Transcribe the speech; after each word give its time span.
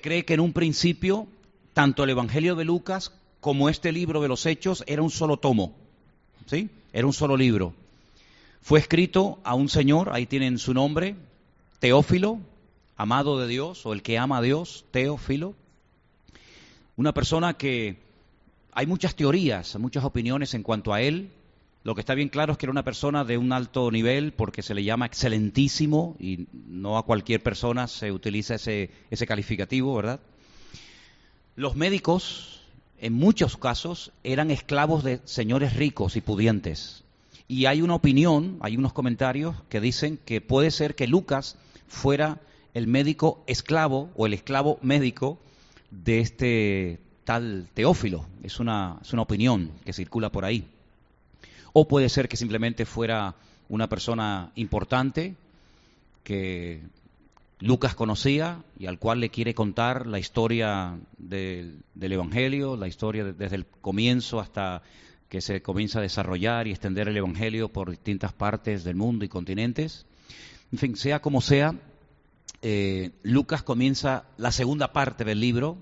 cree 0.00 0.24
que 0.24 0.34
en 0.34 0.40
un 0.40 0.52
principio 0.52 1.26
tanto 1.72 2.04
el 2.04 2.10
Evangelio 2.10 2.56
de 2.56 2.64
Lucas 2.64 3.12
como 3.40 3.68
este 3.68 3.92
libro 3.92 4.20
de 4.20 4.28
los 4.28 4.44
Hechos 4.46 4.84
era 4.86 5.02
un 5.02 5.10
solo 5.10 5.38
tomo, 5.38 5.74
¿sí? 6.46 6.68
Era 6.92 7.06
un 7.06 7.12
solo 7.12 7.36
libro. 7.36 7.74
Fue 8.60 8.78
escrito 8.78 9.38
a 9.44 9.54
un 9.54 9.68
señor, 9.68 10.10
ahí 10.12 10.26
tienen 10.26 10.58
su 10.58 10.74
nombre, 10.74 11.16
Teófilo, 11.78 12.38
amado 12.96 13.38
de 13.38 13.48
Dios, 13.48 13.86
o 13.86 13.92
el 13.92 14.02
que 14.02 14.18
ama 14.18 14.38
a 14.38 14.42
Dios, 14.42 14.84
Teófilo. 14.90 15.54
Una 16.96 17.14
persona 17.14 17.54
que 17.54 17.96
hay 18.72 18.86
muchas 18.86 19.14
teorías, 19.14 19.78
muchas 19.78 20.04
opiniones 20.04 20.52
en 20.52 20.62
cuanto 20.62 20.92
a 20.92 21.00
él. 21.00 21.30
Lo 21.82 21.94
que 21.94 22.02
está 22.02 22.14
bien 22.14 22.28
claro 22.28 22.52
es 22.52 22.58
que 22.58 22.66
era 22.66 22.72
una 22.72 22.84
persona 22.84 23.24
de 23.24 23.38
un 23.38 23.52
alto 23.52 23.90
nivel 23.90 24.32
porque 24.32 24.62
se 24.62 24.74
le 24.74 24.84
llama 24.84 25.06
excelentísimo 25.06 26.14
y 26.20 26.46
no 26.52 26.98
a 26.98 27.06
cualquier 27.06 27.42
persona 27.42 27.88
se 27.88 28.12
utiliza 28.12 28.56
ese, 28.56 28.90
ese 29.10 29.26
calificativo, 29.26 29.94
¿verdad? 29.94 30.20
Los 31.56 31.76
médicos, 31.76 32.60
en 32.98 33.14
muchos 33.14 33.56
casos, 33.56 34.12
eran 34.24 34.50
esclavos 34.50 35.04
de 35.04 35.20
señores 35.24 35.74
ricos 35.74 36.16
y 36.16 36.20
pudientes. 36.20 37.02
Y 37.48 37.64
hay 37.64 37.80
una 37.80 37.94
opinión, 37.94 38.58
hay 38.60 38.76
unos 38.76 38.92
comentarios 38.92 39.56
que 39.70 39.80
dicen 39.80 40.18
que 40.24 40.42
puede 40.42 40.70
ser 40.70 40.94
que 40.94 41.06
Lucas 41.06 41.56
fuera 41.88 42.40
el 42.74 42.86
médico 42.86 43.42
esclavo 43.46 44.10
o 44.16 44.26
el 44.26 44.34
esclavo 44.34 44.78
médico 44.82 45.38
de 45.90 46.20
este 46.20 47.00
tal 47.24 47.68
Teófilo. 47.72 48.26
Es 48.42 48.60
una, 48.60 48.98
es 49.00 49.12
una 49.14 49.22
opinión 49.22 49.72
que 49.84 49.94
circula 49.94 50.30
por 50.30 50.44
ahí. 50.44 50.68
O 51.72 51.86
puede 51.86 52.08
ser 52.08 52.28
que 52.28 52.36
simplemente 52.36 52.84
fuera 52.84 53.34
una 53.68 53.88
persona 53.88 54.50
importante 54.56 55.36
que 56.24 56.82
Lucas 57.60 57.94
conocía 57.94 58.64
y 58.78 58.86
al 58.86 58.98
cual 58.98 59.20
le 59.20 59.30
quiere 59.30 59.54
contar 59.54 60.06
la 60.06 60.18
historia 60.18 60.98
del, 61.18 61.82
Evangelio, 62.00 62.76
la 62.76 62.88
historia 62.88 63.24
desde 63.24 63.56
el 63.56 63.66
comienzo 63.66 64.40
hasta 64.40 64.82
que 65.28 65.40
se 65.40 65.62
comienza 65.62 66.00
a 66.00 66.02
desarrollar 66.02 66.66
y 66.66 66.70
extender 66.70 67.08
el 67.08 67.16
Evangelio 67.16 67.68
por 67.68 67.90
distintas 67.90 68.32
partes 68.32 68.82
del 68.82 68.96
mundo 68.96 69.24
y 69.24 69.28
continentes. 69.28 70.06
En 70.72 70.78
fin, 70.78 70.96
sea 70.96 71.20
como 71.20 71.40
sea, 71.40 71.74
eh, 72.62 73.10
Lucas 73.22 73.62
comienza 73.62 74.24
la 74.38 74.52
segunda 74.52 74.92
parte 74.92 75.24
del 75.24 75.40
libro 75.40 75.76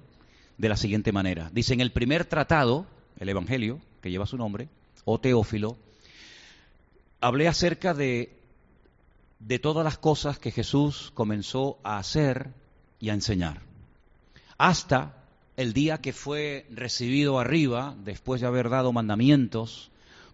de 0.59 0.69
la 0.69 0.77
siguiente 0.77 1.13
manera. 1.13 1.51
Dice, 1.53 1.75
en 1.75 1.81
el 1.81 1.93
primer 1.93 2.25
tratado, 2.25 2.87
el 3.19 3.29
Evangelio, 3.29 3.81
que 4.03 4.11
lleva 4.11 4.27
su 4.27 4.37
nombre, 4.37 4.69
o 5.05 5.19
Teófilo, 5.19 5.77
hablé 7.21 7.49
acerca 7.49 7.95
de 7.95 8.39
de 9.39 9.59
todas 9.59 9.85
las 9.85 9.99
cosas 9.99 10.39
que 10.39 10.51
Jesús 10.51 11.13
comenzó 11.15 11.79
a 11.83 11.99
hacer 11.99 12.53
y 13.01 13.11
a 13.11 13.15
enseñar. 13.15 13.63
Hasta 14.57 15.15
el 15.57 15.73
día 15.73 15.99
que 15.99 16.13
fue 16.13 16.67
recibido 16.71 17.39
arriba, 17.39 17.97
después 18.05 18.41
de 18.41 18.47
haber 18.47 18.69
dado 18.69 18.93
mandamientos 18.93 19.91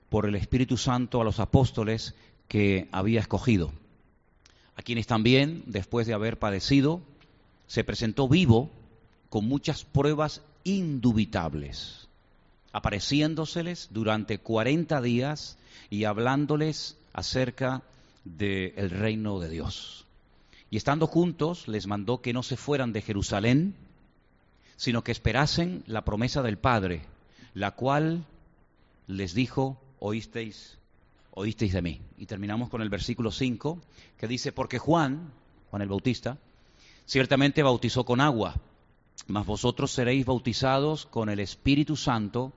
por 0.09 0.27
el 0.27 0.35
Espíritu 0.35 0.77
Santo 0.77 1.21
a 1.21 1.25
los 1.25 1.41
apóstoles 1.41 2.15
que 2.49 2.89
había 2.93 3.21
escogido, 3.21 3.73
a 4.77 4.83
quienes 4.83 5.07
también, 5.07 5.63
después 5.67 6.07
de 6.07 6.15
haber 6.15 6.39
padecido, 6.39 7.01
se 7.67 7.85
presentó 7.85 8.29
vivo 8.29 8.71
con 9.29 9.47
muchas 9.47 9.85
pruebas 9.85 10.43
indubitables, 10.63 12.04
apareciéndoseles 12.75 13.89
durante 13.93 14.39
cuarenta 14.39 15.01
días 15.01 15.59
y 15.91 16.05
hablándoles 16.05 16.99
acerca 17.13 17.85
del 18.25 18.91
reino 18.91 19.39
de 19.39 19.49
Dios. 19.49 20.07
Y 20.71 20.77
estando 20.77 21.07
juntos, 21.07 21.69
les 21.69 21.87
mandó 21.87 22.21
que 22.21 22.33
no 22.33 22.43
se 22.43 22.57
fueran 22.57 22.93
de 22.93 23.01
Jerusalén, 23.01 23.77
sino 24.77 25.05
que 25.05 25.13
esperasen 25.13 25.85
la 25.87 26.05
promesa 26.05 26.43
del 26.43 26.59
Padre, 26.59 27.03
la 27.55 27.71
cual 27.71 28.27
les 29.07 29.35
dijo, 29.35 29.81
oísteis, 30.01 30.77
oísteis 31.31 31.75
de 31.75 31.83
mí. 31.83 32.01
Y 32.19 32.27
terminamos 32.27 32.71
con 32.71 32.83
el 32.83 32.89
versículo 32.89 33.31
5, 33.31 33.79
que 34.19 34.27
dice, 34.27 34.51
porque 34.51 34.81
Juan, 34.81 35.31
Juan 35.71 35.83
el 35.83 35.89
Bautista, 35.89 36.39
ciertamente 37.07 37.63
bautizó 37.63 38.05
con 38.05 38.21
agua, 38.21 38.57
mas 39.29 39.47
vosotros 39.47 39.93
seréis 39.93 40.27
bautizados 40.27 41.07
con 41.07 41.29
el 41.29 41.39
Espíritu 41.39 41.95
Santo 41.95 42.53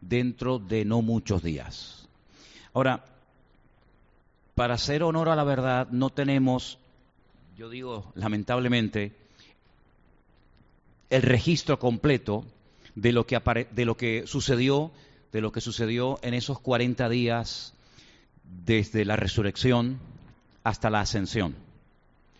dentro 0.00 0.58
de 0.58 0.84
no 0.84 1.02
muchos 1.02 1.42
días. 1.42 2.08
Ahora, 2.74 3.04
para 4.54 4.74
hacer 4.74 5.02
honor 5.02 5.28
a 5.28 5.36
la 5.36 5.44
verdad, 5.44 5.88
no 5.90 6.10
tenemos, 6.10 6.78
yo 7.56 7.70
digo 7.70 8.10
lamentablemente, 8.14 9.12
el 11.10 11.22
registro 11.22 11.78
completo 11.78 12.44
de 12.94 13.12
lo 13.12 13.26
que, 13.26 13.40
de 13.70 13.84
lo 13.84 13.96
que 13.96 14.26
sucedió, 14.26 14.90
de 15.32 15.40
lo 15.40 15.52
que 15.52 15.60
sucedió 15.60 16.18
en 16.22 16.34
esos 16.34 16.60
40 16.60 17.08
días 17.08 17.74
desde 18.64 19.04
la 19.04 19.16
resurrección 19.16 19.98
hasta 20.64 20.90
la 20.90 21.00
ascensión. 21.00 21.54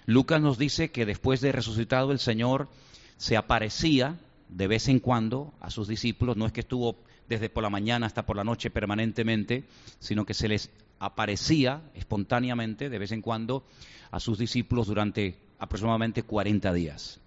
Lucas 0.06 0.40
nos 0.40 0.58
dice 0.58 0.90
que 0.90 1.06
después 1.06 1.40
de 1.40 1.52
resucitado 1.52 2.12
el 2.12 2.19
Señor 2.19 2.69
se 3.16 3.36
aparecía 3.36 4.19
de 4.48 4.66
vez 4.66 4.88
en 4.88 5.00
cuando 5.00 5.52
a 5.60 5.70
sus 5.70 5.88
discípulos, 5.88 6.36
no 6.36 6.46
es 6.46 6.52
que 6.52 6.60
estuvo 6.60 6.96
desde 7.28 7.50
por 7.50 7.62
la 7.62 7.71
mañana 7.71 8.06
hasta 8.06 8.27
por 8.27 8.37
la 8.37 8.44
noche 8.44 8.71
permanentemente, 8.71 9.65
sino 9.99 10.25
que 10.25 10.34
se 10.34 10.49
les 10.49 10.71
aparecía 10.99 11.83
espontáneamente 11.94 12.89
de 12.89 12.99
vez 12.99 13.12
en 13.12 13.22
cuando 13.22 13.65
a 14.11 14.21
sus 14.21 14.39
discípulos 14.39 14.87
durante 14.87 15.38
aproximadamente 15.59 16.22
40 16.22 16.72
días. 16.72 17.21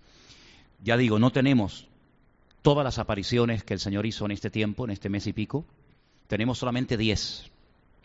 Ya 0.84 0.98
digo, 0.98 1.20
no 1.20 1.32
tenemos 1.32 1.88
todas 2.62 2.84
las 2.84 3.00
apariciones 3.00 3.64
que 3.64 3.74
el 3.74 3.80
Señor 3.80 4.06
hizo 4.06 4.26
en 4.26 4.32
este 4.32 4.50
tiempo, 4.50 4.86
en 4.86 4.92
este 4.92 5.10
mes 5.10 5.28
y 5.28 5.34
pico, 5.34 5.66
tenemos 6.28 6.58
solamente 6.58 6.98
10. 6.98 7.52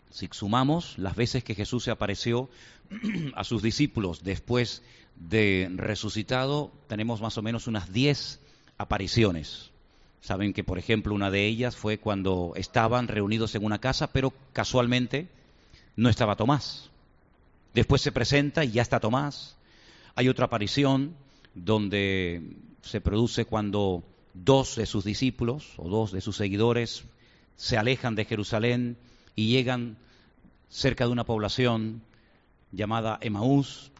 Si 0.09 0.29
sumamos 0.31 0.97
las 0.97 1.15
veces 1.15 1.43
que 1.43 1.55
Jesús 1.55 1.83
se 1.83 1.91
apareció 1.91 2.49
a 3.35 3.43
sus 3.43 3.61
discípulos 3.61 4.23
después 4.23 4.83
de 5.15 5.69
resucitado, 5.75 6.71
tenemos 6.87 7.21
más 7.21 7.37
o 7.37 7.41
menos 7.41 7.67
unas 7.67 7.91
10 7.91 8.39
apariciones. 8.77 9.71
Saben 10.21 10.53
que, 10.53 10.63
por 10.63 10.79
ejemplo, 10.79 11.13
una 11.13 11.31
de 11.31 11.45
ellas 11.45 11.75
fue 11.75 11.99
cuando 11.99 12.53
estaban 12.55 13.07
reunidos 13.07 13.55
en 13.55 13.63
una 13.63 13.79
casa, 13.79 14.11
pero 14.11 14.33
casualmente 14.53 15.29
no 15.95 16.09
estaba 16.09 16.35
Tomás. 16.35 16.89
Después 17.73 18.01
se 18.01 18.11
presenta 18.11 18.65
y 18.65 18.71
ya 18.71 18.81
está 18.81 18.99
Tomás. 18.99 19.57
Hay 20.15 20.29
otra 20.29 20.45
aparición 20.45 21.15
donde 21.53 22.55
se 22.81 23.01
produce 23.01 23.45
cuando 23.45 24.03
dos 24.33 24.75
de 24.75 24.85
sus 24.85 25.03
discípulos 25.03 25.73
o 25.77 25.89
dos 25.89 26.11
de 26.11 26.21
sus 26.21 26.35
seguidores 26.35 27.03
se 27.55 27.77
alejan 27.77 28.15
de 28.15 28.25
Jerusalén 28.25 28.97
y 29.35 29.49
llegan 29.49 29.97
cerca 30.69 31.05
de 31.05 31.11
una 31.11 31.25
población 31.25 32.01
llamada 32.71 33.17
Emaús. 33.21 33.91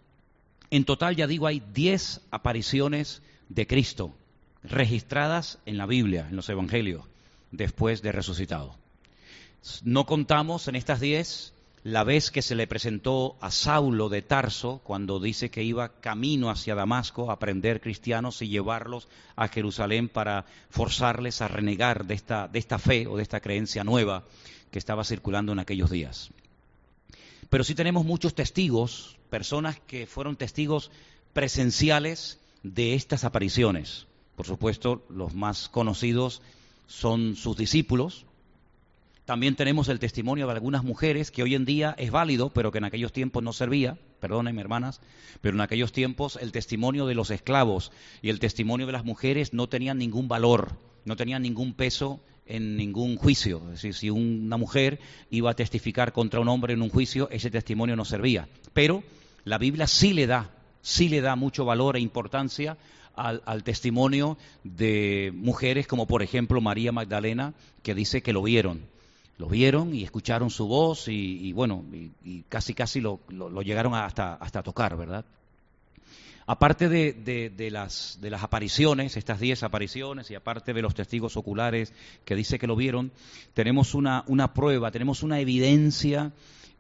En 0.70 0.86
total, 0.86 1.16
ya 1.16 1.28
digo, 1.28 1.48
hay 1.48 1.62
diez 1.74 2.22
apariciones 2.32 3.22
de 3.50 3.66
Cristo 3.66 4.14
registradas 4.70 5.60
en 5.66 5.78
la 5.78 5.86
Biblia, 5.86 6.28
en 6.30 6.36
los 6.36 6.50
Evangelios, 6.50 7.06
después 7.52 8.02
de 8.02 8.12
resucitado. 8.12 8.76
No 9.84 10.06
contamos 10.06 10.68
en 10.68 10.76
estas 10.76 11.00
diez 11.00 11.54
la 11.84 12.04
vez 12.04 12.32
que 12.32 12.42
se 12.42 12.56
le 12.56 12.68
presentó 12.68 13.38
a 13.40 13.50
Saulo 13.50 14.10
de 14.10 14.22
Tarso, 14.22 14.82
cuando 14.84 15.22
dice 15.22 15.50
que 15.50 15.64
iba 15.64 16.00
camino 16.02 16.50
hacia 16.50 16.76
Damasco 16.76 17.32
a 17.32 17.40
prender 17.40 17.80
cristianos 17.80 18.42
y 18.42 18.50
llevarlos 18.50 19.08
a 19.38 19.48
Jerusalén 19.48 20.10
para 20.10 20.46
forzarles 20.70 21.42
a 21.42 21.48
renegar 21.48 22.06
de 22.06 22.16
esta, 22.16 22.50
de 22.50 22.60
esta 22.60 22.78
fe 22.78 23.08
o 23.08 23.16
de 23.16 23.24
esta 23.24 23.40
creencia 23.40 23.86
nueva 23.86 24.26
que 24.70 24.80
estaba 24.80 25.06
circulando 25.06 25.54
en 25.54 25.60
aquellos 25.60 25.90
días. 25.90 26.30
Pero 27.50 27.64
sí 27.64 27.74
tenemos 27.74 28.04
muchos 28.04 28.36
testigos, 28.36 29.18
personas 29.30 29.80
que 29.80 30.08
fueron 30.08 30.36
testigos 30.36 30.92
presenciales 31.32 32.40
de 32.64 32.96
estas 32.96 33.24
apariciones. 33.24 34.08
Por 34.38 34.46
supuesto, 34.46 35.06
los 35.10 35.34
más 35.34 35.68
conocidos 35.68 36.42
son 36.86 37.36
sus 37.36 37.58
discípulos, 37.58 38.28
también 39.28 39.58
tenemos 39.58 39.90
el 39.90 40.00
testimonio 40.00 40.46
de 40.46 40.54
algunas 40.54 40.86
mujeres 40.86 41.32
que 41.32 41.44
hoy 41.44 41.54
en 41.54 41.66
día 41.66 41.94
es 41.98 42.12
válido, 42.12 42.50
pero 42.50 42.72
que 42.72 42.78
en 42.78 42.86
aquellos 42.86 43.12
tiempos 43.12 43.44
no 43.44 43.52
servía, 43.52 43.98
perdónenme 44.22 44.62
hermanas, 44.62 45.02
pero 45.42 45.56
en 45.56 45.62
aquellos 45.62 45.92
tiempos 45.92 46.40
el 46.42 46.54
testimonio 46.54 47.06
de 47.08 47.14
los 47.14 47.30
esclavos 47.30 47.92
y 48.22 48.30
el 48.30 48.40
testimonio 48.40 48.86
de 48.86 48.94
las 48.94 49.04
mujeres 49.04 49.54
no 49.54 49.68
tenían 49.68 49.98
ningún 49.98 50.30
valor, 50.30 50.78
no 51.04 51.18
tenían 51.18 51.42
ningún 51.42 51.74
peso 51.74 52.22
en 52.46 52.78
ningún 52.78 53.18
juicio. 53.18 53.58
Es 53.66 53.82
decir, 53.82 53.96
si 53.96 54.10
una 54.10 54.56
mujer 54.56 55.02
iba 55.30 55.52
a 55.52 55.56
testificar 55.56 56.14
contra 56.14 56.40
un 56.40 56.48
hombre 56.48 56.74
en 56.74 56.82
un 56.82 56.90
juicio, 56.90 57.28
ese 57.30 57.52
testimonio 57.52 57.98
no 57.98 58.06
servía. 58.06 58.48
Pero 58.72 59.04
la 59.44 59.58
Biblia 59.58 59.88
sí 59.88 60.14
le 60.14 60.26
da, 60.26 60.52
sí 60.82 61.10
le 61.10 61.20
da 61.20 61.36
mucho 61.36 61.66
valor 61.66 61.98
e 61.98 62.00
importancia 62.00 62.78
al, 63.18 63.64
testimonio 63.64 64.38
de 64.64 65.32
mujeres 65.36 65.88
como 65.88 66.06
por 66.06 66.24
ejemplo 66.24 66.62
María 66.62 66.92
Magdalena, 66.92 67.54
que 67.84 67.96
dice 67.96 68.22
que 68.22 68.34
lo 68.34 68.44
vieron 68.44 68.82
lo 69.38 69.48
vieron 69.48 69.94
y 69.94 70.04
escucharon 70.04 70.50
su 70.50 70.68
voz 70.68 71.08
y, 71.08 71.54
bueno, 71.54 71.86
y, 72.24 72.42
casi 72.50 72.74
casi 72.74 73.02
lo, 73.02 73.20
llegaron 73.62 73.94
hasta, 73.94 74.34
hasta 74.34 74.64
tocar, 74.64 74.98
¿verdad? 74.98 75.26
Aparte 76.50 76.88
de, 76.88 77.70
las, 77.72 78.20
de 78.22 78.30
las 78.30 78.42
apariciones, 78.42 79.18
estas 79.18 79.40
diez 79.40 79.64
apariciones, 79.64 80.32
y 80.32 80.36
aparte 80.36 80.74
de 80.74 80.82
los 80.82 80.96
testigos 80.96 81.36
oculares 81.36 81.94
que 82.24 82.36
dice 82.36 82.58
que 82.58 82.68
lo 82.68 82.76
vieron, 82.76 83.12
tenemos 83.54 83.94
una, 83.94 84.24
una 84.28 84.54
prueba, 84.54 84.90
tenemos 84.90 85.24
una 85.24 85.40
evidencia 85.40 86.32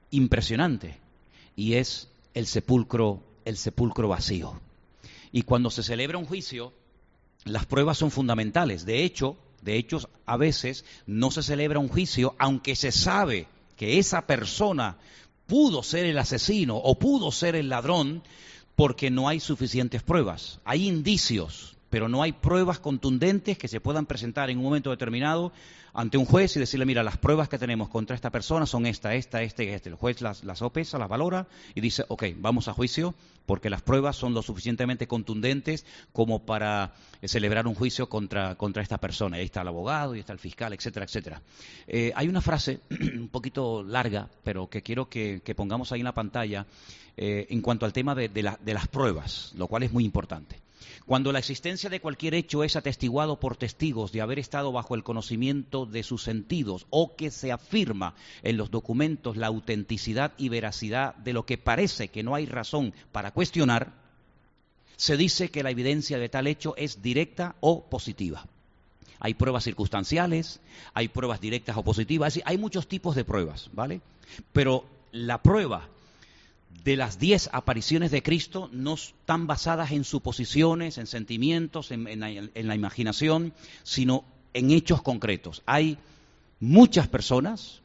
impresionante, 0.09 0.97
y 1.55 1.73
es 1.73 2.09
el 2.33 2.47
sepulcro, 2.47 3.21
el 3.43 3.57
sepulcro 3.57 4.07
vacío. 4.07 4.59
Y 5.31 5.43
cuando 5.43 5.69
se 5.69 5.83
celebra 5.83 6.17
un 6.17 6.25
juicio, 6.25 6.73
las 7.45 7.65
pruebas 7.65 7.97
son 7.97 8.11
fundamentales. 8.11 8.85
De 8.85 9.03
hecho, 9.03 9.37
de 9.61 9.77
hecho, 9.77 9.99
a 10.25 10.37
veces 10.37 10.85
no 11.05 11.31
se 11.31 11.43
celebra 11.43 11.79
un 11.79 11.87
juicio, 11.87 12.35
aunque 12.37 12.75
se 12.75 12.91
sabe 12.91 13.47
que 13.75 13.99
esa 13.99 14.27
persona 14.27 14.97
pudo 15.45 15.83
ser 15.83 16.05
el 16.05 16.17
asesino 16.17 16.77
o 16.77 16.99
pudo 16.99 17.31
ser 17.31 17.55
el 17.55 17.69
ladrón, 17.69 18.23
porque 18.75 19.09
no 19.09 19.27
hay 19.27 19.39
suficientes 19.39 20.03
pruebas. 20.03 20.59
Hay 20.63 20.87
indicios, 20.87 21.77
pero 21.89 22.07
no 22.07 22.21
hay 22.21 22.31
pruebas 22.31 22.79
contundentes 22.79 23.57
que 23.57 23.67
se 23.67 23.81
puedan 23.81 24.05
presentar 24.05 24.49
en 24.49 24.59
un 24.59 24.65
momento 24.65 24.91
determinado 24.91 25.51
ante 25.97 26.19
un 26.19 26.25
juez 26.25 26.55
y 26.55 26.59
decirle, 26.59 26.85
mira, 26.85 27.01
las 27.01 27.17
pruebas 27.17 27.49
que 27.49 27.57
tenemos 27.57 27.89
contra 27.89 28.15
esta 28.15 28.29
persona 28.29 28.67
son 28.67 28.85
esta, 28.85 29.15
esta, 29.15 29.41
este 29.41 29.65
y 29.65 29.69
este. 29.69 29.89
El 29.89 29.95
juez 29.95 30.21
las, 30.21 30.43
las 30.43 30.61
opesa, 30.61 30.99
las 30.99 31.09
valora 31.09 31.47
y 31.73 31.81
dice, 31.81 32.05
ok, 32.07 32.23
vamos 32.37 32.67
a 32.67 32.73
juicio 32.73 33.15
porque 33.47 33.71
las 33.71 33.81
pruebas 33.81 34.15
son 34.15 34.35
lo 34.35 34.43
suficientemente 34.43 35.07
contundentes 35.07 35.87
como 36.13 36.45
para 36.45 36.93
eh, 37.19 37.27
celebrar 37.27 37.65
un 37.65 37.73
juicio 37.73 38.09
contra, 38.09 38.53
contra 38.53 38.83
esta 38.83 38.99
persona. 38.99 39.37
Ahí 39.37 39.45
está 39.45 39.61
el 39.61 39.69
abogado, 39.69 40.15
y 40.15 40.19
está 40.19 40.33
el 40.33 40.39
fiscal, 40.39 40.71
etcétera, 40.71 41.05
etcétera. 41.05 41.41
Eh, 41.87 42.11
hay 42.15 42.27
una 42.27 42.41
frase 42.41 42.81
un 43.17 43.29
poquito 43.29 43.81
larga, 43.81 44.29
pero 44.43 44.69
que 44.69 44.83
quiero 44.83 45.09
que, 45.09 45.41
pongamos 45.55 45.91
ahí 45.91 46.01
en 46.01 46.05
la 46.05 46.13
pantalla 46.13 46.67
eh, 47.15 47.47
en 47.49 47.61
cuanto 47.61 47.87
al 47.87 47.93
tema 47.93 48.13
de, 48.13 48.29
de 48.29 48.73
las 48.73 48.87
pruebas, 48.87 49.51
lo 49.55 49.67
cual 49.67 49.81
es 49.81 49.91
muy 49.91 50.05
importante. 50.05 50.66
Cuando 51.05 51.31
la 51.31 51.39
existencia 51.39 51.89
de 51.89 51.99
cualquier 51.99 52.33
hecho 52.33 52.63
es 52.63 52.75
atestiguado 52.75 53.39
por 53.39 53.57
testigos 53.57 54.11
de 54.11 54.21
haber 54.21 54.39
estado 54.39 54.71
bajo 54.71 54.95
el 54.95 55.03
conocimiento 55.03 55.85
de 55.85 56.03
sus 56.03 56.23
sentidos 56.23 56.85
o 56.89 57.15
que 57.15 57.31
se 57.31 57.51
afirma 57.51 58.13
en 58.43 58.57
los 58.57 58.71
documentos 58.71 59.37
la 59.37 59.47
autenticidad 59.47 60.33
y 60.37 60.49
veracidad 60.49 61.15
de 61.15 61.33
lo 61.33 61.45
que 61.45 61.57
parece 61.57 62.09
que 62.09 62.23
no 62.23 62.35
hay 62.35 62.45
razón 62.45 62.93
para 63.11 63.31
cuestionar, 63.31 63.93
se 64.95 65.17
dice 65.17 65.49
que 65.49 65.63
la 65.63 65.71
evidencia 65.71 66.17
de 66.17 66.29
tal 66.29 66.47
hecho 66.47 66.75
es 66.75 67.01
directa 67.01 67.55
o 67.59 67.85
positiva. 67.85 68.45
Hay 69.19 69.33
pruebas 69.33 69.63
circunstanciales, 69.63 70.59
hay 70.93 71.07
pruebas 71.07 71.41
directas 71.41 71.77
o 71.77 71.83
positivas, 71.83 72.39
hay 72.45 72.57
muchos 72.57 72.87
tipos 72.87 73.15
de 73.15 73.25
pruebas, 73.25 73.69
¿vale? 73.73 74.01
Pero 74.53 74.85
la 75.11 75.41
prueba 75.41 75.87
de 76.87 76.95
las 76.95 77.19
diez 77.19 77.49
apariciones 77.51 78.11
de 78.11 78.23
Cristo 78.23 78.69
no 78.71 78.93
están 78.93 79.45
basadas 79.45 79.91
en 79.91 80.05
suposiciones, 80.05 80.97
en 80.97 81.05
sentimientos, 81.05 81.91
en, 81.91 82.21
la, 82.21 82.75
imaginación, 82.75 83.53
sino 83.83 84.23
en 84.53 84.71
hechos 84.71 85.01
concretos. 85.01 85.63
Hay 85.65 85.97
muchas 86.61 87.09
personas, 87.09 87.81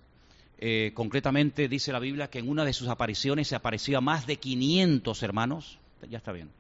eh, 0.59 0.93
concretamente 0.95 1.67
dice 1.67 1.91
la 1.91 1.99
Biblia 1.99 2.31
que 2.31 2.39
en 2.39 2.49
una 2.49 2.65
de 2.65 2.73
sus 2.73 2.87
apariciones 2.87 3.49
se 3.49 3.57
apareció 3.57 3.99
a 3.99 4.01
más 4.01 4.29
de 4.29 4.37
500 4.37 5.21
hermanos, 5.25 5.81
ya 6.09 6.19
está 6.19 6.31
bien, 6.31 6.51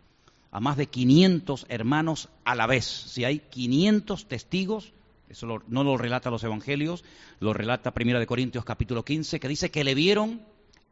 a 0.50 0.58
más 0.58 0.76
de 0.76 0.88
500 0.88 1.66
hermanos 1.68 2.28
a 2.42 2.56
la 2.56 2.66
vez. 2.66 2.84
Si 2.84 3.22
hay 3.22 3.38
500 3.38 4.26
testigos, 4.26 4.92
eso 5.28 5.62
no 5.68 5.84
lo 5.84 5.96
relata 5.96 6.28
los 6.28 6.42
evangelios, 6.42 7.04
lo 7.38 7.52
relata 7.52 7.94
Primera 7.94 8.18
de 8.18 8.26
Corintios 8.26 8.64
capítulo 8.64 9.04
15, 9.04 9.38
que 9.38 9.46
dice 9.46 9.70
que 9.70 9.84
le 9.84 9.94
vieron 9.94 10.42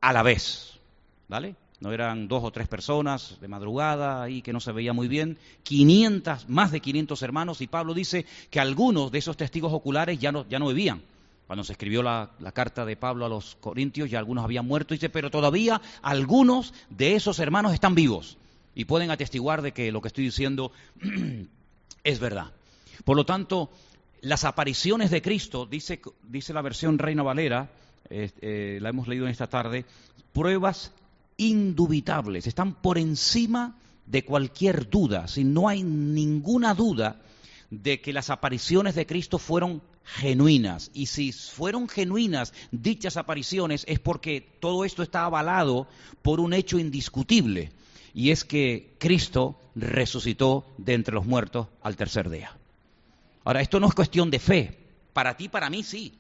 a 0.01 0.13
la 0.13 0.23
vez. 0.23 0.80
¿Vale? 1.31 1.55
No 1.79 1.93
eran 1.93 2.27
dos 2.27 2.43
o 2.43 2.51
tres 2.51 2.67
personas 2.67 3.39
de 3.41 3.47
madrugada 3.47 4.21
ahí 4.21 4.43
que 4.43 4.53
no 4.53 4.59
se 4.59 4.73
veía 4.73 4.93
muy 4.93 5.07
bien, 5.07 5.39
500, 5.63 6.49
más 6.49 6.73
de 6.73 6.81
500 6.81 7.23
hermanos 7.23 7.61
y 7.61 7.69
Pablo 7.69 7.95
dice 7.95 8.27
que 8.51 8.59
algunos 8.59 9.13
de 9.13 9.19
esos 9.19 9.37
testigos 9.37 9.73
oculares 9.73 10.19
ya 10.19 10.33
no, 10.33 10.47
ya 10.49 10.59
no 10.59 10.67
vivían. 10.69 11.03
Cuando 11.47 11.65
se 11.65 11.73
escribió 11.73 12.03
la, 12.03 12.31
carta 12.53 12.85
de 12.85 12.97
Pablo 12.97 13.25
a 13.25 13.29
los 13.29 13.57
Corintios 13.61 14.11
ya 14.11 14.19
algunos 14.19 14.45
habían 14.45 14.67
muerto, 14.67 14.93
dice, 14.93 15.09
pero 15.09 15.31
todavía 15.31 15.81
algunos 16.03 16.75
de 16.91 17.15
esos 17.15 17.39
hermanos 17.39 17.73
están 17.73 17.95
vivos 17.95 18.37
y 18.75 18.85
pueden 18.85 19.13
atestiguar 19.13 19.63
de 19.63 19.73
que 19.73 19.93
lo 19.93 20.03
que 20.03 20.09
estoy 20.09 20.25
diciendo 20.25 20.73
es 22.05 22.19
verdad. 22.19 22.53
Por 23.05 23.17
lo 23.17 23.25
tanto, 23.25 23.71
las 24.21 24.45
apariciones 24.45 25.11
de 25.13 25.23
Cristo, 25.23 25.65
dice, 25.65 26.01
dice 26.25 26.53
la 26.53 26.63
versión 26.63 26.99
Reina 26.99 27.23
Valera, 27.23 27.71
eh, 28.11 28.79
la 28.83 28.89
hemos 28.89 29.07
leído 29.07 29.27
en 29.27 29.31
esta 29.31 29.47
tarde, 29.47 29.85
pruebas 30.33 30.93
indubitables, 31.41 32.47
están 32.47 32.75
por 32.75 32.99
encima 32.99 33.79
de 34.05 34.25
cualquier 34.25 34.91
duda, 34.91 35.27
si 35.27 35.43
no 35.43 35.69
hay 35.69 35.83
ninguna 35.83 36.75
duda 36.75 37.23
de 37.71 38.01
que 38.03 38.13
las 38.13 38.29
apariciones 38.29 38.95
de 38.95 39.07
Cristo 39.07 39.39
fueron 39.39 39.83
genuinas. 40.05 40.91
Y 40.93 41.07
si 41.07 41.33
fueron 41.33 41.89
genuinas 41.89 42.53
dichas 42.73 43.17
apariciones 43.17 43.85
es 43.89 43.99
porque 44.01 44.41
todo 44.61 44.85
esto 44.85 45.03
está 45.03 45.25
avalado 45.25 45.89
por 46.21 46.41
un 46.41 46.53
hecho 46.53 46.79
indiscutible, 46.79 47.73
y 48.13 48.31
es 48.31 48.45
que 48.45 48.95
Cristo 48.99 49.59
resucitó 49.75 50.67
de 50.77 50.95
entre 50.95 51.15
los 51.15 51.25
muertos 51.25 51.69
al 51.81 51.97
tercer 51.97 52.29
día. 52.29 52.55
Ahora, 53.45 53.63
esto 53.63 53.81
no 53.81 53.89
es 53.89 53.95
cuestión 53.95 54.31
de 54.31 54.41
fe, 54.41 54.79
para 55.15 55.39
ti, 55.39 55.49
para 55.49 55.71
mí 55.71 55.83
sí, 55.85 56.13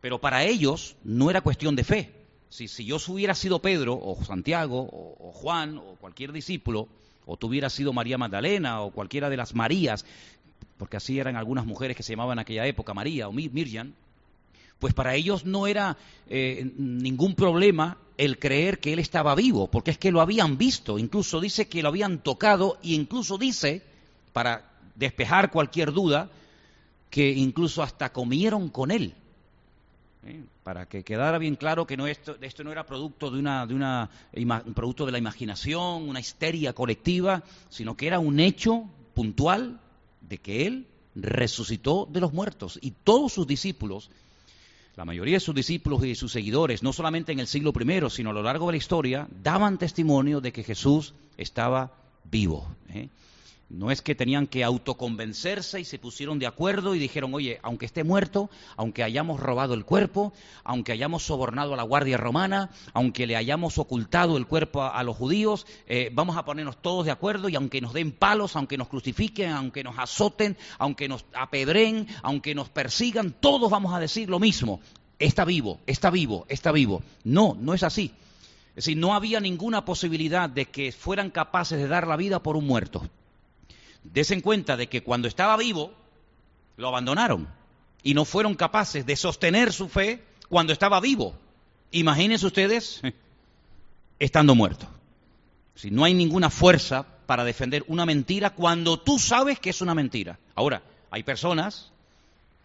pero 0.00 0.20
para 0.20 0.44
ellos 0.44 0.96
no 1.04 1.30
era 1.30 1.40
cuestión 1.40 1.76
de 1.76 1.84
fe. 1.84 2.23
Si, 2.54 2.84
yo 2.84 2.98
hubiera 3.08 3.34
sido 3.34 3.58
Pedro, 3.58 3.98
o 4.00 4.16
Santiago, 4.24 4.88
o, 4.88 5.32
Juan, 5.32 5.76
o 5.76 5.96
cualquier 5.96 6.30
discípulo, 6.30 6.86
o 7.26 7.36
tú 7.36 7.48
hubieras 7.48 7.72
sido 7.72 7.92
María 7.92 8.16
Magdalena, 8.16 8.80
o 8.82 8.92
cualquiera 8.92 9.28
de 9.28 9.36
las 9.36 9.56
Marías, 9.56 10.06
porque 10.78 10.96
así 10.96 11.18
eran 11.18 11.34
algunas 11.34 11.66
mujeres 11.66 11.96
que 11.96 12.04
se 12.04 12.12
llamaban 12.12 12.38
en 12.38 12.42
aquella 12.42 12.64
época 12.64 12.94
María 12.94 13.26
o 13.26 13.32
Miriam, 13.32 13.92
pues 14.78 14.94
para 14.94 15.16
ellos 15.16 15.44
no 15.44 15.66
era 15.66 15.96
eh, 16.28 16.70
ningún 16.76 17.34
problema 17.34 17.98
el 18.18 18.38
creer 18.38 18.78
que 18.78 18.92
él 18.92 19.00
estaba 19.00 19.34
vivo, 19.34 19.68
porque 19.68 19.90
es 19.90 19.98
que 19.98 20.12
lo 20.12 20.20
habían 20.20 20.56
visto, 20.56 20.96
incluso 20.96 21.40
dice 21.40 21.66
que 21.66 21.82
lo 21.82 21.88
habían 21.88 22.20
tocado, 22.20 22.78
y 22.82 22.94
incluso 22.94 23.36
dice, 23.36 23.82
para 24.32 24.70
despejar 24.94 25.50
cualquier 25.50 25.90
duda, 25.90 26.30
que 27.10 27.32
incluso 27.32 27.82
hasta 27.82 28.12
comieron 28.12 28.68
con 28.68 28.92
él. 28.92 29.12
¿eh? 30.24 30.44
Para 30.64 30.86
que 30.86 31.04
quedara 31.04 31.36
bien 31.38 31.56
claro 31.56 31.86
que 31.86 31.96
no 31.96 32.06
esto, 32.06 32.36
esto 32.40 32.64
no 32.64 32.72
era 32.72 32.86
producto 32.86 33.30
de 33.30 33.38
una, 33.38 33.66
de 33.66 33.74
una 33.74 34.10
un 34.32 34.74
producto 34.74 35.04
de 35.04 35.12
la 35.12 35.18
imaginación, 35.18 36.08
una 36.08 36.20
histeria 36.20 36.72
colectiva, 36.72 37.42
sino 37.68 37.96
que 37.96 38.06
era 38.06 38.18
un 38.18 38.40
hecho 38.40 38.84
puntual 39.12 39.78
de 40.22 40.38
que 40.38 40.66
él 40.66 40.86
resucitó 41.14 42.08
de 42.10 42.20
los 42.20 42.32
muertos 42.32 42.78
y 42.80 42.92
todos 42.92 43.34
sus 43.34 43.46
discípulos, 43.46 44.10
la 44.96 45.04
mayoría 45.04 45.36
de 45.36 45.40
sus 45.40 45.54
discípulos 45.54 46.02
y 46.04 46.14
sus 46.14 46.32
seguidores, 46.32 46.82
no 46.82 46.94
solamente 46.94 47.32
en 47.32 47.40
el 47.40 47.46
siglo 47.46 47.72
I, 47.78 48.10
sino 48.10 48.30
a 48.30 48.32
lo 48.32 48.42
largo 48.42 48.66
de 48.66 48.72
la 48.72 48.78
historia, 48.78 49.28
daban 49.42 49.76
testimonio 49.76 50.40
de 50.40 50.52
que 50.52 50.64
Jesús 50.64 51.12
estaba 51.36 51.92
vivo. 52.24 52.66
¿eh? 52.88 53.08
No 53.76 53.90
es 53.90 54.02
que 54.02 54.14
tenían 54.14 54.46
que 54.46 54.62
autoconvencerse 54.62 55.80
y 55.80 55.84
se 55.84 55.98
pusieron 55.98 56.38
de 56.38 56.46
acuerdo 56.46 56.94
y 56.94 57.00
dijeron, 57.00 57.34
oye, 57.34 57.58
aunque 57.62 57.86
esté 57.86 58.04
muerto, 58.04 58.48
aunque 58.76 59.02
hayamos 59.02 59.40
robado 59.40 59.74
el 59.74 59.84
cuerpo, 59.84 60.32
aunque 60.62 60.92
hayamos 60.92 61.24
sobornado 61.24 61.74
a 61.74 61.76
la 61.76 61.82
Guardia 61.82 62.16
Romana, 62.16 62.70
aunque 62.92 63.26
le 63.26 63.34
hayamos 63.34 63.78
ocultado 63.78 64.36
el 64.36 64.46
cuerpo 64.46 64.84
a, 64.84 65.02
los 65.02 65.16
judíos, 65.16 65.66
eh, 65.86 66.10
vamos 66.12 66.36
a 66.36 66.44
ponernos 66.44 66.80
todos 66.80 67.04
de 67.04 67.10
acuerdo 67.10 67.48
y 67.48 67.56
aunque 67.56 67.80
nos 67.80 67.92
den 67.92 68.12
palos, 68.12 68.54
aunque 68.54 68.78
nos 68.78 68.86
crucifiquen, 68.86 69.50
aunque 69.50 69.82
nos 69.82 69.98
azoten, 69.98 70.56
aunque 70.78 71.08
nos 71.08 71.24
apedren, 71.34 72.06
aunque 72.22 72.54
nos 72.54 72.68
persigan, 72.68 73.32
todos 73.32 73.70
vamos 73.70 73.92
a 73.92 73.98
decir 73.98 74.30
lo 74.30 74.38
mismo. 74.38 74.80
Está 75.18 75.44
vivo, 75.44 75.80
está 75.86 76.10
vivo, 76.10 76.46
está 76.48 76.70
vivo. 76.70 77.02
No, 77.24 77.56
no 77.58 77.74
es 77.74 77.82
así. 77.82 78.12
Es 78.68 78.84
decir, 78.84 78.96
no 78.96 79.14
había 79.14 79.40
ninguna 79.40 79.84
posibilidad 79.84 80.48
de 80.48 80.66
que 80.66 80.92
fueran 80.92 81.30
capaces 81.30 81.78
de 81.78 81.88
dar 81.88 82.06
la 82.06 82.16
vida 82.16 82.40
por 82.40 82.56
un 82.56 82.66
muerto 82.66 83.02
desen 84.04 84.40
cuenta 84.40 84.76
de 84.76 84.88
que 84.88 85.02
cuando 85.02 85.28
estaba 85.28 85.56
vivo, 85.56 85.92
lo 86.76 86.88
abandonaron 86.88 87.48
y 88.02 88.14
no 88.14 88.24
fueron 88.24 88.54
capaces 88.54 89.06
de 89.06 89.16
sostener 89.16 89.72
su 89.72 89.88
fe 89.88 90.22
cuando 90.48 90.72
estaba 90.72 91.00
vivo. 91.00 91.34
Imagínense 91.90 92.46
ustedes 92.46 93.00
estando 94.18 94.54
muerto. 94.54 94.86
Si 95.74 95.90
no 95.90 96.04
hay 96.04 96.14
ninguna 96.14 96.50
fuerza 96.50 97.06
para 97.26 97.44
defender 97.44 97.84
una 97.88 98.06
mentira 98.06 98.50
cuando 98.50 99.00
tú 99.00 99.18
sabes 99.18 99.58
que 99.58 99.70
es 99.70 99.80
una 99.80 99.94
mentira. 99.94 100.38
Ahora, 100.54 100.82
hay 101.10 101.22
personas 101.22 101.90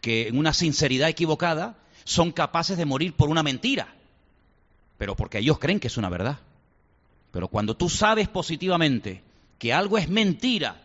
que 0.01 0.27
en 0.27 0.37
una 0.37 0.53
sinceridad 0.53 1.09
equivocada 1.09 1.77
son 2.03 2.31
capaces 2.31 2.77
de 2.77 2.85
morir 2.85 3.13
por 3.13 3.29
una 3.29 3.43
mentira, 3.43 3.93
pero 4.97 5.15
porque 5.15 5.39
ellos 5.39 5.59
creen 5.59 5.79
que 5.79 5.87
es 5.87 5.97
una 5.97 6.09
verdad. 6.09 6.39
Pero 7.31 7.47
cuando 7.47 7.75
tú 7.75 7.89
sabes 7.89 8.27
positivamente 8.27 9.23
que 9.57 9.73
algo 9.73 9.97
es 9.97 10.09
mentira 10.09 10.81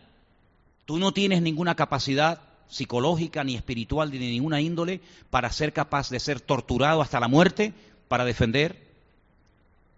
Tú 0.85 0.97
no 0.97 1.11
tienes 1.11 1.41
ninguna 1.41 1.75
capacidad 1.75 2.41
psicológica 2.67 3.43
ni 3.43 3.55
espiritual 3.55 4.11
ni 4.11 4.17
de 4.17 4.25
ninguna 4.25 4.61
índole 4.61 5.01
para 5.29 5.51
ser 5.51 5.73
capaz 5.73 6.09
de 6.09 6.19
ser 6.19 6.39
torturado 6.39 7.01
hasta 7.01 7.19
la 7.19 7.27
muerte 7.27 7.73
para 8.07 8.25
defender 8.25 8.85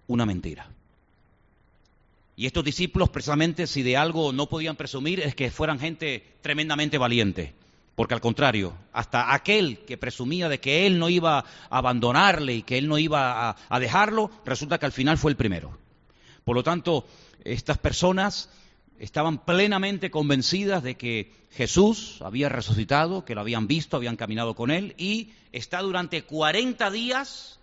una 0.08 0.26
mentira. 0.26 0.70
Y 2.36 2.46
estos 2.46 2.64
discípulos, 2.64 3.10
precisamente, 3.10 3.66
si 3.66 3.82
de 3.82 3.98
algo 3.98 4.32
no 4.32 4.48
podían 4.48 4.76
presumir, 4.76 5.20
es 5.22 5.34
que 5.34 5.50
fueran 5.50 5.80
gente 5.80 6.24
tremendamente 6.42 7.00
valiente. 7.00 7.54
Porque 7.96 8.14
al 8.14 8.22
contrario, 8.22 8.76
hasta 8.94 9.34
aquel 9.34 9.80
que 9.80 9.98
presumía 9.98 10.48
de 10.48 10.60
que 10.60 10.86
él 10.86 11.00
no 11.00 11.10
iba 11.10 11.40
a 11.40 11.46
abandonarle 11.72 12.54
y 12.54 12.62
que 12.62 12.78
él 12.78 12.88
no 12.88 13.00
iba 13.00 13.58
a, 13.68 13.80
dejarlo, 13.80 14.30
resulta 14.46 14.78
que 14.78 14.86
al 14.86 14.92
final 14.92 15.18
fue 15.18 15.32
el 15.32 15.36
primero. 15.36 15.76
Por 16.46 16.56
lo 16.56 16.62
tanto, 16.62 17.08
estas 17.44 17.80
personas 17.80 18.52
estaban 19.00 19.44
plenamente 19.46 20.10
convencidas 20.10 20.84
de 20.84 20.96
que 20.96 21.32
Jesús 21.52 22.20
había 22.22 22.50
resucitado, 22.50 23.26
que 23.26 23.36
lo 23.36 23.42
habían 23.42 23.68
visto, 23.68 23.98
habían 23.98 24.16
caminado 24.16 24.56
con 24.56 24.72
él 24.72 24.96
y 24.98 25.32
está 25.52 25.82
durante 25.82 26.24
40 26.24 26.90
días, 26.92 27.60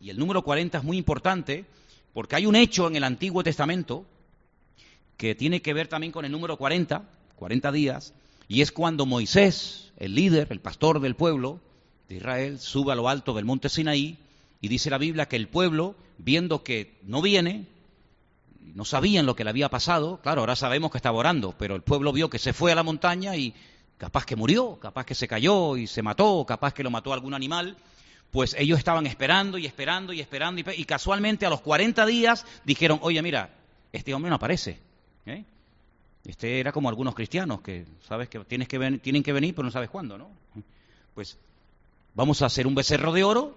y 0.00 0.10
el 0.10 0.18
número 0.18 0.42
40 0.42 0.78
es 0.78 0.84
muy 0.84 0.96
importante, 0.96 1.64
porque 2.12 2.36
hay 2.36 2.46
un 2.46 2.56
hecho 2.56 2.86
en 2.86 2.96
el 2.96 3.04
Antiguo 3.04 3.42
Testamento 3.42 4.06
que 5.16 5.34
tiene 5.34 5.62
que 5.62 5.74
ver 5.74 5.88
también 5.88 6.12
con 6.12 6.24
el 6.24 6.32
número 6.32 6.56
40, 6.56 7.02
40 7.36 7.72
días, 7.72 8.14
y 8.48 8.60
es 8.60 8.72
cuando 8.72 9.06
Moisés, 9.06 9.92
el 9.96 10.14
líder, 10.14 10.48
el 10.50 10.60
pastor 10.60 11.00
del 11.00 11.14
pueblo 11.14 11.60
de 12.08 12.16
Israel, 12.16 12.58
sube 12.58 12.92
a 12.92 12.96
lo 12.96 13.08
alto 13.08 13.32
del 13.34 13.44
monte 13.44 13.68
Sinaí 13.68 14.18
y 14.60 14.68
dice 14.68 14.90
la 14.90 14.98
Biblia 14.98 15.26
que 15.26 15.36
el 15.36 15.48
pueblo, 15.48 15.94
viendo 16.18 16.62
que 16.62 16.98
no 17.04 17.22
viene, 17.22 17.66
no 18.72 18.84
sabían 18.84 19.26
lo 19.26 19.36
que 19.36 19.44
le 19.44 19.50
había 19.50 19.68
pasado, 19.68 20.20
claro, 20.22 20.40
ahora 20.40 20.56
sabemos 20.56 20.90
que 20.90 20.98
estaba 20.98 21.18
orando, 21.18 21.54
pero 21.58 21.76
el 21.76 21.82
pueblo 21.82 22.12
vio 22.12 22.30
que 22.30 22.38
se 22.38 22.52
fue 22.52 22.72
a 22.72 22.74
la 22.74 22.82
montaña 22.82 23.36
y 23.36 23.54
capaz 23.98 24.24
que 24.24 24.36
murió, 24.36 24.78
capaz 24.80 25.04
que 25.04 25.14
se 25.14 25.28
cayó 25.28 25.76
y 25.76 25.86
se 25.86 26.02
mató, 26.02 26.44
capaz 26.46 26.72
que 26.72 26.82
lo 26.82 26.90
mató 26.90 27.12
algún 27.12 27.34
animal, 27.34 27.76
pues 28.30 28.56
ellos 28.58 28.78
estaban 28.78 29.06
esperando 29.06 29.58
y 29.58 29.66
esperando 29.66 30.12
y 30.12 30.20
esperando 30.20 30.62
y, 30.74 30.84
casualmente 30.84 31.46
a 31.46 31.50
los 31.50 31.60
40 31.60 32.06
días 32.06 32.46
dijeron, 32.64 32.98
oye, 33.02 33.22
mira, 33.22 33.50
este 33.92 34.14
hombre 34.14 34.30
no 34.30 34.36
aparece. 34.36 34.80
¿eh? 35.26 35.44
Este 36.24 36.58
era 36.58 36.72
como 36.72 36.88
algunos 36.88 37.14
cristianos 37.14 37.60
que 37.60 37.84
sabes 38.08 38.28
que, 38.28 38.40
tienes 38.40 38.66
que 38.66 38.98
tienen 38.98 39.22
que 39.22 39.32
venir 39.32 39.54
pero 39.54 39.66
no 39.66 39.70
sabes 39.70 39.90
cuándo, 39.90 40.18
¿no? 40.18 40.30
Pues 41.14 41.38
vamos 42.14 42.42
a 42.42 42.46
hacer 42.46 42.66
un 42.66 42.74
becerro 42.74 43.12
de 43.12 43.22
oro 43.24 43.56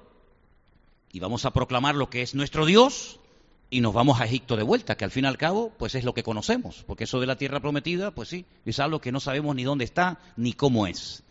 y 1.11 1.19
vamos 1.19 1.45
a 1.45 1.51
proclamar 1.51 1.95
lo 1.95 2.09
que 2.09 2.21
es 2.21 2.35
nuestro 2.35 2.65
Dios 2.65 3.19
y 3.69 3.81
nos 3.81 3.93
vamos 3.93 4.21
a 4.21 4.25
Egipto 4.25 4.55
de 4.55 4.63
vuelta, 4.63 4.95
que 4.95 5.05
al 5.05 5.11
fin 5.11 5.25
y 5.25 5.27
al 5.27 5.37
cabo 5.37 5.71
pues 5.77 5.95
es 5.95 6.03
lo 6.03 6.13
que 6.13 6.23
conocemos, 6.23 6.83
porque 6.87 7.03
eso 7.03 7.19
de 7.19 7.27
la 7.27 7.35
tierra 7.35 7.59
prometida, 7.59 8.11
pues 8.11 8.29
sí, 8.29 8.45
es 8.65 8.79
algo 8.79 9.01
que 9.01 9.11
no 9.11 9.19
sabemos 9.19 9.55
ni 9.55 9.63
dónde 9.63 9.85
está 9.85 10.19
ni 10.35 10.53
cómo 10.53 10.87
es. 10.87 11.23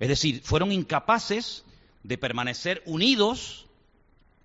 Es 0.00 0.08
decir, 0.08 0.40
fueron 0.42 0.72
incapaces 0.72 1.64
de 2.02 2.18
permanecer 2.18 2.82
unidos 2.86 3.66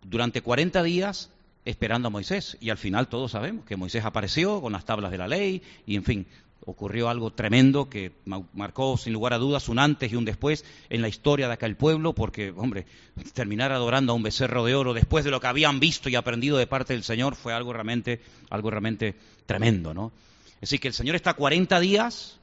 durante 0.03 0.41
40 0.41 0.83
días 0.83 1.31
esperando 1.65 2.07
a 2.07 2.11
Moisés. 2.11 2.57
Y 2.61 2.69
al 2.69 2.77
final 2.77 3.07
todos 3.07 3.31
sabemos 3.31 3.65
que 3.65 3.75
Moisés 3.75 4.05
apareció 4.05 4.61
con 4.61 4.73
las 4.73 4.85
tablas 4.85 5.11
de 5.11 5.17
la 5.17 5.27
ley 5.27 5.61
y, 5.85 5.95
en 5.95 6.03
fin, 6.03 6.27
ocurrió 6.67 7.07
algo 7.07 7.31
tremendo 7.31 7.89
que 7.89 8.12
marcó 8.25 8.97
sin 8.97 9.13
lugar 9.13 9.31
a 9.31 9.38
dudas 9.38 9.69
un 9.69 9.79
antes 9.79 10.12
y 10.12 10.17
un 10.17 10.25
después 10.25 10.65
en 10.89 11.01
la 11.01 11.07
historia 11.07 11.47
de 11.47 11.53
aquel 11.53 11.77
pueblo, 11.77 12.12
porque, 12.12 12.51
hombre, 12.51 12.86
terminar 13.33 13.71
adorando 13.71 14.12
a 14.12 14.15
un 14.15 14.21
becerro 14.21 14.65
de 14.65 14.75
oro 14.75 14.93
después 14.93 15.24
de 15.24 15.31
lo 15.31 15.39
que 15.39 15.47
habían 15.47 15.79
visto 15.79 16.09
y 16.09 16.15
aprendido 16.15 16.57
de 16.57 16.67
parte 16.67 16.91
del 16.91 17.05
Señor 17.05 17.36
fue 17.36 17.53
algo 17.53 17.71
realmente, 17.71 18.19
algo 18.50 18.69
realmente 18.69 19.15
tremendo, 19.45 19.93
¿no? 19.93 20.12
Es 20.55 20.69
decir, 20.69 20.81
que 20.81 20.89
el 20.89 20.93
Señor 20.93 21.15
está 21.15 21.36
40 21.36 21.79
días, 21.79 22.38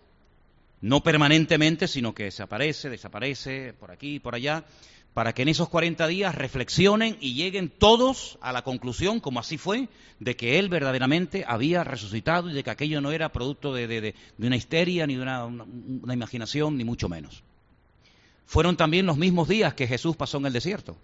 no 0.81 1.03
permanentemente, 1.03 1.87
sino 1.87 2.15
que 2.15 2.25
desaparece, 2.25 2.89
desaparece 2.89 3.75
por 3.75 3.91
aquí 3.91 4.21
por 4.21 4.35
allá, 4.35 4.65
para 5.15 5.33
que 5.33 5.43
en 5.43 5.49
esos 5.49 5.69
40 5.69 6.09
días 6.09 6.35
reflexionen 6.35 7.17
y 7.21 7.35
lleguen 7.35 7.71
todos 7.71 8.37
a 8.41 8.53
la 8.53 8.63
conclusión, 8.63 9.21
como 9.21 9.39
así 9.39 9.59
fue, 9.59 9.89
de 10.19 10.37
que 10.37 10.59
Él 10.59 10.69
verdaderamente 10.69 11.45
había 11.47 11.85
resucitado 11.85 12.51
y 12.51 12.53
de 12.53 12.65
que 12.65 12.71
aquello 12.71 13.01
no 13.01 13.13
era 13.13 13.31
producto 13.31 13.73
de, 13.73 14.15
una 14.39 14.57
histeria, 14.57 15.07
ni 15.07 15.15
de 15.15 15.23
una, 15.23 15.49
imaginación, 16.13 16.77
ni 16.77 16.85
mucho 16.85 17.09
menos. 17.09 17.45
Fueron 18.45 18.77
también 18.77 19.07
los 19.07 19.17
mismos 19.17 19.49
días 19.49 19.75
que 19.75 19.87
Jesús 19.87 20.17
pasó 20.17 20.39
en 20.39 20.47
el 20.47 20.53
desierto. 20.53 20.97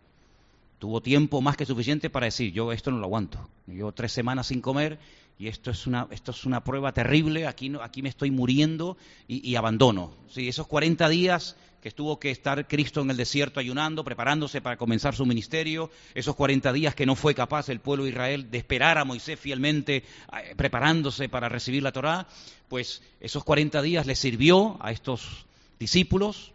Tuvo 0.81 1.01
tiempo 1.01 1.41
más 1.41 1.57
que 1.57 1.65
suficiente 1.65 2.11
para 2.11 2.27
decir, 2.27 2.53
yo 2.53 2.73
esto 2.73 2.91
no 2.91 2.99
lo 2.99 3.05
aguanto. 3.05 3.49
Yo 3.67 3.93
tres 3.93 4.13
semanas 4.13 4.49
sin 4.49 4.61
comer 4.61 4.99
y 5.41 5.49
esto 5.49 5.71
es 5.71 5.87
una, 5.87 6.65
prueba 6.65 6.93
terrible, 6.93 7.47
aquí, 7.47 7.73
aquí 7.81 8.03
me 8.03 8.11
estoy 8.11 8.31
muriendo 8.31 8.99
y, 9.27 9.55
abandono. 9.55 10.13
Sí, 10.29 10.49
esos 10.49 10.67
40 10.67 11.09
días 11.09 11.57
que 11.81 11.89
estuvo 11.89 12.19
que 12.21 12.31
estar 12.31 12.69
Cristo 12.69 13.01
en 13.01 13.11
el 13.11 13.17
desierto 13.17 13.59
ayunando, 13.59 14.05
preparándose 14.05 14.61
para 14.61 14.77
comenzar 14.77 15.15
su 15.15 15.25
ministerio, 15.25 15.91
esos 16.15 16.37
40 16.37 16.73
días 16.73 16.95
que 16.95 17.07
no 17.07 17.17
fue 17.17 17.35
capaz 17.35 17.69
el 17.69 17.81
pueblo 17.81 18.05
de 18.05 18.11
Israel 18.11 18.51
de 18.51 18.59
esperar 18.59 18.99
a 18.99 19.05
Moisés 19.05 19.41
fielmente 19.41 19.97
eh, 19.97 20.55
preparándose 20.57 21.29
para 21.29 21.49
recibir 21.49 21.83
la 21.83 21.93
Torá, 21.93 22.27
pues 22.69 23.03
esos 23.21 23.45
40 23.45 23.81
días 23.83 24.07
le 24.07 24.15
sirvió 24.15 24.77
a 24.81 24.93
estos 24.93 25.47
discípulos 25.79 26.53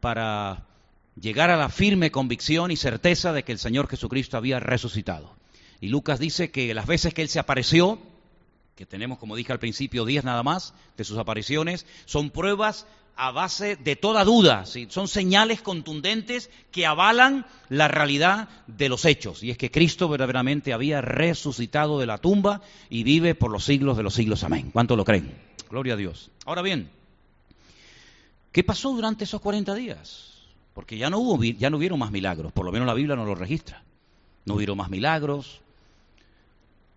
para 0.00 0.66
llegar 1.18 1.50
a 1.50 1.56
la 1.56 1.68
firme 1.68 2.10
convicción 2.10 2.70
y 2.70 2.76
certeza 2.76 3.32
de 3.32 3.42
que 3.42 3.52
el 3.52 3.58
Señor 3.58 3.88
Jesucristo 3.88 4.36
había 4.36 4.60
resucitado. 4.60 5.34
Y 5.80 5.88
Lucas 5.88 6.18
dice 6.18 6.50
que 6.50 6.74
las 6.74 6.86
veces 6.86 7.14
que 7.14 7.22
Él 7.22 7.28
se 7.28 7.38
apareció, 7.38 7.98
que 8.76 8.86
tenemos, 8.86 9.18
como 9.18 9.36
dije 9.36 9.52
al 9.52 9.58
principio, 9.58 10.04
días 10.04 10.24
nada 10.24 10.42
más 10.42 10.74
de 10.96 11.04
sus 11.04 11.18
apariciones, 11.18 11.86
son 12.04 12.30
pruebas 12.30 12.86
a 13.20 13.32
base 13.32 13.76
de 13.76 13.96
toda 13.96 14.24
duda, 14.24 14.64
son 14.64 15.06
señales 15.06 15.60
contundentes 15.60 16.48
que 16.72 16.86
avalan 16.86 17.44
la 17.68 17.86
realidad 17.86 18.48
de 18.66 18.88
los 18.88 19.04
hechos. 19.04 19.42
Y 19.42 19.50
es 19.50 19.58
que 19.58 19.70
Cristo 19.70 20.08
verdaderamente 20.08 20.72
había 20.72 21.02
resucitado 21.02 22.00
de 22.00 22.06
la 22.06 22.16
tumba 22.16 22.62
y 22.88 23.02
vive 23.02 23.34
por 23.34 23.50
los 23.50 23.64
siglos 23.64 23.98
de 23.98 24.04
los 24.04 24.14
siglos. 24.14 24.42
Amén. 24.42 24.70
¿Cuánto 24.72 24.96
lo 24.96 25.04
creen? 25.04 25.34
Gloria 25.68 25.92
a 25.92 25.96
Dios. 25.98 26.30
Ahora 26.46 26.62
bien, 26.62 26.88
¿qué 28.52 28.64
pasó 28.64 28.90
durante 28.94 29.24
esos 29.24 29.42
40 29.42 29.74
días? 29.74 30.38
Porque 30.72 30.96
ya 30.96 31.10
no 31.10 31.18
hubo, 31.18 31.44
ya 31.44 31.68
no 31.68 31.76
hubieron 31.76 31.98
más 31.98 32.12
milagros, 32.12 32.52
por 32.52 32.64
lo 32.64 32.72
menos 32.72 32.86
la 32.86 32.94
Biblia 32.94 33.16
no 33.16 33.26
lo 33.26 33.34
registra. 33.34 33.82
No 34.46 34.54
hubieron 34.54 34.78
más 34.78 34.88
milagros, 34.88 35.60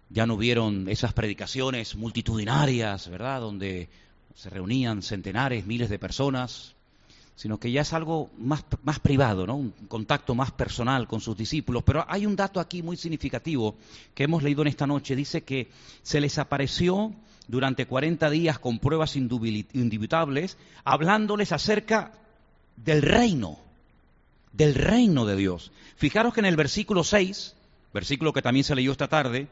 ya 0.09 0.25
no 0.25 0.35
hubieron 0.35 0.87
esas 0.87 1.11
predicaciones 1.11 1.97
multitudinarias, 1.97 3.09
¿verdad?, 3.09 3.41
donde 3.41 3.89
se 4.35 4.49
reunían 4.49 5.01
centenares, 5.01 5.65
miles 5.65 5.89
de 5.89 5.99
personas, 5.99 6.73
sino 7.35 7.59
que 7.59 7.71
ya 7.71 7.81
es 7.81 7.93
algo 7.93 8.29
más, 8.37 8.63
más 8.83 8.99
privado, 8.99 9.47
¿no? 9.47 9.55
un 9.55 9.71
contacto 9.87 10.35
más 10.35 10.51
personal 10.51 11.07
con 11.07 11.19
sus 11.19 11.35
discípulos. 11.35 11.83
Pero 11.83 12.05
hay 12.07 12.25
un 12.25 12.35
dato 12.35 12.59
aquí 12.59 12.83
muy 12.83 12.95
significativo 12.97 13.75
que 14.13 14.23
hemos 14.25 14.43
leído 14.43 14.61
en 14.61 14.67
esta 14.67 14.87
noche. 14.87 15.15
Dice 15.15 15.43
que 15.43 15.69
se 16.03 16.21
les 16.21 16.37
apareció 16.37 17.13
durante 17.47 17.85
40 17.85 18.29
días 18.29 18.59
con 18.59 18.79
pruebas 18.79 19.15
indubitables, 19.15 20.57
hablándoles 20.83 21.51
acerca 21.51 22.11
del 22.77 23.01
reino, 23.01 23.57
del 24.51 24.75
reino 24.75 25.25
de 25.25 25.35
Dios. 25.35 25.71
Fijaros 25.95 26.33
que 26.33 26.39
en 26.39 26.45
el 26.45 26.55
versículo 26.55 27.03
6, 27.03 27.55
versículo 27.93 28.31
que 28.31 28.41
también 28.41 28.63
se 28.63 28.75
leyó 28.75 28.91
esta 28.91 29.07
tarde, 29.07 29.47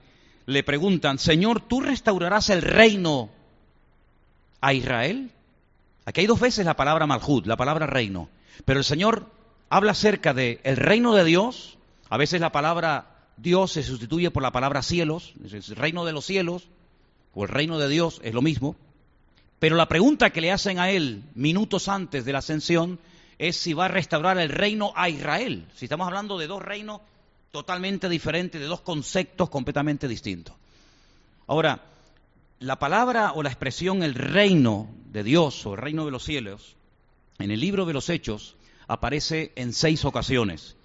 le 0.45 0.63
preguntan, 0.63 1.19
Señor, 1.19 1.61
¿tú 1.61 1.81
restaurarás 1.81 2.49
el 2.49 2.61
reino 2.61 3.29
a 4.61 4.73
Israel? 4.73 5.31
Aquí 6.05 6.21
hay 6.21 6.27
dos 6.27 6.39
veces 6.39 6.65
la 6.65 6.75
palabra 6.75 7.05
malhud, 7.07 7.45
la 7.45 7.57
palabra 7.57 7.87
reino. 7.87 8.29
Pero 8.65 8.79
el 8.79 8.85
Señor 8.85 9.27
habla 9.69 9.91
acerca 9.91 10.33
del 10.33 10.59
el 10.63 10.77
reino 10.77 11.13
de 11.13 11.23
Dios. 11.23 11.77
A 12.09 12.17
veces 12.17 12.41
la 12.41 12.51
palabra 12.51 13.11
Dios 13.37 13.71
se 13.71 13.83
sustituye 13.83 14.31
por 14.31 14.43
la 14.43 14.51
palabra 14.51 14.81
cielos, 14.81 15.33
el 15.43 15.75
reino 15.75 16.05
de 16.05 16.13
los 16.13 16.25
cielos, 16.25 16.67
o 17.33 17.43
el 17.43 17.49
reino 17.49 17.79
de 17.79 17.89
Dios, 17.89 18.19
es 18.23 18.33
lo 18.33 18.41
mismo. 18.41 18.75
Pero 19.59 19.75
la 19.75 19.87
pregunta 19.87 20.31
que 20.31 20.41
le 20.41 20.51
hacen 20.51 20.79
a 20.79 20.89
él 20.89 21.23
minutos 21.35 21.87
antes 21.87 22.25
de 22.25 22.33
la 22.33 22.39
ascensión 22.39 22.99
es 23.37 23.57
si 23.57 23.73
va 23.73 23.85
a 23.85 23.89
restaurar 23.89 24.37
el 24.37 24.49
reino 24.49 24.91
a 24.95 25.09
Israel. 25.09 25.67
Si 25.75 25.85
estamos 25.85 26.07
hablando 26.07 26.37
de 26.37 26.47
dos 26.47 26.61
reinos 26.61 27.01
totalmente 27.51 28.09
diferente, 28.09 28.59
de 28.59 28.65
dos 28.65 28.81
conceptos 28.81 29.49
completamente 29.49 30.07
distintos. 30.07 30.55
Ahora, 31.47 31.81
la 32.61 32.77
palabra 32.77 33.33
o 33.33 33.41
la 33.41 33.49
expresión 33.49 34.03
el 34.03 34.13
reino 34.13 34.87
de 35.11 35.23
Dios 35.23 35.65
o 35.65 35.73
el 35.73 35.81
reino 35.81 36.05
de 36.05 36.11
los 36.11 36.23
cielos, 36.23 36.75
en 37.39 37.49
el 37.49 37.59
libro 37.59 37.87
de 37.87 37.93
los 37.93 38.07
Hechos, 38.07 38.55
aparece 38.87 39.51
en 39.55 39.73
seis 39.73 40.05
ocasiones. 40.05 40.77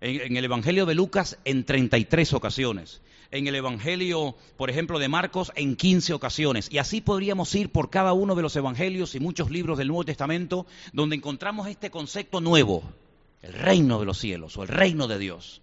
En, 0.00 0.36
el 0.36 0.44
Evangelio 0.44 0.86
de 0.86 0.96
Lucas, 0.96 1.38
en 1.44 1.64
33 1.64 2.32
ocasiones. 2.32 3.00
En 3.30 3.46
el 3.46 3.54
Evangelio, 3.54 4.34
por 4.56 4.70
ejemplo, 4.70 4.98
de 4.98 5.08
Marcos, 5.08 5.52
en 5.54 5.76
15 5.76 6.14
ocasiones. 6.14 6.68
Y 6.68 6.78
así 6.78 7.00
podríamos 7.00 7.54
ir 7.54 7.70
por 7.70 7.90
cada 7.90 8.12
uno 8.12 8.34
de 8.34 8.42
los 8.42 8.56
Evangelios 8.56 9.14
y 9.14 9.20
muchos 9.20 9.52
libros 9.52 9.78
del 9.78 9.86
Nuevo 9.86 10.04
Testamento, 10.04 10.66
donde 10.92 11.14
encontramos 11.14 11.68
este 11.68 11.92
concepto 11.92 12.40
nuevo, 12.40 12.82
el 13.42 13.52
reino 13.52 14.00
de 14.00 14.06
los 14.06 14.18
cielos 14.18 14.56
o 14.56 14.64
el 14.64 14.68
reino 14.68 15.06
de 15.06 15.18
Dios. 15.20 15.62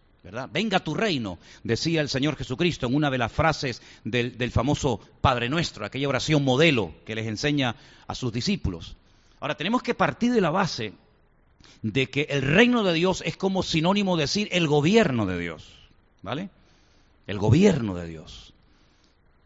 Venga 0.52 0.80
tu 0.80 0.94
reino, 0.94 1.38
decía 1.64 2.02
el 2.02 2.10
Señor 2.10 2.36
Jesucristo 2.36 2.88
en 2.88 2.96
una 2.96 3.10
de 3.10 3.18
las 3.18 3.32
frases 3.32 3.82
del, 4.04 4.38
del 4.38 4.52
famoso 4.52 5.00
Padre 5.22 5.50
Nuestro, 5.50 5.86
aquella 5.86 6.10
oración 6.10 6.44
modelo 6.44 6.94
que 7.06 7.16
les 7.16 7.28
enseña 7.28 7.76
a 8.08 8.16
sus 8.16 8.32
discípulos. 8.32 8.96
Ahora, 9.40 9.56
tenemos 9.56 9.84
que 9.84 9.94
partir 9.94 10.34
de 10.34 10.42
la 10.42 10.50
base 10.50 10.94
de 11.82 12.10
que 12.10 12.28
el 12.30 12.42
reino 12.42 12.84
de 12.84 12.94
Dios 12.94 13.22
es 13.26 13.38
como 13.38 13.64
sinónimo 13.64 14.18
de 14.18 14.24
decir 14.24 14.50
el 14.52 14.68
gobierno 14.68 15.26
de 15.26 15.40
Dios, 15.40 15.68
¿vale? 16.22 16.50
El 17.28 17.38
gobierno 17.38 17.96
de 17.96 18.08
Dios. 18.08 18.54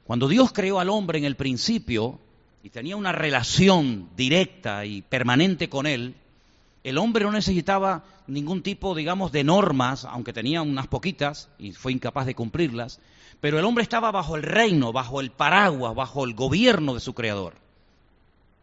Cuando 0.05 0.27
Dios 0.27 0.51
creó 0.53 0.79
al 0.79 0.89
hombre 0.89 1.19
en 1.19 1.25
el 1.25 1.35
principio 1.35 2.19
y 2.63 2.69
tenía 2.69 2.95
una 2.95 3.11
relación 3.11 4.09
directa 4.15 4.85
y 4.85 5.01
permanente 5.01 5.69
con 5.69 5.87
él, 5.87 6.15
el 6.83 6.97
hombre 6.97 7.25
no 7.25 7.31
necesitaba 7.31 8.03
ningún 8.27 8.63
tipo, 8.63 8.95
digamos, 8.95 9.31
de 9.31 9.43
normas, 9.43 10.05
aunque 10.05 10.33
tenía 10.33 10.61
unas 10.61 10.87
poquitas 10.87 11.49
y 11.59 11.73
fue 11.73 11.91
incapaz 11.91 12.25
de 12.25 12.35
cumplirlas, 12.35 12.99
pero 13.39 13.59
el 13.59 13.65
hombre 13.65 13.83
estaba 13.83 14.11
bajo 14.11 14.35
el 14.35 14.43
reino, 14.43 14.91
bajo 14.91 15.21
el 15.21 15.31
paraguas, 15.31 15.95
bajo 15.95 16.25
el 16.25 16.33
gobierno 16.33 16.93
de 16.93 16.99
su 16.99 17.13
creador. 17.13 17.55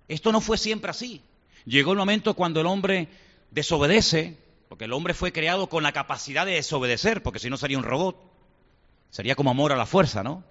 Esto 0.09 0.33
no 0.33 0.41
fue 0.41 0.57
siempre 0.57 0.91
así. 0.91 1.21
Llegó 1.65 1.93
el 1.93 1.99
momento 1.99 2.35
cuando 2.35 2.61
el 2.61 2.67
hombre 2.67 3.09
desobedece, 3.51 4.39
porque 4.69 4.87
el 4.87 4.93
hombre 4.93 5.15
fue 5.15 5.33
creado 5.33 5.69
con 5.69 5.83
la 5.83 5.93
capacidad 5.93 6.47
de 6.47 6.53
desobedecer, 6.53 7.23
porque 7.23 7.39
si 7.39 7.51
no 7.51 7.57
sería 7.57 7.79
un 7.79 7.85
robot. 7.85 8.17
Sería 9.11 9.35
como 9.35 9.51
amor 9.51 9.73
a 9.73 9.77
la 9.77 9.87
fuerza, 9.87 10.23
¿no? 10.23 10.45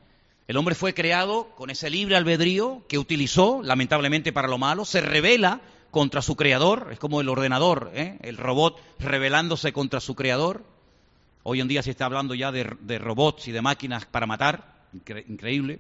El 0.48 0.58
hombre 0.58 0.76
fue 0.76 0.94
creado 0.94 1.50
con 1.56 1.70
ese 1.70 1.90
libre 1.90 2.16
albedrío 2.16 2.84
que 2.88 2.98
utilizó, 2.98 3.62
lamentablemente 3.64 4.32
para 4.32 4.48
lo 4.48 4.58
malo, 4.58 4.86
se 4.86 5.02
revela 5.02 5.62
contra 5.91 6.22
su 6.22 6.36
creador, 6.36 6.89
es 6.91 7.00
como 7.00 7.22
el 7.22 7.29
ordenador, 7.29 7.91
¿eh? 7.94 8.17
el 8.22 8.38
robot 8.38 8.79
rebelándose 9.00 9.74
contra 9.74 10.00
su 10.00 10.15
creador. 10.15 10.63
Hoy 11.44 11.62
en 11.62 11.67
día 11.67 11.84
se 11.84 11.91
está 11.91 12.06
hablando 12.06 12.34
ya 12.34 12.51
de, 12.51 12.63
robots 13.00 13.48
y 13.48 13.51
de 13.51 13.62
máquinas 13.62 14.06
para 14.06 14.25
matar, 14.25 14.75
increíble. 15.27 15.79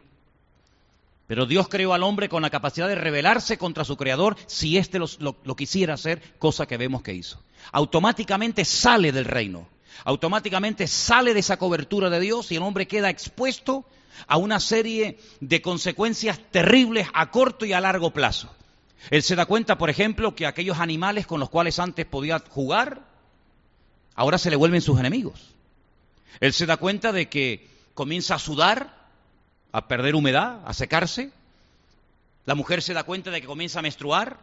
Pero 1.27 1.45
Dios 1.45 1.67
creó 1.67 1.93
al 1.93 2.03
hombre 2.03 2.29
con 2.29 2.41
la 2.41 2.49
capacidad 2.49 2.87
de 2.87 2.95
rebelarse 2.95 3.57
contra 3.57 3.83
su 3.83 3.97
creador 3.97 4.37
si 4.45 4.77
éste 4.77 4.97
lo 4.97 5.55
quisiera 5.57 5.95
hacer, 5.95 6.21
cosa 6.39 6.65
que 6.65 6.77
vemos 6.77 7.01
que 7.01 7.13
hizo. 7.13 7.41
Automáticamente 7.73 8.63
sale 8.63 9.11
del 9.11 9.25
reino, 9.25 9.67
automáticamente 10.05 10.87
sale 10.87 11.33
de 11.33 11.41
esa 11.41 11.57
cobertura 11.57 12.09
de 12.09 12.21
Dios 12.21 12.51
y 12.51 12.55
el 12.55 12.63
hombre 12.63 12.87
queda 12.87 13.09
expuesto 13.09 13.85
a 14.25 14.37
una 14.37 14.59
serie 14.59 15.19
de 15.41 15.61
consecuencias 15.61 16.39
terribles 16.51 17.07
a 17.13 17.29
corto 17.29 17.65
y 17.65 17.73
a 17.73 17.81
largo 17.81 18.11
plazo. 18.11 18.49
Él 19.09 19.23
se 19.23 19.35
da 19.35 19.45
cuenta, 19.45 19.77
por 19.77 19.89
ejemplo, 19.89 20.35
que 20.35 20.45
aquellos 20.45 20.79
animales 20.79 21.27
con 21.27 21.39
los 21.39 21.49
cuales 21.49 21.79
antes 21.79 22.05
podía 22.05 22.39
jugar, 22.39 23.03
ahora 24.15 24.37
se 24.37 24.49
le 24.49 24.55
vuelven 24.55 24.81
sus 24.81 24.99
enemigos. 24.99 25.53
Él 26.39 26.53
se 26.53 26.65
da 26.65 26.77
cuenta 26.77 27.11
de 27.11 27.29
que 27.29 27.67
comienza 27.93 28.35
a 28.35 28.39
sudar, 28.39 29.07
a 29.71 29.87
perder 29.87 30.15
humedad, 30.15 30.61
a 30.65 30.73
secarse. 30.73 31.31
La 32.45 32.55
mujer 32.55 32.81
se 32.81 32.93
da 32.93 33.03
cuenta 33.03 33.31
de 33.31 33.41
que 33.41 33.47
comienza 33.47 33.79
a 33.79 33.81
menstruar 33.81 34.39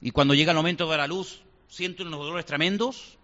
y 0.00 0.10
cuando 0.10 0.34
llega 0.34 0.52
el 0.52 0.56
momento 0.56 0.90
de 0.90 0.96
la 0.96 1.06
luz 1.06 1.42
siente 1.68 2.02
unos 2.02 2.20
dolores 2.20 2.46
tremendos. 2.46 3.18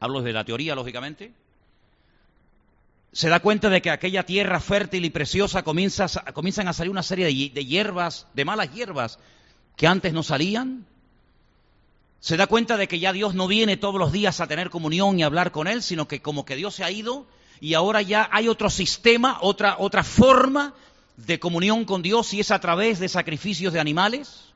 Hablo 0.00 0.22
de 0.22 0.32
la 0.32 0.44
teoría, 0.44 0.74
lógicamente. 0.74 1.32
Se 3.12 3.28
da 3.28 3.40
cuenta 3.40 3.70
de 3.70 3.80
que 3.80 3.90
aquella 3.90 4.24
tierra 4.24 4.58
fértil 4.60 5.04
y 5.04 5.10
preciosa 5.10 5.62
comienza, 5.62 6.08
comienzan 6.32 6.68
a 6.68 6.72
salir 6.72 6.90
una 6.90 7.02
serie 7.02 7.26
de 7.26 7.64
hierbas, 7.64 8.26
de 8.34 8.44
malas 8.44 8.72
hierbas, 8.74 9.18
que 9.76 9.86
antes 9.86 10.12
no 10.12 10.22
salían. 10.22 10.86
Se 12.20 12.36
da 12.36 12.46
cuenta 12.46 12.76
de 12.76 12.88
que 12.88 12.98
ya 12.98 13.12
Dios 13.12 13.34
no 13.34 13.46
viene 13.46 13.76
todos 13.76 13.96
los 13.96 14.12
días 14.12 14.40
a 14.40 14.46
tener 14.46 14.70
comunión 14.70 15.18
y 15.18 15.22
hablar 15.22 15.52
con 15.52 15.66
Él, 15.66 15.82
sino 15.82 16.08
que 16.08 16.22
como 16.22 16.44
que 16.44 16.56
Dios 16.56 16.74
se 16.74 16.84
ha 16.84 16.90
ido 16.90 17.26
y 17.60 17.74
ahora 17.74 18.02
ya 18.02 18.28
hay 18.32 18.48
otro 18.48 18.70
sistema, 18.70 19.38
otra, 19.40 19.76
otra 19.78 20.02
forma 20.02 20.74
de 21.16 21.38
comunión 21.38 21.84
con 21.84 22.02
Dios 22.02 22.32
y 22.34 22.40
es 22.40 22.50
a 22.50 22.60
través 22.60 22.98
de 22.98 23.08
sacrificios 23.08 23.72
de 23.72 23.80
animales. 23.80 24.52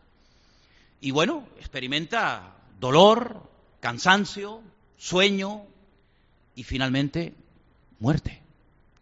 Y 1.00 1.10
bueno, 1.10 1.46
experimenta 1.58 2.56
dolor, 2.80 3.48
cansancio, 3.80 4.62
sueño 4.96 5.62
y 6.54 6.64
finalmente 6.64 7.34
muerte, 8.00 8.42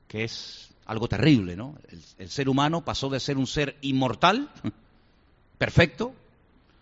que 0.08 0.24
es 0.24 0.70
algo 0.84 1.08
terrible, 1.08 1.56
¿no? 1.56 1.76
el 2.18 2.30
ser 2.30 2.48
humano 2.48 2.84
pasó 2.84 3.08
de 3.08 3.18
ser 3.18 3.38
un 3.38 3.46
ser 3.46 3.76
inmortal 3.80 4.50
perfecto 5.58 6.14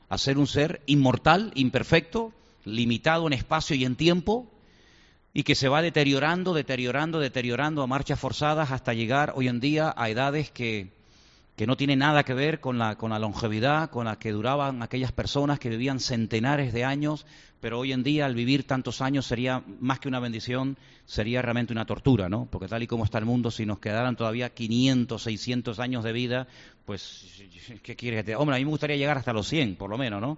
a 0.08 0.18
ser 0.18 0.38
un 0.38 0.46
ser 0.46 0.82
inmortal, 0.86 1.52
imperfecto, 1.54 2.32
limitado 2.64 3.26
en 3.26 3.32
espacio 3.32 3.76
y 3.76 3.84
en 3.84 3.96
tiempo, 3.96 4.46
y 5.32 5.42
que 5.42 5.56
se 5.56 5.68
va 5.68 5.82
deteriorando, 5.82 6.54
deteriorando, 6.54 7.18
deteriorando 7.18 7.82
a 7.82 7.88
marchas 7.88 8.20
forzadas 8.20 8.70
hasta 8.70 8.94
llegar 8.94 9.32
hoy 9.34 9.48
en 9.48 9.58
día 9.58 9.92
a 9.96 10.08
edades 10.08 10.50
que, 10.50 10.92
que 11.56 11.66
no 11.66 11.76
tienen 11.76 12.00
nada 12.00 12.24
que 12.24 12.34
ver 12.34 12.60
con 12.60 12.78
la, 12.78 12.96
con 12.96 13.10
la 13.10 13.18
longevidad, 13.18 13.90
con 13.90 14.06
la 14.06 14.18
que 14.18 14.32
duraban 14.32 14.82
aquellas 14.82 15.12
personas 15.12 15.58
que 15.58 15.68
vivían 15.68 16.00
centenares 16.00 16.72
de 16.72 16.84
años 16.84 17.26
pero 17.64 17.78
hoy 17.78 17.92
en 17.92 18.02
día 18.02 18.26
al 18.26 18.34
vivir 18.34 18.66
tantos 18.66 19.00
años 19.00 19.24
sería 19.24 19.64
más 19.80 19.98
que 19.98 20.06
una 20.06 20.20
bendición, 20.20 20.76
sería 21.06 21.40
realmente 21.40 21.72
una 21.72 21.86
tortura, 21.86 22.28
¿no? 22.28 22.46
Porque 22.50 22.68
tal 22.68 22.82
y 22.82 22.86
como 22.86 23.06
está 23.06 23.16
el 23.16 23.24
mundo, 23.24 23.50
si 23.50 23.64
nos 23.64 23.78
quedaran 23.78 24.16
todavía 24.16 24.50
500, 24.50 25.22
600 25.22 25.78
años 25.80 26.04
de 26.04 26.12
vida, 26.12 26.46
pues, 26.84 27.42
¿qué 27.82 27.96
quieres 27.96 28.20
que 28.20 28.24
te 28.24 28.36
Hombre, 28.36 28.56
a 28.56 28.58
mí 28.58 28.66
me 28.66 28.70
gustaría 28.70 28.98
llegar 28.98 29.16
hasta 29.16 29.32
los 29.32 29.48
100, 29.48 29.76
por 29.76 29.88
lo 29.88 29.96
menos, 29.96 30.20
¿no? 30.20 30.36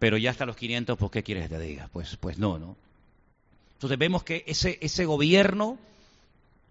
Pero 0.00 0.16
ya 0.16 0.32
hasta 0.32 0.44
los 0.44 0.56
500, 0.56 0.98
pues, 0.98 1.12
¿qué 1.12 1.22
quieres 1.22 1.44
que 1.44 1.54
te 1.54 1.60
diga? 1.60 1.88
Pues, 1.92 2.16
pues 2.16 2.36
no, 2.36 2.58
¿no? 2.58 2.76
Entonces 3.74 3.96
vemos 3.96 4.24
que 4.24 4.42
ese, 4.48 4.76
ese 4.82 5.04
gobierno 5.04 5.78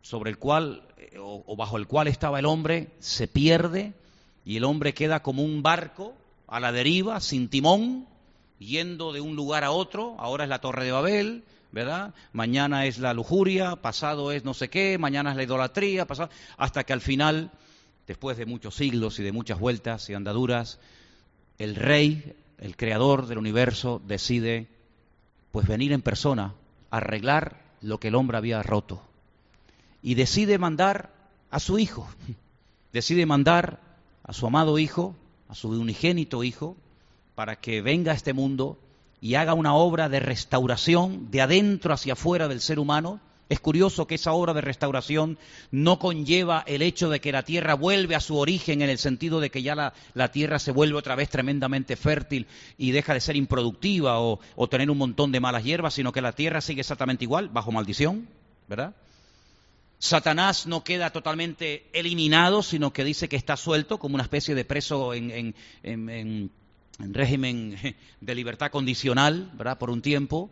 sobre 0.06 0.30
el 0.30 0.38
cual, 0.38 0.84
eh, 0.98 1.18
o 1.18 1.56
bajo 1.56 1.78
el 1.78 1.88
cual 1.88 2.08
estaba 2.08 2.38
el 2.38 2.46
hombre, 2.46 2.90
se 3.00 3.28
pierde 3.28 3.94
y 4.46 4.58
el 4.58 4.64
hombre 4.64 4.94
queda 4.94 5.24
como 5.24 5.44
un 5.44 5.64
barco 5.64 6.14
a 6.46 6.60
la 6.60 6.72
deriva, 6.72 7.20
sin 7.20 7.50
timón, 7.50 8.06
yendo 8.60 9.14
de 9.14 9.22
un 9.22 9.36
lugar 9.36 9.64
a 9.64 9.72
otro, 9.72 10.16
ahora 10.20 10.44
es 10.44 10.50
la 10.52 10.62
Torre 10.62 10.86
de 10.86 10.92
Babel, 10.92 11.44
¿verdad? 11.72 12.14
Mañana 12.34 12.86
es 12.86 13.00
la 13.00 13.16
lujuria, 13.16 13.78
pasado 13.78 14.32
es 14.32 14.46
no 14.46 14.54
sé 14.54 14.70
qué, 14.70 15.00
mañana 15.00 15.32
es 15.32 15.38
la 15.38 15.44
idolatría, 15.44 16.06
pasado, 16.06 16.30
hasta 16.56 16.84
que 16.84 16.94
al 16.94 17.02
final, 17.02 17.50
después 18.06 18.38
de 18.38 18.46
muchos 18.46 18.76
siglos 18.76 19.18
y 19.18 19.24
de 19.24 19.32
muchas 19.32 19.58
vueltas 19.58 20.08
y 20.12 20.14
andaduras, 20.14 20.80
el 21.58 21.76
rey, 21.76 22.36
el 22.60 22.78
creador 22.78 23.26
del 23.26 23.40
universo, 23.40 24.00
decide 24.06 24.68
pues 25.52 25.66
venir 25.68 25.94
en 25.94 26.04
persona 26.04 26.54
a 26.92 26.98
arreglar 26.98 27.60
lo 27.82 28.00
que 28.00 28.10
el 28.10 28.16
hombre 28.16 28.38
había 28.38 28.62
roto. 28.62 29.02
Y 30.06 30.14
decide 30.14 30.60
mandar 30.60 31.10
a 31.50 31.60
su 31.60 31.80
hijo, 31.80 32.08
decide 32.94 33.26
mandar 33.26 33.80
a 34.22 34.34
su 34.34 34.46
amado 34.46 34.78
hijo, 34.78 35.16
a 35.50 35.56
su 35.56 35.70
unigénito 35.70 36.44
hijo, 36.44 36.78
para 37.34 37.56
que 37.56 37.82
venga 37.82 38.12
a 38.12 38.16
este 38.16 38.32
mundo 38.32 38.78
y 39.20 39.34
haga 39.34 39.56
una 39.56 39.74
obra 39.74 40.08
de 40.08 40.20
restauración 40.20 41.32
de 41.32 41.42
adentro 41.42 41.92
hacia 41.92 42.14
afuera 42.14 42.48
del 42.48 42.62
ser 42.62 42.78
humano. 42.78 43.20
Es 43.50 43.60
curioso 43.60 44.06
que 44.06 44.14
esa 44.14 44.34
obra 44.34 44.54
de 44.54 44.62
restauración 44.62 45.40
no 45.72 45.98
conlleva 45.98 46.64
el 46.68 46.84
hecho 46.84 47.10
de 47.10 47.20
que 47.20 47.32
la 47.32 47.42
tierra 47.42 47.74
vuelve 47.74 48.14
a 48.14 48.20
su 48.20 48.38
origen 48.38 48.84
en 48.84 48.92
el 48.92 49.00
sentido 49.00 49.40
de 49.40 49.50
que 49.50 49.64
ya 49.64 49.74
la, 49.74 50.32
tierra 50.32 50.60
se 50.60 50.72
vuelve 50.72 51.00
otra 51.00 51.16
vez 51.16 51.30
tremendamente 51.30 51.96
fértil 51.96 52.46
y 52.78 52.92
deja 52.92 53.16
de 53.16 53.22
ser 53.22 53.38
improductiva 53.38 54.20
o, 54.20 54.40
o 54.56 54.70
tener 54.70 54.92
un 54.92 55.00
montón 55.00 55.32
de 55.32 55.40
malas 55.40 55.64
hierbas, 55.64 55.96
sino 55.96 56.12
que 56.12 56.22
la 56.22 56.34
tierra 56.34 56.62
sigue 56.62 56.82
exactamente 56.82 57.24
igual, 57.24 57.50
bajo 57.50 57.72
maldición, 57.72 58.28
¿verdad? 58.68 58.94
Satanás 60.00 60.68
no 60.68 60.84
queda 60.84 61.12
totalmente 61.12 61.90
eliminado, 61.94 62.64
sino 62.64 62.92
que 62.94 63.04
dice 63.04 63.30
que 63.30 63.36
está 63.36 63.58
suelto 63.58 63.98
como 63.98 64.16
una 64.16 64.24
especie 64.24 64.56
de 64.56 64.66
preso 64.66 65.14
en, 65.14 65.56
en 65.84 66.52
en 67.00 67.14
régimen 67.14 67.78
de 68.22 68.36
libertad 68.36 68.72
condicional, 68.72 69.52
¿verdad? 69.54 69.78
Por 69.78 69.90
un 69.90 70.02
tiempo. 70.02 70.50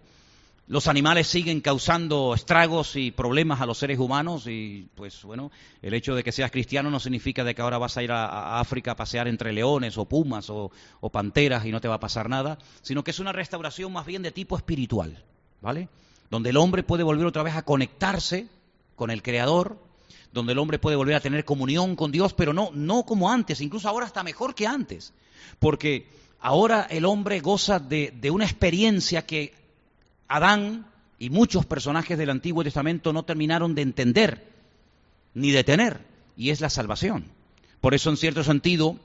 Los 0.68 0.88
animales 0.88 1.28
siguen 1.28 1.60
causando 1.60 2.34
estragos 2.34 2.96
y 2.96 3.12
problemas 3.12 3.60
a 3.60 3.66
los 3.66 3.78
seres 3.78 4.00
humanos 4.00 4.48
y, 4.48 4.88
pues 4.96 5.24
bueno, 5.24 5.52
el 5.82 5.94
hecho 5.94 6.16
de 6.16 6.24
que 6.24 6.32
seas 6.32 6.52
cristiano 6.52 6.90
no 6.90 7.02
significa 7.02 7.44
de 7.44 7.54
que 7.54 7.62
ahora 7.62 7.78
vas 7.78 7.98
a 7.98 8.04
ir 8.04 8.14
a, 8.14 8.60
África 8.62 8.92
a 8.92 8.96
pasear 8.96 9.28
entre 9.28 9.52
leones 9.52 9.98
o 9.98 10.06
pumas 10.06 10.50
o, 10.50 10.72
panteras 11.12 11.66
y 11.66 11.72
no 11.72 11.82
te 11.82 11.90
va 11.90 11.96
a 11.96 12.00
pasar 12.00 12.30
nada, 12.30 12.58
sino 12.82 13.04
que 13.04 13.12
es 13.12 13.20
una 13.20 13.34
restauración 13.34 13.92
más 13.92 14.06
bien 14.06 14.22
de 14.22 14.32
tipo 14.32 14.56
espiritual, 14.56 15.22
¿vale? 15.60 15.90
Donde 16.30 16.52
el 16.52 16.58
hombre 16.58 16.82
puede 16.82 17.04
volver 17.04 17.26
otra 17.26 17.44
vez 17.44 17.56
a 17.56 17.64
conectarse 17.64 18.48
con 18.96 19.12
el 19.12 19.22
Creador, 19.22 19.78
donde 20.32 20.54
el 20.54 20.60
hombre 20.60 20.80
puede 20.80 20.96
volver 20.96 21.16
a 21.16 21.22
tener 21.22 21.46
comunión 21.46 21.96
con 21.96 22.12
Dios, 22.12 22.34
pero 22.34 22.54
no, 22.54 22.72
no 22.74 23.04
como 23.04 23.32
antes, 23.32 23.62
incluso 23.62 23.88
ahora 23.88 24.06
está 24.06 24.24
mejor 24.24 24.56
que 24.56 24.68
antes, 24.68 25.14
porque 25.60 26.08
Ahora 26.44 26.86
el 26.90 27.06
hombre 27.06 27.40
goza 27.40 27.80
de, 27.80 28.30
una 28.30 28.44
experiencia 28.44 29.26
que 29.26 29.54
Adán 30.28 30.86
y 31.18 31.30
muchos 31.30 31.66
personajes 31.66 32.18
del 32.18 32.30
Antiguo 32.30 32.66
Testamento 32.66 33.14
no 33.14 33.24
terminaron 33.24 33.76
de 33.76 33.82
entender 33.82 34.46
ni 35.34 35.52
de 35.52 35.64
tener, 35.64 36.02
y 36.36 36.50
es 36.50 36.60
la 36.60 36.70
salvación. 36.70 37.32
Por 37.80 37.94
eso, 37.94 38.10
en 38.10 38.18
cierto 38.18 38.44
sentido, 38.44 39.00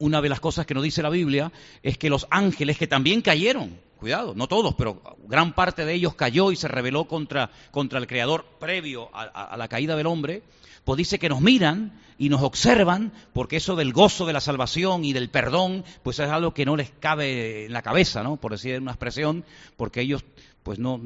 una 0.00 0.20
de 0.20 0.28
las 0.28 0.40
cosas 0.40 0.66
que 0.66 0.74
nos 0.74 0.82
dice 0.82 1.00
la 1.00 1.10
Biblia 1.10 1.52
es 1.84 1.96
que 1.96 2.10
los 2.10 2.26
ángeles 2.28 2.76
que 2.76 2.88
también 2.88 3.22
cayeron, 3.22 3.78
cuidado, 4.04 4.34
no 4.34 4.48
todos, 4.48 4.74
pero 4.74 5.00
gran 5.26 5.54
parte 5.54 5.86
de 5.86 5.94
ellos 5.94 6.14
cayó 6.14 6.52
y 6.52 6.56
se 6.56 6.68
rebeló 6.68 7.06
contra, 7.06 7.50
contra 7.70 7.98
el 7.98 8.06
Creador 8.06 8.44
previo 8.60 9.08
a, 9.14 9.56
la 9.56 9.66
caída 9.66 9.96
del 9.96 10.06
hombre, 10.08 10.42
pues 10.84 10.98
dice 10.98 11.18
que 11.18 11.30
nos 11.30 11.40
miran 11.40 11.98
y 12.18 12.28
nos 12.28 12.42
observan, 12.42 13.14
porque 13.32 13.56
eso 13.56 13.76
del 13.76 13.94
gozo 13.94 14.26
de 14.26 14.34
la 14.34 14.42
salvación 14.42 15.06
y 15.06 15.14
del 15.14 15.30
perdón, 15.30 15.84
pues 16.02 16.18
es 16.18 16.28
algo 16.28 16.52
que 16.52 16.66
no 16.66 16.76
les 16.76 16.90
cabe 16.90 17.64
en 17.64 17.72
la 17.72 17.80
cabeza, 17.80 18.22
¿no? 18.22 18.36
Por 18.36 18.52
decir 18.52 18.78
una 18.78 18.90
expresión, 18.90 19.42
porque 19.78 20.02
ellos, 20.02 20.22
pues 20.62 20.78
no, 20.78 20.96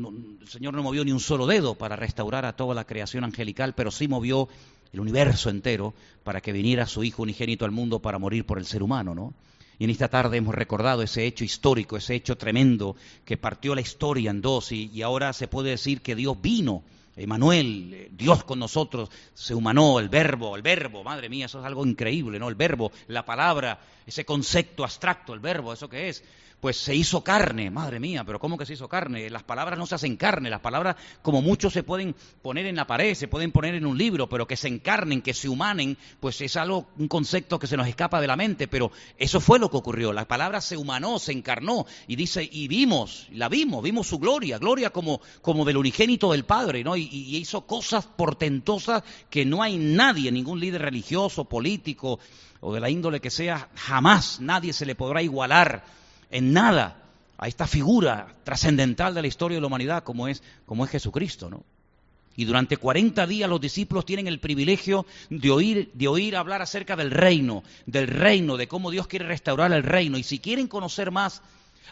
el 0.40 0.48
Señor 0.48 0.74
no 0.74 0.82
movió 0.82 1.04
ni 1.04 1.12
un 1.12 1.20
solo 1.20 1.46
dedo 1.46 1.76
para 1.76 1.94
restaurar 1.94 2.46
a 2.46 2.56
toda 2.56 2.74
la 2.74 2.82
creación 2.82 3.22
angelical, 3.22 3.76
pero 3.76 3.92
sí 3.92 4.08
movió 4.08 4.48
el 4.92 4.98
universo 4.98 5.50
entero, 5.50 5.94
para 6.24 6.40
que 6.40 6.50
viniera 6.50 6.84
su 6.88 7.04
Hijo 7.04 7.22
unigénito 7.22 7.64
al 7.64 7.70
mundo 7.70 8.00
para 8.00 8.18
morir 8.18 8.44
por 8.44 8.58
el 8.58 8.66
ser 8.66 8.82
humano, 8.82 9.14
¿no? 9.14 9.34
Y 9.78 9.84
en 9.84 9.90
esta 9.90 10.08
tarde 10.08 10.36
hemos 10.36 10.54
recordado 10.54 11.02
ese 11.02 11.24
hecho 11.24 11.44
histórico, 11.44 11.96
ese 11.96 12.16
hecho 12.16 12.36
tremendo 12.36 12.96
que 13.24 13.36
partió 13.36 13.74
la 13.74 13.80
historia 13.80 14.30
en 14.30 14.40
dos 14.40 14.72
y, 14.72 15.02
ahora 15.02 15.32
se 15.32 15.46
puede 15.46 15.70
decir 15.70 16.00
que 16.02 16.16
Dios 16.16 16.40
vino 16.40 16.82
Emanuel, 17.16 17.94
eh, 17.94 18.08
Dios 18.12 18.44
con 18.44 18.60
nosotros, 18.60 19.10
se 19.34 19.54
humanó, 19.54 19.98
el 19.98 20.08
verbo, 20.08 20.54
el 20.54 20.62
verbo, 20.62 21.02
madre 21.02 21.28
mía, 21.28 21.46
eso 21.46 21.58
es 21.58 21.66
algo 21.66 21.84
increíble, 21.84 22.38
¿no? 22.38 22.48
El 22.48 22.54
verbo, 22.54 22.92
la 23.08 23.24
palabra, 23.24 23.80
ese 24.06 24.24
concepto 24.24 24.84
abstracto, 24.84 25.34
el 25.34 25.40
verbo, 25.40 25.72
¿eso 25.72 25.88
qué 25.88 26.08
es? 26.08 26.22
Pues 26.60 26.76
se 26.76 26.94
hizo 26.94 27.22
carne, 27.22 27.70
madre 27.70 28.00
mía, 28.00 28.24
pero 28.24 28.40
¿cómo 28.40 28.58
que 28.58 28.66
se 28.66 28.72
hizo 28.72 28.88
carne? 28.88 29.30
Las 29.30 29.44
palabras 29.44 29.78
no 29.78 29.86
se 29.86 29.94
hacen 29.94 30.16
carne, 30.16 30.50
las 30.50 30.60
palabras 30.60 30.96
como 31.22 31.40
muchos 31.40 31.72
se 31.72 31.84
pueden 31.84 32.16
poner 32.42 32.66
en 32.66 32.76
la 32.76 32.86
pared, 32.86 33.14
se 33.14 33.28
pueden 33.28 33.52
poner 33.52 33.74
en 33.74 33.86
un 33.86 33.96
libro, 33.96 34.28
pero 34.28 34.46
que 34.46 34.56
se 34.56 34.68
encarnen, 34.68 35.22
que 35.22 35.34
se 35.34 35.48
humanen, 35.48 35.96
pues 36.20 36.40
es 36.40 36.56
algo, 36.56 36.88
un 36.98 37.06
concepto 37.06 37.58
que 37.58 37.68
se 37.68 37.76
nos 37.76 37.86
escapa 37.86 38.20
de 38.20 38.26
la 38.26 38.36
mente, 38.36 38.66
pero 38.66 38.90
eso 39.18 39.40
fue 39.40 39.58
lo 39.58 39.70
que 39.70 39.76
ocurrió, 39.76 40.12
la 40.12 40.26
palabra 40.26 40.60
se 40.60 40.76
humanó, 40.76 41.18
se 41.18 41.32
encarnó, 41.32 41.86
y 42.08 42.16
dice, 42.16 42.48
y 42.50 42.66
vimos, 42.66 43.28
la 43.32 43.48
vimos, 43.48 43.82
vimos 43.82 44.08
su 44.08 44.18
gloria, 44.18 44.58
gloria 44.58 44.90
como, 44.90 45.20
como 45.42 45.64
del 45.64 45.76
unigénito 45.76 46.32
del 46.32 46.44
Padre, 46.44 46.82
¿no? 46.82 46.96
Y, 46.96 47.02
y 47.04 47.36
hizo 47.36 47.66
cosas 47.66 48.06
portentosas 48.06 49.04
que 49.30 49.44
no 49.44 49.62
hay 49.62 49.76
nadie, 49.76 50.32
ningún 50.32 50.58
líder 50.58 50.82
religioso, 50.82 51.44
político, 51.44 52.18
o 52.60 52.74
de 52.74 52.80
la 52.80 52.90
índole 52.90 53.20
que 53.20 53.30
sea, 53.30 53.68
jamás 53.76 54.40
nadie 54.40 54.72
se 54.72 54.86
le 54.86 54.96
podrá 54.96 55.22
igualar 55.22 55.97
en 56.30 56.52
nada 56.52 57.02
a 57.38 57.48
esta 57.48 57.66
figura 57.66 58.34
trascendental 58.44 59.14
de 59.14 59.22
la 59.22 59.28
historia 59.28 59.56
de 59.56 59.60
la 59.60 59.68
humanidad 59.68 60.02
como 60.02 60.28
es, 60.28 60.42
como 60.66 60.84
es 60.84 60.90
Jesucristo, 60.90 61.48
¿no? 61.48 61.64
Y 62.38 62.44
durante 62.44 62.76
40 62.76 63.26
días 63.26 63.50
los 63.50 63.60
discípulos 63.60 64.06
tienen 64.06 64.28
el 64.28 64.38
privilegio 64.38 65.06
de 65.28 65.50
oír, 65.50 65.90
de 65.94 66.06
oír 66.06 66.36
hablar 66.36 66.62
acerca 66.62 66.94
del 66.94 67.10
reino, 67.10 67.64
del 67.84 68.06
reino, 68.06 68.56
de 68.56 68.68
cómo 68.68 68.92
Dios 68.92 69.08
quiere 69.08 69.26
restaurar 69.26 69.72
el 69.72 69.82
reino. 69.82 70.16
Y 70.18 70.22
si 70.22 70.38
quieren 70.38 70.68
conocer 70.68 71.10
más 71.10 71.42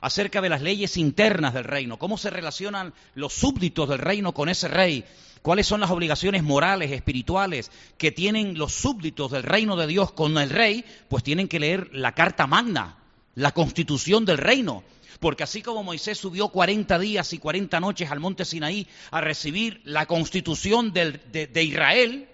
acerca 0.01 0.41
de 0.41 0.49
las 0.49 0.63
leyes 0.63 0.97
internas 0.99 1.53
del 1.53 1.65
reino, 1.65 1.99
cómo 1.99 2.17
se 2.17 2.31
relacionan 2.31 2.95
los 3.17 3.33
súbditos 3.33 3.89
del 3.89 3.99
reino 3.99 4.35
con 4.35 4.49
ese 4.49 4.69
rey, 4.69 5.05
cuáles 5.43 5.67
son 5.67 5.81
las 5.81 5.91
obligaciones 5.91 6.45
morales, 6.45 6.93
espirituales 6.93 7.73
que 7.99 8.13
tienen 8.13 8.57
los 8.57 8.73
súbditos 8.73 9.33
del 9.33 9.43
reino 9.43 9.75
de 9.75 9.89
Dios 9.89 10.13
con 10.13 10.39
el 10.39 10.51
rey, 10.51 10.85
pues 11.09 11.25
tienen 11.25 11.49
que 11.49 11.59
leer 11.59 11.91
la 11.93 12.13
Carta 12.13 12.47
Magna, 12.47 12.99
la 13.37 13.53
constitución 13.53 14.25
del 14.25 14.39
reino. 14.39 14.83
Porque 15.21 15.45
así 15.45 15.63
como 15.63 15.83
Moisés 15.83 16.19
subió 16.19 16.49
40 16.49 16.99
días 16.99 17.33
y 17.33 17.39
40 17.39 17.81
noches 17.81 18.11
al 18.11 18.21
monte 18.21 18.45
Sinaí 18.45 18.87
a 19.11 19.21
recibir 19.21 19.81
la 19.85 20.07
constitución 20.07 20.93
de, 20.93 21.63
Israel, 21.63 22.29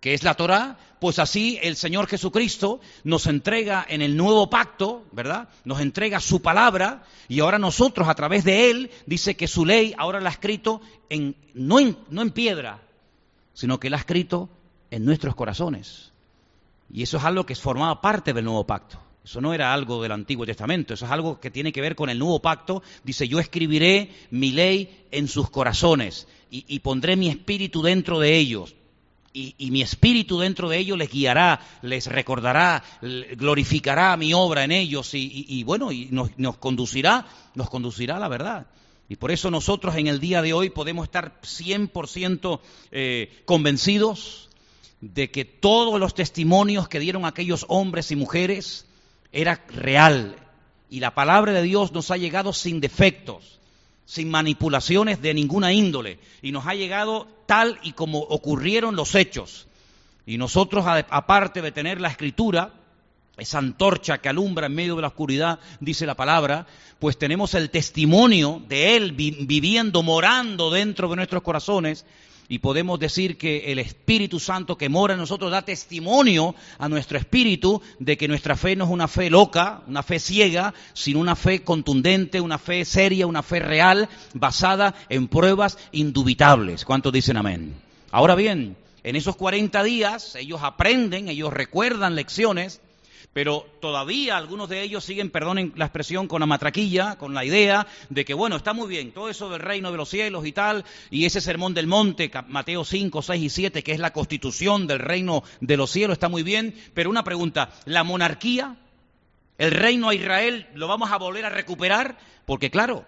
que 0.00 0.14
es 0.14 0.22
la 0.22 0.34
Torá, 0.34 0.78
pues 1.00 1.18
así 1.18 1.58
el 1.62 1.76
Señor 1.76 2.06
Jesucristo 2.06 2.80
nos 3.04 3.26
entrega 3.26 3.84
en 3.88 4.00
el 4.00 4.16
nuevo 4.16 4.48
pacto, 4.48 5.04
¿verdad? 5.12 5.48
Nos 5.64 5.80
entrega 5.80 6.18
su 6.20 6.40
palabra 6.40 7.04
y 7.28 7.40
ahora 7.40 7.58
nosotros 7.58 8.08
a 8.08 8.14
través 8.14 8.44
de 8.44 8.70
él 8.70 8.90
dice 9.06 9.36
que 9.36 9.46
su 9.46 9.66
ley 9.66 9.94
ahora 9.98 10.20
la 10.20 10.30
ha 10.30 10.32
escrito 10.32 10.80
en, 11.10 11.36
no, 11.52 11.78
en, 11.78 11.98
no 12.08 12.22
en 12.22 12.30
piedra, 12.30 12.80
sino 13.52 13.78
que 13.78 13.90
la 13.90 13.98
ha 13.98 14.00
escrito 14.00 14.48
en 14.90 15.04
nuestros 15.04 15.34
corazones. 15.34 16.10
Y 16.90 17.02
eso 17.02 17.18
es 17.18 17.24
algo 17.24 17.44
que 17.44 17.54
formaba 17.54 18.00
parte 18.00 18.32
del 18.32 18.46
nuevo 18.46 18.66
pacto. 18.66 19.07
Eso 19.28 19.42
no 19.42 19.52
era 19.52 19.74
algo 19.74 20.02
del 20.02 20.12
Antiguo 20.12 20.46
Testamento, 20.46 20.94
eso 20.94 21.04
es 21.04 21.12
algo 21.12 21.38
que 21.38 21.50
tiene 21.50 21.70
que 21.70 21.82
ver 21.82 21.94
con 21.94 22.08
el 22.08 22.18
nuevo 22.18 22.40
pacto. 22.40 22.82
Dice, 23.04 23.28
yo 23.28 23.38
escribiré 23.38 24.10
mi 24.30 24.52
ley 24.52 25.04
en 25.10 25.28
sus 25.28 25.50
corazones 25.50 26.26
y, 26.50 26.78
pondré 26.78 27.14
mi 27.14 27.28
espíritu 27.28 27.82
dentro 27.82 28.20
de 28.20 28.38
ellos. 28.38 28.74
Y, 29.34 29.70
mi 29.70 29.82
espíritu 29.82 30.38
dentro 30.38 30.70
de 30.70 30.78
ellos 30.78 30.96
les 30.96 31.10
guiará, 31.10 31.60
les 31.82 32.06
recordará, 32.06 32.82
glorificará 33.36 34.16
mi 34.16 34.32
obra 34.32 34.64
en 34.64 34.72
ellos 34.72 35.10
y, 35.12 35.62
bueno, 35.62 35.92
y 35.92 36.08
nos, 36.10 36.56
conducirá, 36.56 37.26
nos 37.54 37.68
conducirá 37.68 38.16
a 38.16 38.20
la 38.20 38.28
verdad. 38.28 38.66
Y 39.10 39.16
por 39.16 39.30
eso 39.30 39.50
nosotros 39.50 39.94
en 39.96 40.06
el 40.06 40.20
día 40.20 40.40
de 40.40 40.54
hoy 40.54 40.70
podemos 40.70 41.04
estar 41.04 41.38
100% 41.42 42.60
eh, 42.92 43.42
convencidos 43.44 44.48
de 45.02 45.30
que 45.30 45.44
todos 45.44 46.00
los 46.00 46.14
testimonios 46.14 46.88
que 46.88 46.98
dieron 46.98 47.26
aquellos 47.26 47.66
hombres 47.68 48.10
y 48.10 48.16
mujeres 48.16 48.86
era 49.32 49.62
real 49.68 50.36
y 50.90 51.00
la 51.00 51.14
palabra 51.14 51.52
de 51.52 51.62
Dios 51.62 51.92
nos 51.92 52.10
ha 52.10 52.16
llegado 52.16 52.52
sin 52.52 52.80
defectos, 52.80 53.58
sin 54.06 54.30
manipulaciones 54.30 55.20
de 55.20 55.34
ninguna 55.34 55.72
índole 55.72 56.18
y 56.40 56.52
nos 56.52 56.66
ha 56.66 56.74
llegado 56.74 57.28
tal 57.46 57.78
y 57.82 57.92
como 57.92 58.20
ocurrieron 58.20 58.96
los 58.96 59.14
hechos. 59.14 59.66
Y 60.26 60.38
nosotros, 60.38 60.84
aparte 60.86 61.62
de 61.62 61.72
tener 61.72 62.00
la 62.00 62.08
escritura, 62.08 62.72
esa 63.36 63.58
antorcha 63.58 64.18
que 64.18 64.28
alumbra 64.28 64.66
en 64.66 64.74
medio 64.74 64.96
de 64.96 65.02
la 65.02 65.08
oscuridad, 65.08 65.58
dice 65.80 66.06
la 66.06 66.16
palabra, 66.16 66.66
pues 66.98 67.18
tenemos 67.18 67.54
el 67.54 67.70
testimonio 67.70 68.62
de 68.68 68.96
Él 68.96 69.12
viviendo, 69.12 70.02
morando 70.02 70.70
dentro 70.70 71.08
de 71.08 71.16
nuestros 71.16 71.42
corazones 71.42 72.04
y 72.48 72.60
podemos 72.60 72.98
decir 72.98 73.36
que 73.36 73.70
el 73.72 73.78
Espíritu 73.78 74.40
Santo 74.40 74.78
que 74.78 74.88
mora 74.88 75.14
en 75.14 75.20
nosotros 75.20 75.50
da 75.50 75.62
testimonio 75.62 76.54
a 76.78 76.88
nuestro 76.88 77.18
espíritu 77.18 77.82
de 77.98 78.16
que 78.16 78.28
nuestra 78.28 78.56
fe 78.56 78.74
no 78.74 78.84
es 78.84 78.90
una 78.90 79.06
fe 79.06 79.28
loca, 79.28 79.82
una 79.86 80.02
fe 80.02 80.18
ciega, 80.18 80.72
sino 80.94 81.20
una 81.20 81.36
fe 81.36 81.62
contundente, 81.62 82.40
una 82.40 82.58
fe 82.58 82.86
seria, 82.86 83.26
una 83.26 83.42
fe 83.42 83.60
real, 83.60 84.08
basada 84.32 84.94
en 85.10 85.28
pruebas 85.28 85.78
indubitables. 85.92 86.86
¿Cuántos 86.86 87.12
dicen 87.12 87.36
amén? 87.36 87.74
Ahora 88.10 88.34
bien, 88.34 88.76
en 89.04 89.16
esos 89.16 89.36
40 89.36 89.82
días 89.82 90.34
ellos 90.34 90.60
aprenden, 90.62 91.28
ellos 91.28 91.52
recuerdan 91.52 92.14
lecciones, 92.14 92.80
pero 93.38 93.64
todavía 93.78 94.36
algunos 94.36 94.68
de 94.68 94.82
ellos 94.82 95.04
siguen, 95.04 95.30
perdonen 95.30 95.72
la 95.76 95.84
expresión, 95.84 96.26
con 96.26 96.40
la 96.40 96.46
matraquilla, 96.46 97.16
con 97.18 97.34
la 97.34 97.44
idea 97.44 97.86
de 98.08 98.24
que, 98.24 98.34
bueno, 98.34 98.56
está 98.56 98.72
muy 98.72 98.88
bien, 98.88 99.12
todo 99.12 99.28
eso 99.28 99.48
del 99.48 99.60
reino 99.60 99.92
de 99.92 99.96
los 99.96 100.08
cielos 100.08 100.44
y 100.44 100.50
tal, 100.50 100.84
y 101.08 101.24
ese 101.24 101.40
sermón 101.40 101.72
del 101.72 101.86
monte, 101.86 102.32
Mateo 102.48 102.84
5, 102.84 103.22
6 103.22 103.40
y 103.40 103.48
7, 103.48 103.84
que 103.84 103.92
es 103.92 104.00
la 104.00 104.12
constitución 104.12 104.88
del 104.88 104.98
reino 104.98 105.44
de 105.60 105.76
los 105.76 105.92
cielos, 105.92 106.14
está 106.14 106.28
muy 106.28 106.42
bien, 106.42 106.74
pero 106.94 107.10
una 107.10 107.22
pregunta, 107.22 107.70
¿la 107.84 108.02
monarquía, 108.02 108.74
el 109.56 109.70
reino 109.70 110.08
a 110.08 110.16
Israel, 110.16 110.66
lo 110.74 110.88
vamos 110.88 111.12
a 111.12 111.16
volver 111.16 111.44
a 111.46 111.50
recuperar? 111.50 112.18
Porque 112.44 112.72
claro, 112.72 113.04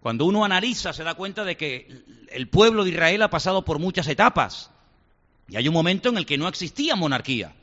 cuando 0.00 0.26
uno 0.26 0.44
analiza 0.44 0.92
se 0.92 1.04
da 1.04 1.14
cuenta 1.14 1.42
de 1.42 1.56
que 1.56 2.02
el 2.30 2.50
pueblo 2.50 2.84
de 2.84 2.90
Israel 2.90 3.22
ha 3.22 3.30
pasado 3.30 3.64
por 3.64 3.78
muchas 3.78 4.08
etapas, 4.08 4.70
y 5.48 5.56
hay 5.56 5.68
un 5.68 5.74
momento 5.74 6.10
en 6.10 6.18
el 6.18 6.26
que 6.26 6.36
no 6.36 6.48
existía 6.48 6.96
monarquía. 6.96 7.54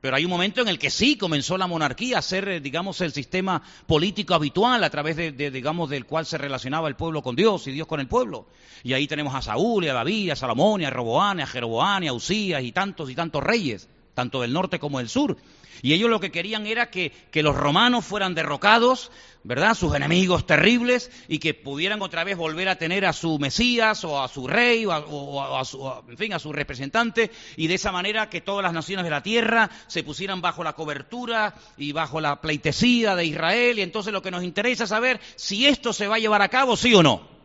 Pero 0.00 0.16
hay 0.16 0.24
un 0.24 0.30
momento 0.30 0.62
en 0.62 0.68
el 0.68 0.78
que 0.78 0.88
sí 0.88 1.16
comenzó 1.16 1.58
la 1.58 1.66
monarquía 1.66 2.18
a 2.18 2.22
ser, 2.22 2.48
eh, 2.48 2.60
digamos, 2.60 3.00
el 3.02 3.12
sistema 3.12 3.62
político 3.86 4.34
habitual 4.34 4.82
a 4.82 4.88
través 4.88 5.16
de, 5.16 5.50
digamos, 5.50 5.90
del 5.90 6.06
cual 6.06 6.24
se 6.24 6.38
relacionaba 6.38 6.88
el 6.88 6.96
pueblo 6.96 7.22
con 7.22 7.36
Dios 7.36 7.66
y 7.66 7.72
Dios 7.72 7.86
con 7.86 8.00
el 8.00 8.08
pueblo. 8.08 8.46
Y 8.82 8.94
ahí 8.94 9.06
tenemos 9.06 9.34
a 9.34 9.42
Saúl, 9.42 9.84
y 9.84 9.88
a 9.88 9.94
David, 9.94 10.30
a 10.30 10.36
Salomón, 10.36 10.80
y 10.80 10.86
a 10.86 10.90
Roboán, 10.90 11.40
a 11.40 11.46
Jeroboán, 11.46 12.04
y 12.04 12.08
a 12.08 12.14
Usías, 12.14 12.62
y 12.62 12.72
tantos 12.72 13.10
y 13.10 13.14
tantos 13.14 13.42
reyes, 13.42 13.88
tanto 14.20 14.42
del 14.42 14.52
norte 14.52 14.78
como 14.78 14.98
del 14.98 15.08
sur. 15.08 15.38
Y 15.80 15.94
ellos 15.94 16.10
lo 16.10 16.20
que 16.20 16.30
querían 16.30 16.66
era 16.66 16.90
que, 16.90 17.10
los 17.32 17.56
romanos 17.56 18.04
fueran 18.04 18.34
derrocados, 18.34 19.10
¿verdad? 19.44 19.74
Sus 19.74 19.94
enemigos 19.94 20.46
terribles 20.46 21.10
y 21.26 21.38
que 21.38 21.54
pudieran 21.54 22.02
otra 22.02 22.22
vez 22.22 22.36
volver 22.36 22.68
a 22.68 22.76
tener 22.76 23.06
a 23.06 23.14
su 23.14 23.38
Mesías 23.38 24.04
o 24.04 24.22
a 24.22 24.28
su 24.28 24.46
rey 24.46 24.84
o 24.84 24.92
a, 24.92 25.64
su, 25.64 25.90
en 26.06 26.18
fin, 26.18 26.34
a 26.34 26.38
su 26.38 26.52
representante 26.52 27.30
y 27.56 27.66
de 27.66 27.74
esa 27.76 27.92
manera 27.92 28.28
que 28.28 28.42
todas 28.42 28.62
las 28.62 28.74
naciones 28.74 29.06
de 29.06 29.10
la 29.10 29.22
tierra 29.22 29.70
se 29.86 30.02
pusieran 30.02 30.42
bajo 30.42 30.62
la 30.62 30.74
cobertura 30.74 31.54
y 31.78 31.92
bajo 31.92 32.20
la 32.20 32.42
pleitesía 32.42 33.16
de 33.16 33.24
Israel 33.24 33.78
y 33.78 33.82
entonces 33.82 34.12
lo 34.12 34.20
que 34.20 34.30
nos 34.30 34.44
interesa 34.44 34.84
es 34.84 34.90
saber 34.90 35.18
si 35.36 35.66
esto 35.66 35.94
se 35.94 36.08
va 36.08 36.16
a 36.16 36.18
llevar 36.18 36.42
a 36.42 36.50
cabo, 36.50 36.76
sí 36.76 36.94
o 36.94 37.02
no. 37.02 37.39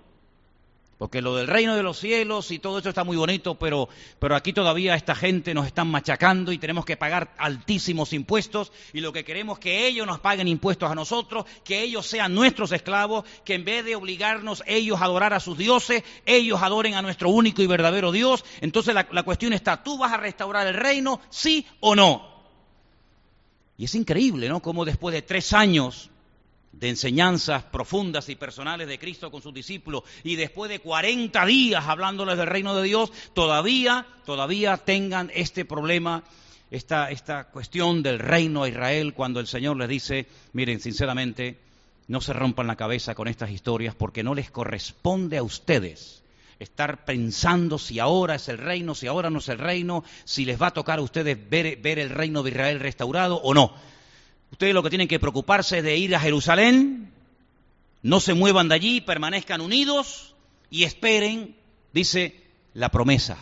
Porque 0.98 1.22
lo 1.22 1.36
del 1.36 1.48
reino 1.48 1.76
de 1.76 1.84
los 1.84 2.00
cielos 2.00 2.52
y 2.52 2.60
todo 2.60 2.80
eso 2.80 2.88
está 2.88 3.04
muy 3.04 3.18
bonito, 3.18 3.56
pero, 3.56 3.90
pero 4.18 4.34
aquí 4.34 4.54
todavía 4.54 4.96
esta 4.96 5.14
gente 5.14 5.54
nos 5.54 5.66
están 5.66 5.90
machacando 5.90 6.54
y 6.54 6.58
tenemos 6.58 6.86
que 6.86 6.96
pagar 6.96 7.34
altísimos 7.38 8.14
impuestos 8.14 8.72
y 8.94 9.02
lo 9.02 9.12
que 9.12 9.26
queremos 9.26 9.58
es 9.58 9.64
que 9.64 9.88
ellos 9.88 10.08
nos 10.08 10.22
paguen 10.22 10.48
impuestos 10.48 10.90
a 10.90 10.96
nosotros, 10.96 11.46
que 11.66 11.82
ellos 11.82 12.06
sean 12.06 12.34
nuestros 12.34 12.72
esclavos, 12.72 13.26
que 13.44 13.56
en 13.56 13.66
vez 13.66 13.84
de 13.84 13.96
obligarnos 13.96 14.64
ellos 14.68 15.02
a 15.02 15.06
adorar 15.06 15.34
a 15.34 15.42
sus 15.42 15.58
dioses, 15.58 16.02
ellos 16.26 16.62
adoren 16.62 16.94
a 16.94 17.02
nuestro 17.02 17.30
único 17.30 17.62
y 17.62 17.68
verdadero 17.68 18.14
Dios. 18.14 18.46
Entonces 18.62 18.96
la, 18.96 19.06
la 19.12 19.24
cuestión 19.24 19.52
está, 19.52 19.84
¿tú 19.84 19.98
vas 19.98 20.14
a 20.14 20.18
restaurar 20.18 20.66
el 20.66 20.76
reino, 20.76 21.20
sí 21.30 21.68
o 21.82 21.94
no? 21.94 22.36
Y 23.78 23.84
es 23.84 23.96
increíble, 23.96 24.48
¿no? 24.48 24.62
Como 24.62 24.86
después 24.86 25.14
de 25.14 25.22
tres 25.22 25.52
años 25.52 26.10
de 26.80 26.90
enseñanzas 26.90 27.64
profundas 27.64 28.30
y 28.30 28.36
personales 28.36 28.88
de 28.88 29.00
Cristo 29.00 29.32
con 29.32 29.42
sus 29.42 29.54
discípulos 29.54 30.04
y 30.24 30.36
después 30.36 30.70
de 30.70 30.80
40 30.80 31.46
días 31.46 31.86
hablándoles 31.86 32.38
del 32.38 32.48
reino 32.48 32.76
de 32.76 32.84
Dios, 32.84 33.12
todavía, 33.34 34.06
todavía 34.26 34.78
tengan 34.78 35.32
este 35.34 35.66
problema, 35.66 36.24
esta, 36.72 37.12
esta 37.12 37.46
cuestión 37.46 38.04
del 38.04 38.20
reino 38.20 38.64
a 38.64 38.70
Israel 38.70 39.14
cuando 39.14 39.40
el 39.40 39.48
Señor 39.48 39.78
les 39.78 39.90
dice, 39.90 40.28
miren, 40.54 40.80
sinceramente, 40.80 41.58
no 42.08 42.22
se 42.22 42.34
rompan 42.34 42.68
la 42.68 42.76
cabeza 42.76 43.16
con 43.16 43.28
estas 43.28 43.50
historias 43.50 43.96
porque 43.96 44.24
no 44.24 44.36
les 44.36 44.52
corresponde 44.52 45.38
a 45.38 45.44
ustedes 45.44 46.24
estar 46.60 47.04
pensando 47.06 47.78
si 47.78 48.00
ahora 48.00 48.36
es 48.36 48.48
el 48.48 48.58
reino, 48.58 48.96
si 48.96 49.08
ahora 49.08 49.30
no 49.30 49.40
es 49.40 49.50
el 49.50 49.60
reino, 49.60 50.04
si 50.24 50.46
les 50.46 50.62
va 50.62 50.68
a 50.68 50.74
tocar 50.74 51.00
a 51.00 51.02
ustedes 51.02 51.38
ver, 51.50 51.78
ver 51.78 52.00
el 52.00 52.10
reino 52.10 52.44
de 52.44 52.52
Israel 52.52 52.80
restaurado 52.80 53.38
o 53.38 53.54
no. 53.54 53.74
Ustedes 54.52 54.74
lo 54.74 54.84
que 54.84 54.90
tienen 54.90 55.08
que 55.08 55.20
preocuparse 55.20 55.80
es 55.80 55.84
de 55.84 55.98
ir 55.98 56.16
a 56.16 56.20
Jerusalén, 56.20 57.12
no 58.02 58.20
se 58.20 58.34
muevan 58.34 58.70
de 58.70 58.76
allí, 58.76 59.02
permanezcan 59.02 59.62
unidos 59.62 60.36
y 60.70 60.84
esperen, 60.84 61.56
dice, 61.92 62.44
la 62.74 62.90
promesa, 62.90 63.38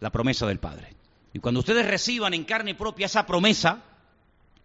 la 0.00 0.10
promesa 0.10 0.46
del 0.46 0.58
Padre. 0.58 0.94
Y 1.32 1.38
cuando 1.38 1.60
ustedes 1.60 1.86
reciban 1.86 2.34
en 2.34 2.44
carne 2.44 2.74
propia 2.74 3.06
esa 3.06 3.26
promesa, 3.26 3.82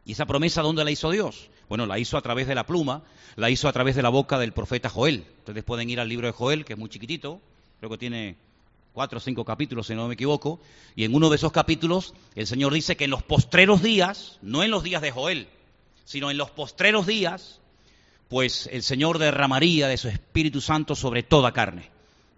¿y 0.05 0.11
esa 0.11 0.25
promesa 0.25 0.61
dónde 0.61 0.83
la 0.83 0.91
hizo 0.91 1.09
Dios? 1.11 1.49
Bueno, 1.67 1.85
la 1.85 1.97
hizo 1.97 2.17
a 2.17 2.21
través 2.21 2.47
de 2.47 2.55
la 2.55 2.65
pluma, 2.65 3.03
la 3.35 3.49
hizo 3.49 3.67
a 3.67 3.73
través 3.73 3.95
de 3.95 4.01
la 4.01 4.09
boca 4.09 4.37
del 4.37 4.53
profeta 4.53 4.89
Joel. 4.89 5.25
Ustedes 5.39 5.63
pueden 5.63 5.89
ir 5.89 5.99
al 5.99 6.09
libro 6.09 6.27
de 6.27 6.33
Joel, 6.33 6.65
que 6.65 6.73
es 6.73 6.79
muy 6.79 6.89
chiquitito, 6.89 7.41
creo 7.79 7.89
que 7.89 7.97
tiene 7.97 8.35
cuatro 8.93 9.17
o 9.17 9.21
cinco 9.21 9.45
capítulos, 9.45 9.87
si 9.87 9.95
no 9.95 10.07
me 10.07 10.15
equivoco, 10.15 10.59
y 10.95 11.03
en 11.05 11.13
uno 11.13 11.29
de 11.29 11.35
esos 11.35 11.51
capítulos 11.51 12.13
el 12.35 12.47
Señor 12.47 12.73
dice 12.73 12.97
que 12.97 13.05
en 13.05 13.11
los 13.11 13.23
postreros 13.23 13.81
días, 13.81 14.39
no 14.41 14.63
en 14.63 14.71
los 14.71 14.83
días 14.83 15.01
de 15.01 15.11
Joel, 15.11 15.47
sino 16.05 16.31
en 16.31 16.37
los 16.37 16.49
postreros 16.51 17.05
días, 17.05 17.59
pues 18.29 18.69
el 18.71 18.83
Señor 18.83 19.17
derramaría 19.17 19.87
de 19.87 19.97
su 19.97 20.07
Espíritu 20.07 20.61
Santo 20.61 20.95
sobre 20.95 21.23
toda 21.23 21.51
carne, 21.51 21.89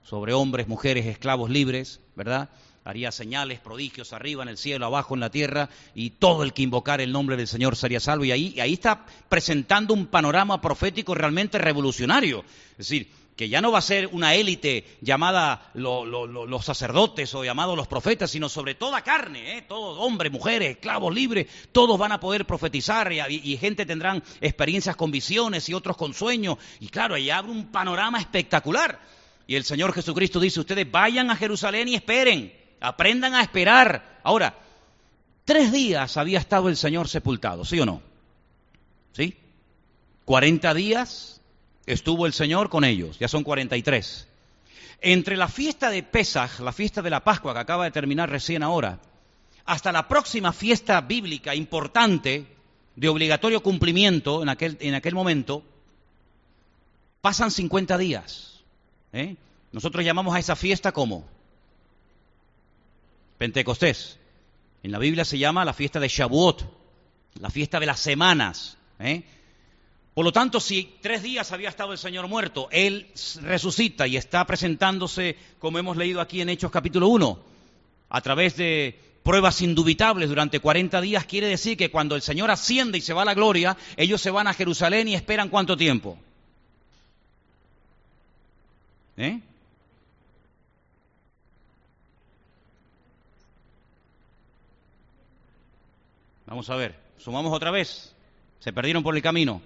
sobre 0.04 0.34
hombres, 0.34 0.68
mujeres, 0.68 1.06
esclavos 1.06 1.50
libres, 1.50 2.00
¿verdad? 2.16 2.50
Haría 2.84 3.12
señales, 3.12 3.60
prodigios 3.60 4.12
arriba 4.12 4.42
en 4.42 4.50
el 4.50 4.58
cielo, 4.58 4.88
abajo 4.88 5.14
en 5.14 5.20
la 5.20 5.30
tierra, 5.30 5.70
y 5.94 6.12
todo 6.12 6.44
el 6.44 6.54
que 6.54 6.64
invocara 6.64 7.04
el 7.04 7.12
nombre 7.12 7.38
del 7.38 7.48
Señor 7.48 7.76
sería 7.76 8.00
salvo. 8.00 8.26
Y 8.26 8.32
ahí, 8.32 8.60
ahí 8.60 8.74
está 8.74 9.06
presentando 9.30 9.94
un 9.94 10.08
panorama 10.08 10.60
profético 10.60 11.14
realmente 11.14 11.60
revolucionario. 11.60 12.44
Es 12.72 12.78
decir, 12.78 13.12
que 13.42 13.50
ya 13.50 13.60
no 13.60 13.72
va 13.72 13.80
a 13.80 13.82
ser 13.82 14.06
una 14.12 14.36
élite 14.36 15.00
llamada 15.02 15.72
los 15.74 16.64
sacerdotes 16.64 17.34
o 17.34 17.44
llamados 17.44 17.76
los 17.76 17.88
profetas, 17.88 18.30
sino 18.30 18.48
sobre 18.50 18.76
toda 18.76 19.02
carne, 19.02 19.58
¿eh? 19.58 19.62
todos 19.64 19.98
hombres, 19.98 20.32
mujeres, 20.32 20.70
esclavos 20.76 21.12
libres, 21.12 21.48
todos 21.72 21.98
van 21.98 22.12
a 22.12 22.20
poder 22.20 22.46
profetizar 22.46 23.12
y, 23.12 23.58
gente 23.58 23.88
tendrán 23.88 24.22
experiencias 24.42 24.96
con 24.96 25.10
visiones 25.10 25.68
y 25.70 25.74
otros 25.74 25.98
con 25.98 26.14
sueños. 26.14 26.60
Y 26.80 26.90
claro, 26.90 27.16
ahí 27.16 27.32
abre 27.32 27.52
un 27.52 27.72
panorama 27.72 28.20
espectacular. 28.20 29.00
Y 29.48 29.56
el 29.56 29.64
Señor 29.64 29.92
Jesucristo 29.92 30.40
dice, 30.40 30.60
ustedes 30.60 30.92
vayan 30.92 31.32
a 31.32 31.36
Jerusalén 31.36 31.88
y 31.88 31.96
esperen, 31.96 32.54
aprendan 32.80 33.34
a 33.34 33.42
esperar. 33.42 34.20
Ahora, 34.24 34.56
tres 35.46 35.72
días 35.72 36.16
había 36.16 36.38
estado 36.38 36.70
el 36.70 36.78
Señor 36.78 37.08
sepultado, 37.08 37.66
¿sí 37.66 37.80
o 37.80 37.88
no? 37.88 38.04
¿Sí? 39.14 39.36
Cuarenta 40.26 40.76
días 40.76 41.41
estuvo 41.94 42.26
el 42.26 42.34
Señor 42.34 42.70
con 42.70 42.84
ellos, 42.84 43.20
ya 43.20 43.28
son 43.28 43.44
43. 43.44 44.28
Entre 45.02 45.36
la 45.36 45.48
fiesta 45.48 45.90
de 45.90 46.04
Pesaj, 46.04 46.60
la 46.60 46.72
fiesta 46.72 47.02
de 47.02 47.10
la 47.10 47.24
Pascua 47.24 47.54
que 47.54 47.60
acaba 47.60 47.86
de 47.86 47.92
terminar 47.92 48.30
recién 48.30 48.64
ahora, 48.64 49.00
hasta 49.66 49.92
la 49.92 50.08
próxima 50.08 50.54
fiesta 50.54 51.02
bíblica 51.02 51.56
importante 51.56 52.46
de 52.96 53.10
obligatorio 53.10 53.64
cumplimiento 53.64 54.42
en 54.44 54.50
aquel, 54.50 54.78
en 54.80 54.94
aquel 54.94 55.16
momento, 55.16 55.64
pasan 57.22 57.52
50 57.52 57.98
días. 57.98 58.62
¿eh? 59.14 59.36
Nosotros 59.72 60.04
llamamos 60.04 60.36
a 60.36 60.40
esa 60.40 60.56
fiesta 60.56 60.92
como 60.92 61.26
Pentecostés. 63.38 64.20
En 64.84 64.92
la 64.92 65.00
Biblia 65.00 65.26
se 65.26 65.38
llama 65.38 65.66
la 65.66 65.74
fiesta 65.74 66.00
de 66.00 66.08
Shavuot, 66.08 66.64
la 67.40 67.50
fiesta 67.50 67.80
de 67.80 67.86
las 67.86 68.00
semanas. 68.00 68.78
¿eh? 69.00 69.24
Por 70.14 70.26
lo 70.26 70.34
tanto, 70.34 70.60
si 70.60 70.98
tres 71.02 71.24
días 71.24 71.52
había 71.54 71.70
estado 71.70 71.94
el 71.94 71.98
Señor 71.98 72.28
muerto, 72.28 72.68
Él 72.72 73.08
resucita 73.44 74.08
y 74.08 74.18
está 74.18 74.46
presentándose, 74.46 75.38
como 75.58 75.80
hemos 75.80 75.96
leído 75.96 76.20
aquí 76.20 76.42
en 76.42 76.50
Hechos 76.50 76.70
capítulo 76.70 77.08
1, 77.08 77.40
a 78.10 78.22
través 78.22 78.58
de 78.58 79.00
pruebas 79.24 79.62
indubitables 79.62 80.28
durante 80.28 80.60
40 80.60 81.00
días, 81.00 81.26
quiere 81.26 81.48
decir 81.48 81.78
que 81.78 81.92
cuando 81.92 82.16
el 82.16 82.22
Señor 82.22 82.52
asciende 82.52 82.98
y 82.98 83.02
se 83.02 83.14
va 83.14 83.22
a 83.22 83.26
la 83.26 83.34
gloria, 83.34 83.78
ellos 83.96 84.20
se 84.20 84.32
van 84.32 84.48
a 84.48 84.54
Jerusalén 84.54 85.08
y 85.08 85.16
esperan 85.16 85.48
cuánto 85.48 85.78
tiempo. 85.78 86.18
¿Eh? 89.16 89.40
Vamos 96.48 96.70
a 96.70 96.76
ver, 96.76 97.00
sumamos 97.18 97.54
otra 97.54 97.72
vez. 97.72 98.14
Se 98.60 98.74
perdieron 98.74 99.04
por 99.04 99.16
el 99.16 99.22
camino. 99.22 99.62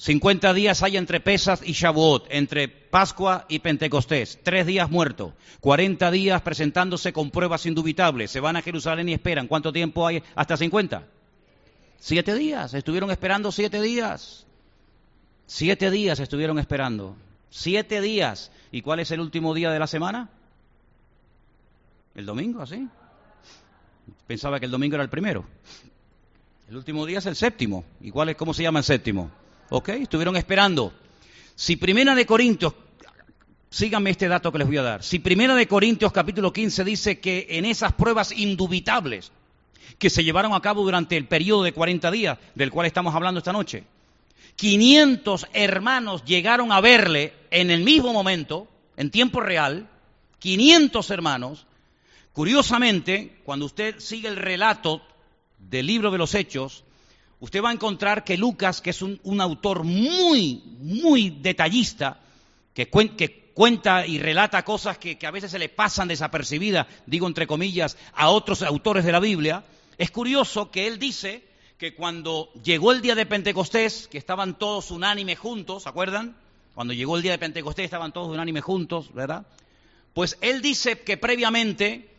50 0.00 0.54
días 0.54 0.82
hay 0.82 0.96
entre 0.96 1.20
Pesas 1.20 1.60
y 1.62 1.72
Shavuot, 1.72 2.28
entre 2.30 2.68
Pascua 2.68 3.44
y 3.50 3.58
Pentecostés. 3.58 4.38
Tres 4.42 4.64
días 4.64 4.90
muerto. 4.90 5.34
40 5.60 6.10
días 6.10 6.40
presentándose 6.40 7.12
con 7.12 7.30
pruebas 7.30 7.66
indubitables. 7.66 8.30
Se 8.30 8.40
van 8.40 8.56
a 8.56 8.62
Jerusalén 8.62 9.10
y 9.10 9.12
esperan. 9.12 9.46
¿Cuánto 9.46 9.74
tiempo 9.74 10.06
hay? 10.06 10.22
¿Hasta 10.34 10.56
50? 10.56 11.06
Siete 11.98 12.34
días. 12.34 12.72
Estuvieron 12.72 13.10
esperando 13.10 13.52
siete 13.52 13.82
días. 13.82 14.46
Siete 15.44 15.90
días 15.90 16.18
estuvieron 16.18 16.58
esperando. 16.58 17.14
Siete 17.50 18.00
días. 18.00 18.52
¿Y 18.72 18.80
cuál 18.80 19.00
es 19.00 19.10
el 19.10 19.20
último 19.20 19.52
día 19.52 19.70
de 19.70 19.80
la 19.80 19.86
semana? 19.86 20.30
El 22.14 22.24
domingo, 22.24 22.62
¿así? 22.62 22.88
Pensaba 24.26 24.60
que 24.60 24.64
el 24.64 24.72
domingo 24.72 24.94
era 24.94 25.04
el 25.04 25.10
primero. 25.10 25.44
El 26.70 26.76
último 26.78 27.04
día 27.04 27.18
es 27.18 27.26
el 27.26 27.36
séptimo. 27.36 27.84
¿Y 28.00 28.10
cuál 28.10 28.30
es, 28.30 28.36
cómo 28.36 28.54
se 28.54 28.62
llama 28.62 28.78
el 28.78 28.84
séptimo? 28.86 29.30
¿Ok? 29.70 29.88
Estuvieron 29.90 30.36
esperando. 30.36 30.92
Si 31.54 31.76
Primera 31.76 32.14
de 32.14 32.26
Corintios, 32.26 32.74
síganme 33.70 34.10
este 34.10 34.28
dato 34.28 34.50
que 34.50 34.58
les 34.58 34.66
voy 34.66 34.76
a 34.78 34.82
dar. 34.82 35.02
Si 35.02 35.20
Primera 35.20 35.54
de 35.54 35.68
Corintios 35.68 36.12
capítulo 36.12 36.52
15 36.52 36.84
dice 36.84 37.20
que 37.20 37.46
en 37.50 37.64
esas 37.64 37.92
pruebas 37.92 38.32
indubitables 38.32 39.30
que 39.98 40.10
se 40.10 40.24
llevaron 40.24 40.54
a 40.54 40.60
cabo 40.60 40.82
durante 40.82 41.16
el 41.16 41.26
periodo 41.26 41.62
de 41.62 41.72
40 41.72 42.10
días 42.10 42.38
del 42.54 42.70
cual 42.70 42.86
estamos 42.86 43.14
hablando 43.14 43.38
esta 43.38 43.52
noche, 43.52 43.84
500 44.56 45.46
hermanos 45.52 46.24
llegaron 46.24 46.72
a 46.72 46.80
verle 46.80 47.32
en 47.50 47.70
el 47.70 47.84
mismo 47.84 48.12
momento, 48.12 48.66
en 48.96 49.10
tiempo 49.10 49.40
real, 49.40 49.88
500 50.40 51.10
hermanos. 51.10 51.66
Curiosamente, 52.32 53.38
cuando 53.44 53.66
usted 53.66 54.00
sigue 54.00 54.28
el 54.28 54.36
relato 54.36 55.00
del 55.58 55.86
libro 55.86 56.10
de 56.10 56.18
los 56.18 56.34
Hechos, 56.34 56.84
usted 57.40 57.62
va 57.62 57.70
a 57.70 57.72
encontrar 57.72 58.24
que 58.24 58.36
Lucas, 58.36 58.80
que 58.80 58.90
es 58.90 59.02
un, 59.02 59.40
autor 59.40 59.84
muy, 59.84 60.62
muy 60.80 61.30
detallista, 61.30 62.20
que, 62.74 62.88
cuenta 62.88 64.06
y 64.06 64.18
relata 64.18 64.64
cosas 64.64 64.98
que, 64.98 65.18
que, 65.18 65.26
a 65.26 65.30
veces 65.30 65.50
se 65.50 65.58
le 65.58 65.68
pasan 65.68 66.08
desapercibidas, 66.08 66.86
digo 67.06 67.26
entre 67.26 67.46
comillas, 67.46 67.96
a 68.14 68.30
otros 68.30 68.62
autores 68.62 69.04
de 69.04 69.12
la 69.12 69.20
Biblia, 69.20 69.64
es 69.98 70.10
curioso 70.10 70.70
que 70.70 70.86
él 70.86 70.98
dice 70.98 71.44
que 71.76 71.94
cuando 71.94 72.52
llegó 72.62 72.92
el 72.92 73.00
día 73.00 73.14
de 73.14 73.26
Pentecostés, 73.26 74.06
que 74.08 74.18
estaban 74.18 74.58
todos 74.58 74.90
unánimes 74.90 75.38
juntos, 75.38 75.84
¿se 75.84 75.88
acuerdan? 75.88 76.36
Cuando 76.74 76.92
llegó 76.92 77.16
el 77.16 77.22
día 77.22 77.32
de 77.32 77.38
Pentecostés 77.38 77.86
estaban 77.86 78.12
todos 78.12 78.28
unánimes 78.28 78.62
juntos, 78.62 79.12
¿verdad? 79.14 79.46
Pues 80.12 80.36
él 80.40 80.60
dice 80.60 81.00
que 81.00 81.16
previamente 81.16 82.09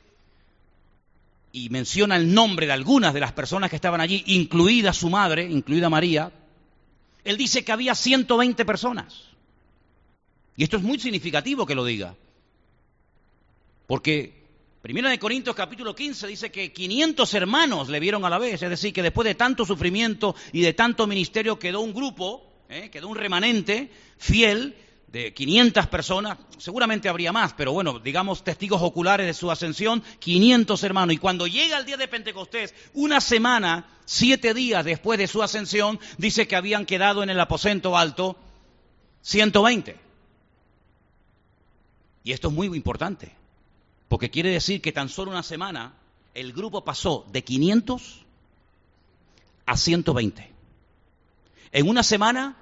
y 1.51 1.69
menciona 1.69 2.15
el 2.15 2.33
nombre 2.33 2.65
de 2.65 2.73
algunas 2.73 3.13
de 3.13 3.19
las 3.19 3.33
personas 3.33 3.69
que 3.69 3.75
estaban 3.75 4.01
allí, 4.01 4.23
incluida 4.27 4.93
su 4.93 5.09
madre, 5.09 5.43
incluida 5.43 5.89
María, 5.89 6.31
él 7.23 7.37
dice 7.37 7.63
que 7.63 7.71
había 7.71 7.95
120 7.95 8.65
personas. 8.65 9.29
Y 10.55 10.63
esto 10.63 10.77
es 10.77 10.83
muy 10.83 10.99
significativo 10.99 11.65
que 11.65 11.75
lo 11.75 11.85
diga. 11.85 12.15
Porque 13.87 14.41
Primera 14.81 15.11
de 15.11 15.19
Corintios 15.19 15.55
capítulo 15.55 15.95
15 15.95 16.25
dice 16.25 16.51
que 16.51 16.73
500 16.73 17.31
hermanos 17.35 17.87
le 17.89 17.99
vieron 17.99 18.25
a 18.25 18.31
la 18.31 18.39
vez, 18.39 18.63
es 18.63 18.69
decir, 18.69 18.91
que 18.91 19.03
después 19.03 19.27
de 19.27 19.35
tanto 19.35 19.63
sufrimiento 19.63 20.35
y 20.51 20.61
de 20.61 20.73
tanto 20.73 21.05
ministerio 21.05 21.59
quedó 21.59 21.81
un 21.81 21.93
grupo, 21.93 22.63
¿eh? 22.67 22.89
quedó 22.89 23.07
un 23.07 23.15
remanente 23.15 23.91
fiel 24.17 24.75
de 25.11 25.33
500 25.33 25.87
personas, 25.87 26.37
seguramente 26.57 27.09
habría 27.09 27.33
más, 27.33 27.53
pero 27.53 27.73
bueno, 27.73 27.99
digamos 27.99 28.45
testigos 28.45 28.81
oculares 28.81 29.27
de 29.27 29.33
su 29.33 29.51
ascensión, 29.51 30.01
500 30.19 30.81
hermanos. 30.83 31.15
Y 31.15 31.17
cuando 31.17 31.47
llega 31.47 31.77
el 31.77 31.85
día 31.85 31.97
de 31.97 32.07
Pentecostés, 32.07 32.73
una 32.93 33.19
semana, 33.19 33.89
siete 34.05 34.53
días 34.53 34.85
después 34.85 35.19
de 35.19 35.27
su 35.27 35.43
ascensión, 35.43 35.99
dice 36.17 36.47
que 36.47 36.55
habían 36.55 36.85
quedado 36.85 37.23
en 37.23 37.29
el 37.29 37.39
aposento 37.39 37.97
alto 37.97 38.37
120. 39.23 39.99
Y 42.23 42.31
esto 42.31 42.47
es 42.47 42.53
muy 42.53 42.67
importante, 42.67 43.35
porque 44.07 44.29
quiere 44.29 44.49
decir 44.49 44.81
que 44.81 44.93
tan 44.93 45.09
solo 45.09 45.31
una 45.31 45.43
semana 45.43 45.93
el 46.33 46.53
grupo 46.53 46.85
pasó 46.85 47.25
de 47.31 47.43
500 47.43 48.25
a 49.65 49.75
120. 49.75 50.51
En 51.73 51.89
una 51.89 52.03
semana 52.03 52.60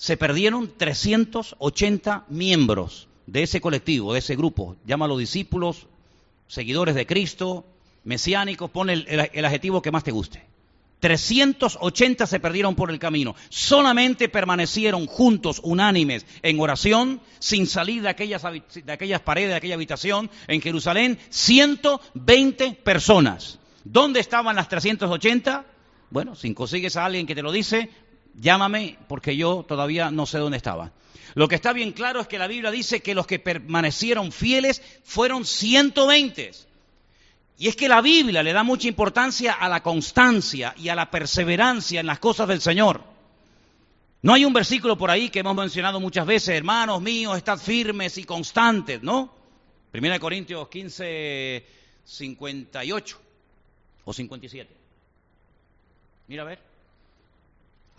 se 0.00 0.16
perdieron 0.16 0.72
380 0.78 2.24
miembros 2.30 3.06
de 3.26 3.42
ese 3.42 3.60
colectivo, 3.60 4.14
de 4.14 4.20
ese 4.20 4.34
grupo. 4.34 4.76
Llámalo 4.86 5.18
discípulos, 5.18 5.88
seguidores 6.48 6.94
de 6.94 7.04
Cristo, 7.04 7.66
mesiánicos, 8.04 8.70
pon 8.70 8.88
el, 8.88 9.04
adjetivo 9.20 9.82
que 9.82 9.90
más 9.90 10.02
te 10.02 10.10
guste. 10.10 10.42
380 11.00 12.26
se 12.26 12.40
perdieron 12.40 12.74
por 12.76 12.90
el 12.90 12.98
camino. 12.98 13.36
Solamente 13.50 14.30
permanecieron 14.30 15.06
juntos, 15.06 15.60
unánimes, 15.62 16.24
en 16.40 16.58
oración, 16.60 17.20
sin 17.38 17.66
salir 17.66 18.00
de 18.00 18.08
aquellas, 18.08 18.42
de 18.42 18.92
aquellas 18.92 19.20
paredes, 19.20 19.50
de 19.50 19.56
aquella 19.56 19.74
habitación, 19.74 20.30
en 20.48 20.62
Jerusalén, 20.62 21.18
120 21.28 22.72
personas. 22.72 23.58
¿Dónde 23.84 24.20
estaban 24.20 24.56
las 24.56 24.70
380? 24.70 25.66
Bueno, 26.08 26.34
si 26.36 26.54
consigues 26.54 26.96
a 26.96 27.04
alguien 27.04 27.26
que 27.26 27.34
te 27.34 27.42
lo 27.42 27.52
dice, 27.52 27.90
llámame 28.40 28.98
porque 29.08 29.36
yo 29.36 29.64
todavía 29.66 30.10
no 30.10 30.26
sé 30.26 30.38
dónde 30.38 30.56
estaba. 30.56 30.92
Lo 31.34 31.46
que 31.46 31.54
está 31.54 31.72
bien 31.72 31.92
claro 31.92 32.20
es 32.20 32.26
que 32.26 32.38
la 32.38 32.48
Biblia 32.48 32.70
dice 32.70 33.00
que 33.00 33.14
los 33.14 33.26
que 33.26 33.38
permanecieron 33.38 34.32
fieles 34.32 34.82
fueron 35.04 35.44
120. 35.44 36.50
Y 37.58 37.68
es 37.68 37.76
que 37.76 37.88
la 37.88 38.00
Biblia 38.00 38.42
le 38.42 38.52
da 38.52 38.62
mucha 38.62 38.88
importancia 38.88 39.52
a 39.52 39.68
la 39.68 39.82
constancia 39.82 40.74
y 40.78 40.88
a 40.88 40.94
la 40.94 41.10
perseverancia 41.10 42.00
en 42.00 42.06
las 42.06 42.18
cosas 42.18 42.48
del 42.48 42.60
Señor. 42.60 43.02
No 44.22 44.34
hay 44.34 44.44
un 44.44 44.52
versículo 44.52 44.96
por 44.98 45.10
ahí 45.10 45.30
que 45.30 45.40
hemos 45.40 45.54
mencionado 45.54 46.00
muchas 46.00 46.26
veces, 46.26 46.56
hermanos 46.56 47.00
míos, 47.00 47.36
estad 47.36 47.58
firmes 47.58 48.18
y 48.18 48.24
constantes, 48.24 49.02
¿no? 49.02 49.32
Primera 49.90 50.14
de 50.14 50.20
Corintios 50.20 50.68
15, 50.68 51.66
58 52.04 53.20
o 54.04 54.12
57. 54.12 54.76
Mira 56.28 56.42
a 56.42 56.46
ver. 56.46 56.69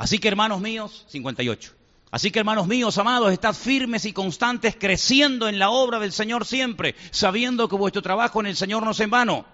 Así 0.02 0.18
que 0.18 0.30
hermanos 0.30 0.62
míos, 0.62 1.06
58. 1.10 1.74
Así 2.10 2.32
que 2.32 2.40
hermanos 2.40 2.66
míos, 2.66 2.98
amados, 2.98 3.32
estad 3.32 3.54
firmes 3.54 4.04
y 4.06 4.14
constantes, 4.14 4.76
creciendo 4.76 5.48
en 5.48 5.60
la 5.60 5.70
obra 5.70 6.00
del 6.00 6.12
Señor 6.12 6.44
siempre, 6.44 6.96
sabiendo 7.12 7.70
que 7.70 7.76
vuestro 7.76 8.02
trabajo 8.02 8.40
en 8.40 8.48
el 8.48 8.56
Señor 8.56 8.84
no 8.84 8.92
es 8.92 9.00
en 9.00 9.12
vano. 9.12 9.46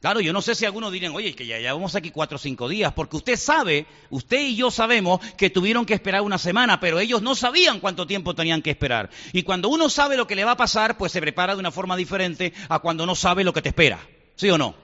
Claro, 0.00 0.18
yo 0.18 0.32
no 0.32 0.42
sé 0.42 0.56
si 0.56 0.64
algunos 0.64 0.90
dirán, 0.90 1.14
oye, 1.14 1.32
que 1.32 1.46
ya 1.46 1.58
llevamos 1.58 1.94
aquí 1.94 2.10
cuatro 2.10 2.34
o 2.34 2.38
cinco 2.40 2.68
días, 2.68 2.92
porque 2.92 3.18
usted 3.18 3.36
sabe, 3.36 3.86
usted 4.10 4.40
y 4.40 4.56
yo 4.56 4.72
sabemos 4.72 5.20
que 5.36 5.48
tuvieron 5.48 5.86
que 5.86 5.94
esperar 5.94 6.22
una 6.22 6.38
semana, 6.38 6.80
pero 6.80 6.98
ellos 6.98 7.22
no 7.22 7.36
sabían 7.36 7.78
cuánto 7.78 8.04
tiempo 8.04 8.34
tenían 8.34 8.62
que 8.62 8.70
esperar. 8.70 9.10
Y 9.32 9.44
cuando 9.44 9.68
uno 9.68 9.88
sabe 9.88 10.16
lo 10.16 10.26
que 10.26 10.34
le 10.34 10.44
va 10.44 10.52
a 10.52 10.56
pasar, 10.56 10.98
pues 10.98 11.12
se 11.12 11.20
prepara 11.20 11.54
de 11.54 11.60
una 11.60 11.70
forma 11.70 11.94
diferente 11.94 12.52
a 12.68 12.80
cuando 12.80 13.06
no 13.06 13.14
sabe 13.14 13.44
lo 13.44 13.52
que 13.52 13.62
te 13.62 13.68
espera. 13.68 14.00
¿Sí 14.34 14.50
o 14.50 14.58
no? 14.58 14.74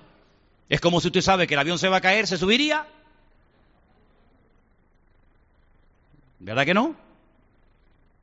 Es 0.68 0.80
como 0.80 1.00
si 1.00 1.08
usted 1.08 1.20
sabe 1.20 1.48
que 1.48 1.54
el 1.54 1.60
avión 1.60 1.80
se 1.80 1.88
va 1.88 1.96
a 1.96 2.00
caer, 2.00 2.28
¿se 2.28 2.38
subiría? 2.38 2.86
¿Verdad 6.44 6.66
que 6.66 6.74
no? 6.74 6.94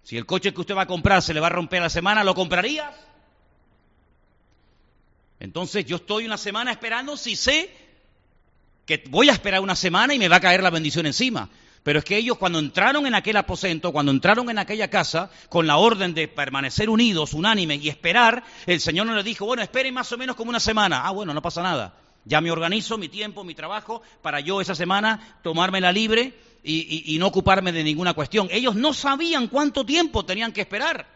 Si 0.04 0.16
el 0.16 0.28
coche 0.28 0.54
que 0.54 0.62
usted 0.62 0.76
va 0.76 0.84
a 0.84 0.88
comprar 0.88 1.24
se 1.24 1.34
le 1.34 1.40
va 1.40 1.48
a 1.48 1.50
romper 1.50 1.82
la 1.82 1.90
semana, 1.90 2.24
¿lo 2.24 2.36
comprarías? 2.36 2.96
Entonces 5.40 5.86
yo 5.86 5.96
estoy 5.96 6.26
una 6.26 6.38
semana 6.38 6.72
esperando 6.72 7.18
si 7.18 7.36
sé 7.36 7.76
que 8.86 9.04
voy 9.10 9.30
a 9.30 9.32
esperar 9.32 9.62
una 9.62 9.76
semana 9.76 10.14
y 10.14 10.20
me 10.20 10.28
va 10.28 10.36
a 10.36 10.40
caer 10.40 10.62
la 10.62 10.70
bendición 10.70 11.08
encima. 11.08 11.50
Pero 11.82 11.98
es 11.98 12.06
que 12.06 12.16
ellos 12.16 12.38
cuando 12.38 12.60
entraron 12.60 13.08
en 13.08 13.16
aquel 13.16 13.38
aposento, 13.38 13.92
cuando 13.92 14.12
entraron 14.12 14.52
en 14.52 14.60
aquella 14.60 14.92
casa, 14.92 15.32
con 15.50 15.66
la 15.66 15.78
orden 15.78 16.14
de 16.14 16.28
permanecer 16.28 16.92
unidos, 16.92 17.34
unánimes 17.34 17.82
y 17.82 17.90
esperar, 17.90 18.44
el 18.68 18.80
Señor 18.80 19.08
no 19.08 19.16
les 19.16 19.26
dijo, 19.26 19.48
bueno, 19.48 19.64
esperen 19.64 19.96
más 19.96 20.12
o 20.12 20.18
menos 20.20 20.36
como 20.36 20.50
una 20.50 20.60
semana. 20.60 21.08
Ah, 21.08 21.10
bueno, 21.10 21.34
no 21.34 21.42
pasa 21.42 21.64
nada. 21.64 21.96
Ya 22.26 22.42
me 22.42 22.52
organizo 22.52 22.98
mi 22.98 23.10
tiempo, 23.10 23.44
mi 23.44 23.56
trabajo, 23.56 24.02
para 24.22 24.40
yo 24.40 24.62
esa 24.62 24.76
semana 24.76 25.40
tomármela 25.44 25.92
libre 25.92 26.34
y, 26.64 27.18
no 27.20 27.28
ocuparme 27.28 27.72
de 27.72 27.84
ninguna 27.84 28.14
cuestión. 28.14 28.48
Ellos 28.52 28.76
no 28.76 28.94
sabían 28.94 29.48
cuánto 29.48 29.86
tiempo 29.86 30.26
tenían 30.26 30.52
que 30.52 30.62
esperar. 30.62 31.08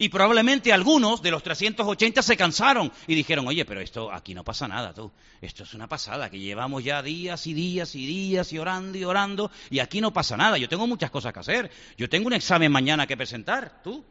Y 0.00 0.10
probablemente 0.10 0.72
algunos 0.72 1.22
de 1.22 1.32
los 1.32 1.42
380 1.42 2.22
se 2.22 2.36
cansaron 2.36 2.92
y 3.08 3.16
dijeron, 3.16 3.48
oye, 3.48 3.64
pero 3.64 3.80
esto 3.80 4.12
aquí 4.12 4.32
no 4.32 4.44
pasa 4.44 4.68
nada, 4.68 4.94
tú. 4.94 5.10
Esto 5.40 5.64
es 5.64 5.74
una 5.74 5.88
pasada, 5.88 6.30
que 6.30 6.38
llevamos 6.38 6.84
ya 6.84 7.02
días 7.02 7.44
y 7.48 7.54
días 7.54 7.96
y 7.96 8.06
días 8.06 8.52
y 8.52 8.58
orando 8.58 8.96
y 8.96 9.04
orando 9.04 9.50
y 9.70 9.80
aquí 9.80 10.00
no 10.00 10.12
pasa 10.12 10.36
nada. 10.36 10.56
Yo 10.56 10.68
tengo 10.68 10.86
muchas 10.86 11.10
cosas 11.10 11.32
que 11.32 11.40
hacer. 11.40 11.70
Yo 11.96 12.08
tengo 12.08 12.28
un 12.28 12.34
examen 12.34 12.70
mañana 12.70 13.08
que 13.08 13.16
presentar, 13.16 13.82
tú. 13.82 14.04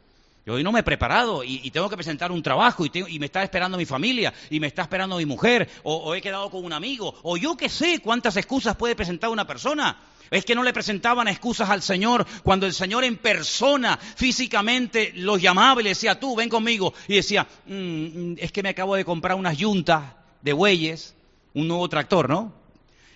Yo 0.48 0.54
hoy 0.54 0.64
no 0.64 0.72
me 0.72 0.80
he 0.80 0.84
preparado 0.84 1.44
y, 1.44 1.70
tengo 1.72 1.90
que 1.90 1.98
presentar 1.98 2.32
un 2.32 2.42
trabajo 2.42 2.86
y, 2.86 3.20
me 3.20 3.26
está 3.26 3.44
esperando 3.44 3.78
mi 3.78 3.86
familia 3.86 4.34
y 4.50 4.62
me 4.62 4.68
está 4.68 4.84
esperando 4.84 5.18
mi 5.18 5.26
mujer 5.26 5.70
o, 5.84 6.16
he 6.16 6.22
quedado 6.22 6.50
con 6.50 6.64
un 6.64 6.72
amigo 6.72 7.14
o 7.24 7.36
yo 7.36 7.58
qué 7.58 7.68
sé 7.68 8.00
cuántas 8.00 8.38
excusas 8.38 8.78
puede 8.78 8.96
presentar 8.96 9.30
una 9.30 9.46
persona. 9.46 9.98
Es 10.32 10.46
que 10.46 10.56
no 10.56 10.64
le 10.64 10.72
presentaban 10.72 11.28
excusas 11.28 11.70
al 11.70 11.82
Señor 11.82 12.26
cuando 12.44 12.66
el 12.66 12.74
Señor 12.74 13.04
en 13.04 13.18
persona, 13.18 13.98
físicamente, 13.98 15.12
los 15.16 15.42
llamaba 15.42 15.82
y 15.82 15.84
le 15.84 15.90
decía, 15.90 16.18
tú, 16.18 16.34
ven 16.34 16.48
conmigo. 16.48 16.94
Y 17.10 17.16
decía, 17.16 17.46
mm, 17.66 17.74
mm, 17.74 18.36
es 18.38 18.54
que 18.54 18.64
me 18.64 18.70
acabo 18.70 18.96
de 18.96 19.04
comprar 19.04 19.36
unas 19.36 19.58
yuntas 19.58 20.14
de 20.42 20.54
bueyes, 20.54 21.14
un 21.56 21.68
nuevo 21.68 21.90
tractor, 21.90 22.30
¿no? 22.30 22.54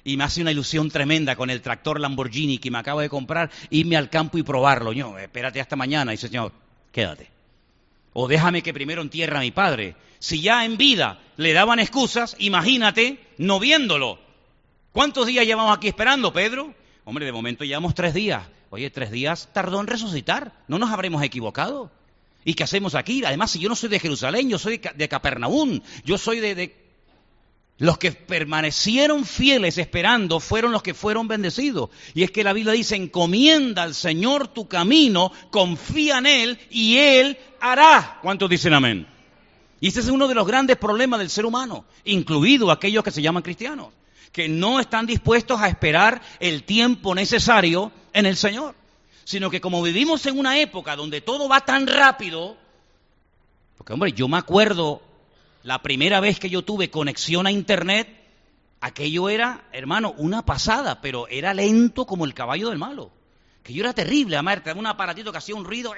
Y 0.04 0.18
me 0.18 0.26
hace 0.26 0.42
una 0.42 0.52
ilusión 0.52 0.90
tremenda 0.90 1.38
con 1.38 1.50
el 1.50 1.62
tractor 1.62 1.98
Lamborghini 1.98 2.58
que 2.58 2.72
me 2.72 2.80
acabo 2.80 3.00
de 3.00 3.08
comprar, 3.08 3.50
irme 3.70 3.96
al 3.96 4.10
campo 4.10 4.38
y 4.38 4.44
probarlo. 4.44 4.92
Yo, 4.92 5.18
espérate 5.18 5.62
hasta 5.62 5.78
mañana. 5.78 6.12
Y 6.12 6.16
dice, 6.16 6.28
Señor, 6.28 6.52
quédate. 6.92 7.30
O 8.14 8.28
déjame 8.28 8.62
que 8.62 8.74
primero 8.74 9.02
entierre 9.02 9.38
a 9.38 9.42
mi 9.42 9.52
padre. 9.52 9.96
Si 10.20 10.42
ya 10.42 10.66
en 10.66 10.78
vida 10.78 11.20
le 11.38 11.54
daban 11.54 11.80
excusas, 11.80 12.36
imagínate 12.40 13.20
no 13.38 13.60
viéndolo. 13.60 14.20
¿Cuántos 14.92 15.28
días 15.28 15.46
llevamos 15.46 15.76
aquí 15.76 15.88
esperando, 15.88 16.34
Pedro? 16.34 16.74
Hombre, 17.06 17.26
de 17.26 17.32
momento 17.32 17.64
llevamos 17.64 17.96
tres 17.96 18.14
días. 18.14 18.44
Oye, 18.70 18.90
tres 18.90 19.12
días 19.12 19.50
tardó 19.54 19.80
en 19.80 19.88
resucitar. 19.88 20.54
¿No 20.68 20.78
nos 20.78 20.92
habremos 20.92 21.24
equivocado? 21.24 21.92
¿Y 22.44 22.54
qué 22.54 22.64
hacemos 22.64 22.96
aquí? 22.96 23.24
Además, 23.24 23.52
si 23.52 23.60
yo 23.60 23.70
no 23.70 23.76
soy 23.76 23.90
de 23.90 24.00
Jerusalén, 24.00 24.50
yo 24.50 24.58
soy 24.58 24.78
de 24.80 25.10
Capernaum, 25.10 25.82
yo 26.04 26.18
soy 26.18 26.40
de, 26.40 26.56
de... 26.56 26.81
Los 27.82 27.98
que 27.98 28.12
permanecieron 28.12 29.26
fieles 29.26 29.80
esperando 29.80 30.40
fueron 30.40 30.72
los 30.72 30.84
que 30.84 30.94
fueron 30.94 31.28
bendecidos. 31.28 31.90
Y 32.14 32.22
es 32.22 32.30
que 32.30 32.44
la 32.44 32.54
Biblia 32.54 32.74
dice, 32.74 32.96
encomienda 32.96 33.82
al 33.82 33.96
Señor 33.96 34.50
tu 34.50 34.68
camino, 34.68 35.32
confía 35.50 36.20
en 36.20 36.28
Él 36.28 36.60
y 36.70 36.98
Él 36.98 37.40
hará. 37.60 38.20
¿Cuántos 38.22 38.52
dicen 38.52 38.76
amén? 38.76 39.08
Y 39.80 39.88
ese 39.88 40.02
es 40.02 40.10
uno 40.10 40.28
de 40.28 40.36
los 40.36 40.46
grandes 40.46 40.78
problemas 40.78 41.22
del 41.22 41.32
ser 41.32 41.44
humano, 41.44 41.86
incluido 42.06 42.70
aquellos 42.70 43.04
que 43.04 43.10
se 43.10 43.24
llaman 43.24 43.42
cristianos 43.42 43.88
que 44.32 44.48
no 44.48 44.80
están 44.80 45.08
dispuestos 45.08 45.60
a 45.60 45.68
esperar 45.68 46.22
el 46.40 46.64
tiempo 46.64 47.16
necesario 47.16 47.92
en 48.14 48.28
el 48.28 48.38
Señor, 48.38 48.76
sino 49.24 49.50
que 49.50 49.60
como 49.60 49.82
vivimos 49.82 50.24
en 50.28 50.38
una 50.38 50.60
época 50.60 50.96
donde 50.96 51.20
todo 51.20 51.50
va 51.50 51.62
tan 51.62 51.88
rápido, 51.88 52.56
porque 53.76 53.92
hombre, 53.92 54.12
yo 54.14 54.28
me 54.28 54.38
acuerdo 54.38 55.02
la 55.64 55.82
primera 55.82 56.20
vez 56.20 56.40
que 56.40 56.50
yo 56.50 56.64
tuve 56.64 56.90
conexión 56.90 57.48
a 57.48 57.52
Internet, 57.52 58.08
aquello 58.80 59.30
era, 59.30 59.66
hermano, 59.72 60.14
una 60.18 60.44
pasada, 60.44 61.02
pero 61.02 61.28
era 61.28 61.54
lento 61.54 62.06
como 62.06 62.26
el 62.26 62.34
caballo 62.34 62.70
del 62.70 62.80
malo. 62.80 63.12
Que 63.64 63.74
yo 63.74 63.84
era 63.84 63.94
terrible, 63.94 64.36
además, 64.36 64.64
tenía 64.64 64.80
un 64.80 64.88
aparatito 64.88 65.32
que 65.32 65.38
hacía 65.38 65.56
un 65.56 65.66
ruido 65.66 65.94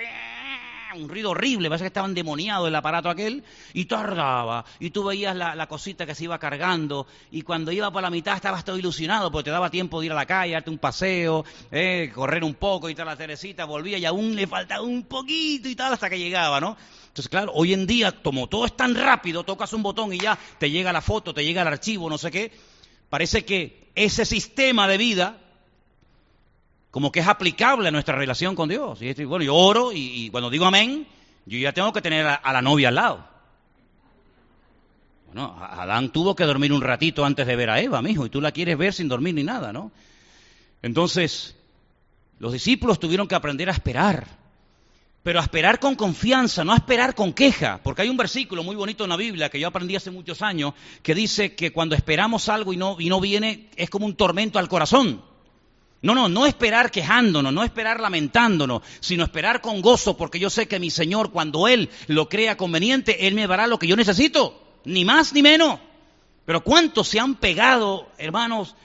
un 0.96 1.10
ruido 1.10 1.32
horrible, 1.32 1.70
parece 1.70 1.84
que 1.84 1.88
estaba 1.88 2.08
endemoniado 2.08 2.68
el 2.68 2.76
aparato 2.76 3.10
aquel, 3.10 3.44
y 3.74 3.86
tardaba, 3.86 4.66
y 4.80 4.90
tú 4.90 5.04
veías 5.04 5.36
la, 5.36 5.68
cosita 5.68 6.06
que 6.06 6.16
se 6.16 6.26
iba 6.26 6.38
cargando, 6.40 7.08
y 7.32 7.42
cuando 7.42 7.72
iba 7.72 7.92
por 7.92 8.02
la 8.02 8.10
mitad 8.10 8.36
estabas 8.36 8.64
todo 8.64 8.78
ilusionado, 8.78 9.32
porque 9.32 9.46
te 9.46 9.52
daba 9.52 9.70
tiempo 9.70 10.00
de 10.00 10.08
ir 10.08 10.12
a 10.12 10.16
la 10.16 10.26
calle, 10.26 10.54
darte 10.54 10.70
un 10.70 10.78
paseo, 10.78 11.46
eh, 11.72 12.12
correr 12.14 12.44
un 12.44 12.56
poco 12.56 12.90
y 12.90 12.96
tal, 12.96 13.06
la 13.08 13.16
Teresita 13.16 13.66
volvía 13.66 13.98
y 13.98 14.06
aún 14.06 14.36
le 14.36 14.48
faltaba 14.48 14.84
un 14.84 15.04
poquito 15.04 15.68
y 15.68 15.76
tal 15.76 15.94
hasta 15.94 16.10
que 16.10 16.20
llegaba, 16.20 16.60
¿no? 16.60 16.78
Entonces, 17.08 17.30
claro, 17.30 17.52
hoy 17.54 17.74
en 17.74 17.86
día, 17.86 18.12
como 18.24 18.48
todo 18.48 18.66
es 18.66 18.76
tan 18.76 18.96
rápido, 18.96 19.44
tocas 19.44 19.72
un 19.74 19.84
botón 19.84 20.14
y 20.14 20.20
ya 20.20 20.38
te 20.58 20.72
llega 20.72 20.92
la 20.92 21.02
foto, 21.02 21.34
te 21.34 21.46
llega 21.46 21.62
el 21.62 21.68
archivo, 21.68 22.10
no 22.10 22.18
sé 22.18 22.32
qué, 22.32 22.52
parece 23.10 23.46
que 23.46 23.92
ese 23.96 24.26
sistema 24.26 24.88
de 24.88 24.98
vida 24.98 25.43
como 26.94 27.12
que 27.12 27.22
es 27.22 27.28
aplicable 27.28 27.88
a 27.88 27.92
nuestra 27.92 28.16
relación 28.16 28.54
con 28.54 28.70
Dios. 28.70 29.02
Y 29.02 29.12
bueno, 29.24 29.44
yo 29.44 29.56
oro 29.56 29.90
y, 29.92 30.30
cuando 30.30 30.52
digo 30.52 30.66
amén, 30.66 31.08
yo 31.48 31.58
ya 31.58 31.72
tengo 31.72 31.92
que 31.92 32.04
tener 32.04 32.24
a, 32.24 32.54
la 32.54 32.62
novia 32.62 32.90
al 32.90 32.96
lado. 32.96 33.28
Bueno, 35.26 35.58
Adán 35.60 36.12
tuvo 36.12 36.36
que 36.36 36.44
dormir 36.44 36.72
un 36.72 36.82
ratito 36.82 37.26
antes 37.26 37.48
de 37.48 37.56
ver 37.56 37.72
a 37.72 37.82
Eva, 37.82 38.04
mijo, 38.04 38.28
y 38.28 38.30
tú 38.30 38.40
la 38.40 38.52
quieres 38.52 38.78
ver 38.78 38.94
sin 38.94 39.08
dormir 39.08 39.34
ni 39.34 39.44
nada, 39.44 39.74
¿no? 39.74 39.92
Entonces, 40.84 41.56
los 42.38 42.54
discípulos 42.54 43.00
tuvieron 43.00 43.28
que 43.28 43.34
aprender 43.34 43.70
a 43.70 43.74
esperar, 43.74 44.28
pero 45.24 45.40
a 45.40 45.42
esperar 45.42 45.80
con 45.80 45.96
confianza, 45.96 46.64
no 46.64 46.74
a 46.74 46.76
esperar 46.76 47.16
con 47.16 47.34
queja, 47.34 47.80
porque 47.82 48.04
hay 48.04 48.10
un 48.10 48.18
versículo 48.18 48.62
muy 48.62 48.76
bonito 48.76 49.04
en 49.04 49.10
la 49.10 49.18
Biblia 49.18 49.50
que 49.50 49.60
yo 49.60 49.68
aprendí 49.68 49.96
hace 49.96 50.12
muchos 50.12 50.44
años 50.44 50.76
que 51.02 51.16
dice 51.16 51.56
que 51.56 51.74
cuando 51.74 51.96
esperamos 51.96 52.50
algo 52.50 52.72
y 52.72 52.78
no, 52.78 52.98
y 53.00 53.10
no 53.10 53.20
viene 53.20 53.72
es 53.78 53.90
como 53.90 54.06
un 54.06 54.16
tormento 54.16 54.60
al 54.60 54.70
corazón. 54.70 55.33
No, 56.04 56.14
no, 56.14 56.28
no 56.28 56.46
esperar 56.46 56.92
quejándonos, 56.92 57.54
no 57.54 57.64
esperar 57.64 58.02
lamentándonos, 58.02 58.84
sino 59.00 59.24
esperar 59.24 59.62
con 59.62 59.82
gozo, 59.82 60.18
porque 60.18 60.38
yo 60.38 60.50
sé 60.50 60.68
que 60.68 60.78
mi 60.78 60.90
Señor, 60.90 61.32
cuando 61.32 61.66
Él 61.70 61.90
lo 62.08 62.28
crea 62.28 62.58
conveniente, 62.58 63.26
Él 63.26 63.36
me 63.36 63.48
dará 63.48 63.68
lo 63.68 63.80
que 63.80 63.88
yo 63.88 63.96
necesito, 63.96 64.62
ni 64.84 65.06
más 65.06 65.32
ni 65.32 65.42
menos. 65.42 65.80
Pero 66.44 66.62
¿cuántos 66.62 67.08
se 67.08 67.22
han 67.22 67.36
pegado, 67.36 68.10
hermanos, 68.18 68.76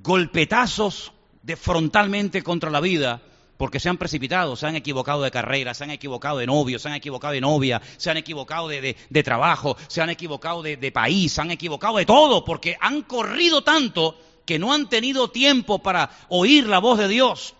golpetazos 0.00 1.12
de 1.42 1.56
frontalmente 1.56 2.42
contra 2.42 2.70
la 2.70 2.80
vida? 2.80 3.20
porque 3.56 3.78
se 3.78 3.88
han 3.88 3.96
precipitado, 3.96 4.56
se 4.56 4.66
han 4.66 4.74
equivocado 4.74 5.22
de 5.22 5.30
carrera, 5.30 5.74
se 5.74 5.84
han 5.84 5.90
equivocado 5.90 6.38
de 6.38 6.46
novio, 6.46 6.78
se 6.80 6.88
han 6.88 6.94
equivocado 6.96 7.32
de 7.32 7.40
novia, 7.40 7.80
se 7.96 8.10
han 8.10 8.16
equivocado 8.16 8.66
de, 8.68 9.22
trabajo, 9.22 9.76
se 9.86 10.02
han 10.02 10.10
equivocado 10.10 10.60
de, 10.60 10.76
de 10.76 10.90
país, 10.90 11.32
se 11.32 11.40
han 11.40 11.52
equivocado 11.52 11.96
de 11.96 12.04
todo, 12.04 12.44
porque 12.44 12.76
han 12.80 13.02
corrido 13.02 13.62
tanto 13.62 14.18
que 14.44 14.58
no 14.58 14.72
han 14.72 14.88
tenido 14.88 15.28
tiempo 15.28 15.80
para 15.80 16.10
oír 16.28 16.66
la 16.66 16.78
voz 16.78 16.98
de 16.98 17.08
Dios. 17.08 17.54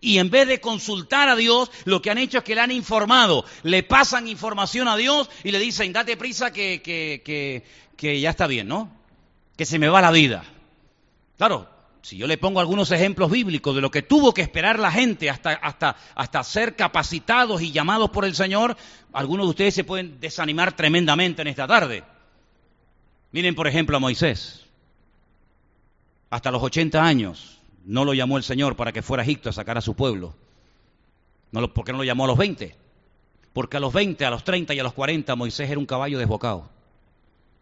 Y 0.00 0.18
en 0.18 0.30
vez 0.30 0.46
de 0.46 0.60
consultar 0.60 1.28
a 1.28 1.36
Dios, 1.36 1.70
lo 1.84 2.02
que 2.02 2.10
han 2.10 2.18
hecho 2.18 2.38
es 2.38 2.44
que 2.44 2.54
le 2.54 2.60
han 2.60 2.70
informado, 2.70 3.44
le 3.62 3.82
pasan 3.82 4.28
información 4.28 4.88
a 4.88 4.96
Dios 4.96 5.30
y 5.42 5.50
le 5.50 5.58
dicen, 5.58 5.92
date 5.92 6.16
prisa 6.16 6.52
que, 6.52 6.82
que, 6.82 7.64
que, 7.96 8.20
ya 8.20 8.30
está 8.30 8.46
bien, 8.46 8.68
¿no? 8.68 8.90
Que 9.56 9.64
se 9.64 9.78
me 9.78 9.88
va 9.88 10.02
la 10.02 10.10
vida. 10.10 10.44
Claro, 11.38 11.68
si 12.02 12.16
yo 12.16 12.26
le 12.26 12.38
pongo 12.38 12.60
algunos 12.60 12.90
ejemplos 12.90 13.30
bíblicos 13.30 13.74
de 13.74 13.80
lo 13.80 13.90
que 13.90 14.02
tuvo 14.02 14.34
que 14.34 14.42
esperar 14.42 14.78
la 14.78 14.92
gente 14.92 15.30
hasta, 15.30 15.54
hasta, 15.54 15.96
hasta 16.14 16.44
ser 16.44 16.76
capacitados 16.76 17.62
y 17.62 17.72
llamados 17.72 18.10
por 18.10 18.24
el 18.24 18.34
Señor, 18.34 18.76
algunos 19.12 19.46
de 19.46 19.50
ustedes 19.50 19.74
se 19.74 19.84
pueden 19.84 20.20
desanimar 20.20 20.76
tremendamente 20.76 21.42
en 21.42 21.48
esta 21.48 21.66
tarde. 21.66 22.04
Miren, 23.32 23.54
por 23.54 23.66
ejemplo, 23.66 23.96
a 23.96 24.00
Moisés. 24.00 24.65
Hasta 26.30 26.50
los 26.50 26.62
80 26.62 27.04
años 27.04 27.60
no 27.84 28.04
lo 28.04 28.14
llamó 28.14 28.36
el 28.36 28.42
Señor 28.42 28.76
para 28.76 28.92
que 28.92 29.02
fuera 29.02 29.22
a 29.22 29.24
Egipto 29.24 29.48
a 29.50 29.52
sacar 29.52 29.78
a 29.78 29.80
su 29.80 29.94
pueblo. 29.94 30.34
¿Por 31.52 31.84
qué 31.84 31.92
no 31.92 31.98
lo 31.98 32.04
llamó 32.04 32.24
a 32.24 32.28
los 32.28 32.36
20? 32.36 32.74
Porque 33.52 33.76
a 33.76 33.80
los 33.80 33.92
20, 33.92 34.24
a 34.24 34.30
los 34.30 34.44
30 34.44 34.74
y 34.74 34.78
a 34.78 34.82
los 34.82 34.92
40 34.92 35.34
Moisés 35.36 35.70
era 35.70 35.78
un 35.78 35.86
caballo 35.86 36.18
desbocado. 36.18 36.68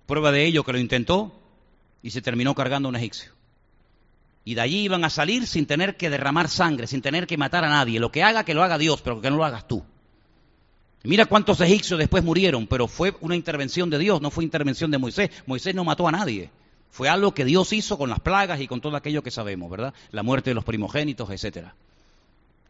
Prueba 0.06 0.32
de 0.32 0.44
ello 0.44 0.64
que 0.64 0.72
lo 0.72 0.78
intentó 0.78 1.32
y 2.02 2.10
se 2.10 2.22
terminó 2.22 2.54
cargando 2.54 2.88
a 2.88 2.90
un 2.90 2.96
egipcio. 2.96 3.32
Y 4.44 4.54
de 4.54 4.60
allí 4.60 4.80
iban 4.80 5.04
a 5.04 5.10
salir 5.10 5.46
sin 5.46 5.66
tener 5.66 5.96
que 5.96 6.10
derramar 6.10 6.48
sangre, 6.48 6.86
sin 6.86 7.00
tener 7.00 7.26
que 7.26 7.38
matar 7.38 7.64
a 7.64 7.70
nadie. 7.70 8.00
Lo 8.00 8.10
que 8.10 8.22
haga, 8.22 8.44
que 8.44 8.54
lo 8.54 8.62
haga 8.62 8.76
Dios, 8.76 9.00
pero 9.00 9.20
que 9.20 9.30
no 9.30 9.36
lo 9.36 9.44
hagas 9.44 9.68
tú. 9.68 9.84
Mira 11.02 11.26
cuántos 11.26 11.60
egipcios 11.60 11.98
después 11.98 12.24
murieron, 12.24 12.66
pero 12.66 12.88
fue 12.88 13.14
una 13.20 13.36
intervención 13.36 13.88
de 13.90 13.98
Dios, 13.98 14.20
no 14.20 14.30
fue 14.30 14.44
intervención 14.44 14.90
de 14.90 14.98
Moisés. 14.98 15.30
Moisés 15.46 15.74
no 15.74 15.84
mató 15.84 16.08
a 16.08 16.12
nadie. 16.12 16.50
Fue 16.94 17.08
algo 17.08 17.34
que 17.34 17.44
Dios 17.44 17.72
hizo 17.72 17.98
con 17.98 18.08
las 18.08 18.20
plagas 18.20 18.60
y 18.60 18.68
con 18.68 18.80
todo 18.80 18.94
aquello 18.94 19.20
que 19.20 19.32
sabemos, 19.32 19.68
¿verdad? 19.68 19.92
La 20.12 20.22
muerte 20.22 20.50
de 20.50 20.54
los 20.54 20.62
primogénitos, 20.62 21.28
etcétera. 21.28 21.74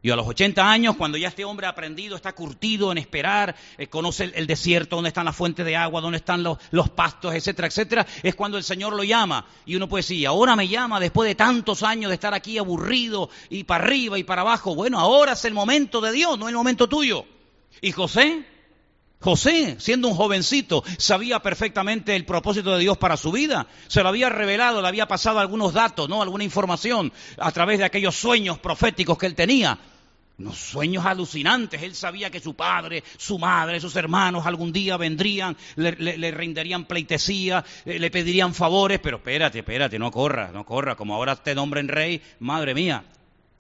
Y 0.00 0.08
a 0.08 0.16
los 0.16 0.26
80 0.26 0.66
años, 0.66 0.96
cuando 0.96 1.18
ya 1.18 1.28
este 1.28 1.44
hombre 1.44 1.66
ha 1.66 1.68
aprendido, 1.68 2.16
está 2.16 2.32
curtido 2.32 2.90
en 2.90 2.96
esperar, 2.96 3.54
eh, 3.76 3.86
conoce 3.88 4.32
el, 4.34 4.46
desierto, 4.46 4.96
dónde 4.96 5.08
están 5.08 5.26
las 5.26 5.36
fuentes 5.36 5.66
de 5.66 5.76
agua, 5.76 6.00
dónde 6.00 6.16
están 6.16 6.42
los, 6.42 6.56
los, 6.70 6.88
pastos, 6.88 7.34
etcétera, 7.34 7.68
etcétera, 7.68 8.06
es 8.22 8.34
cuando 8.34 8.56
el 8.56 8.64
Señor 8.64 8.94
lo 8.94 9.04
llama. 9.04 9.44
Y 9.66 9.76
uno 9.76 9.90
puede 9.90 10.00
decir, 10.00 10.26
ahora 10.26 10.56
me 10.56 10.68
llama 10.68 11.00
después 11.00 11.28
de 11.28 11.34
tantos 11.34 11.82
años 11.82 12.08
de 12.08 12.14
estar 12.14 12.32
aquí 12.32 12.56
aburrido 12.56 13.28
y 13.50 13.64
para 13.64 13.84
arriba 13.84 14.18
y 14.18 14.24
para 14.24 14.40
abajo. 14.40 14.74
Bueno, 14.74 15.00
ahora 15.00 15.32
es 15.32 15.44
el 15.44 15.52
momento 15.52 16.00
de 16.00 16.12
Dios, 16.12 16.38
no 16.38 16.48
el 16.48 16.54
momento 16.54 16.88
tuyo. 16.88 17.26
Y 17.82 17.92
José, 17.92 18.46
José, 19.24 19.76
siendo 19.78 20.08
un 20.08 20.14
jovencito, 20.14 20.84
sabía 20.98 21.40
perfectamente 21.40 22.14
el 22.14 22.26
propósito 22.26 22.74
de 22.74 22.80
Dios 22.80 22.98
para 22.98 23.16
su 23.16 23.32
vida. 23.32 23.66
Se 23.86 24.02
lo 24.02 24.10
había 24.10 24.28
revelado, 24.28 24.82
le 24.82 24.88
había 24.88 25.08
pasado 25.08 25.38
algunos 25.38 25.72
datos, 25.72 26.10
¿no? 26.10 26.20
Alguna 26.20 26.44
información 26.44 27.10
a 27.38 27.50
través 27.50 27.78
de 27.78 27.86
aquellos 27.86 28.14
sueños 28.14 28.58
proféticos 28.58 29.16
que 29.16 29.24
él 29.24 29.34
tenía. 29.34 29.78
Unos 30.36 30.58
sueños 30.58 31.06
alucinantes. 31.06 31.82
Él 31.82 31.94
sabía 31.94 32.28
que 32.28 32.38
su 32.38 32.52
padre, 32.52 33.02
su 33.16 33.38
madre, 33.38 33.80
sus 33.80 33.96
hermanos 33.96 34.44
algún 34.44 34.74
día 34.74 34.98
vendrían, 34.98 35.56
le, 35.76 35.92
le, 35.92 36.84
pleitesía, 36.86 37.64
le, 37.86 37.98
le, 37.98 38.10
pedirían 38.10 38.52
favores, 38.52 39.00
pero 39.02 39.16
espérate, 39.16 39.60
espérate, 39.60 39.98
no 39.98 40.10
corra, 40.10 40.50
no 40.52 40.66
corra, 40.66 40.96
como 40.96 41.14
ahora 41.14 41.34
te 41.36 41.54
nombren 41.54 41.88
rey, 41.88 42.20
madre 42.40 42.74
mía, 42.74 43.02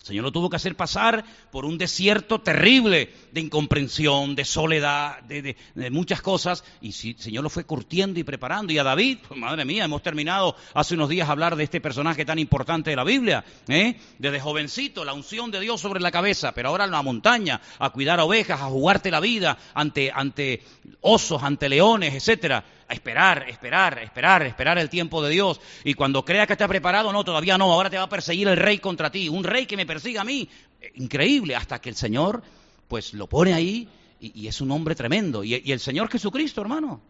el 0.04 0.08
Señor 0.08 0.24
lo 0.24 0.32
tuvo 0.32 0.50
que 0.50 0.56
hacer 0.56 0.76
pasar 0.76 1.24
por 1.50 1.64
un 1.64 1.78
desierto 1.78 2.38
terrible 2.42 3.10
de 3.32 3.40
incomprensión, 3.40 4.34
de 4.34 4.44
soledad, 4.44 5.22
de, 5.22 5.56
muchas 5.90 6.20
cosas. 6.20 6.62
Y 6.82 6.88
el 6.88 7.18
Señor 7.18 7.42
lo 7.42 7.48
fue 7.48 7.64
curtiendo 7.64 8.20
y 8.20 8.22
preparando. 8.22 8.70
Y 8.70 8.76
a 8.76 8.82
David, 8.82 9.20
pues, 9.26 9.40
madre 9.40 9.64
mía, 9.64 9.86
hemos 9.86 10.02
terminado 10.02 10.56
hace 10.74 10.92
unos 10.92 11.08
días 11.08 11.30
hablar 11.30 11.56
de 11.56 11.64
este 11.64 11.80
personaje 11.80 12.26
tan 12.26 12.38
importante 12.38 12.90
de 12.90 12.96
la 12.96 13.04
Biblia. 13.04 13.46
¿eh? 13.66 13.98
Desde 14.18 14.40
jovencito, 14.40 15.06
la 15.06 15.14
unción 15.14 15.50
de 15.50 15.60
Dios 15.60 15.80
sobre 15.80 16.00
la 16.00 16.12
cabeza, 16.12 16.52
pero 16.52 16.68
ahora 16.68 16.84
en 16.84 16.90
la 16.90 17.00
montaña, 17.00 17.62
a 17.78 17.88
cuidar 17.88 18.20
ovejas, 18.20 18.60
a 18.60 18.66
jugarte 18.66 19.10
la 19.10 19.20
vida 19.20 19.56
ante, 19.72 20.12
ante 20.14 20.62
osos, 21.00 21.42
ante 21.42 21.70
leones, 21.70 22.12
etcétera 22.12 22.62
a 22.88 22.94
esperar, 22.94 23.48
esperar, 23.48 23.98
esperar, 23.98 24.42
esperar 24.42 24.78
el 24.78 24.90
tiempo 24.90 25.22
de 25.22 25.30
Dios. 25.30 25.60
Y 25.84 25.94
cuando 25.94 26.24
crea 26.24 26.46
que 26.46 26.52
está 26.54 26.68
preparado, 26.68 27.12
no, 27.12 27.24
todavía 27.24 27.58
no, 27.58 27.72
ahora 27.72 27.90
te 27.90 27.96
va 27.96 28.04
a 28.04 28.08
perseguir 28.08 28.48
el 28.48 28.56
rey 28.56 28.78
contra 28.78 29.10
ti, 29.10 29.28
un 29.28 29.44
rey 29.44 29.66
que 29.66 29.76
me 29.76 29.86
persiga 29.86 30.20
a 30.22 30.24
mí. 30.24 30.48
Eh, 30.80 30.92
increíble, 30.96 31.56
hasta 31.56 31.80
que 31.80 31.88
el 31.88 31.96
Señor, 31.96 32.42
pues 32.88 33.14
lo 33.14 33.26
pone 33.26 33.54
ahí 33.54 33.88
y, 34.20 34.46
es 34.46 34.60
un 34.60 34.70
hombre 34.70 34.94
tremendo. 34.94 35.44
Y, 35.44 35.54
el 35.70 35.80
Señor 35.80 36.10
Jesucristo, 36.10 36.60
hermano. 36.60 37.00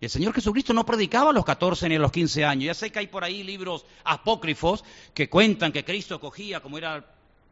Y 0.00 0.06
el 0.06 0.10
Señor 0.10 0.32
Jesucristo 0.32 0.72
no 0.72 0.86
predicaba 0.86 1.30
a 1.30 1.32
los 1.32 1.44
14 1.44 1.88
ni 1.88 1.96
a 1.96 1.98
los 1.98 2.10
15 2.10 2.44
años. 2.44 2.64
Ya 2.64 2.74
sé 2.74 2.90
que 2.90 3.00
hay 3.00 3.06
por 3.06 3.22
ahí 3.22 3.42
libros 3.42 3.84
apócrifos 4.04 4.84
que 5.12 5.28
cuentan 5.28 5.72
que 5.72 5.84
Cristo 5.84 6.18
cogía, 6.18 6.60
como 6.60 6.78
era, 6.78 7.04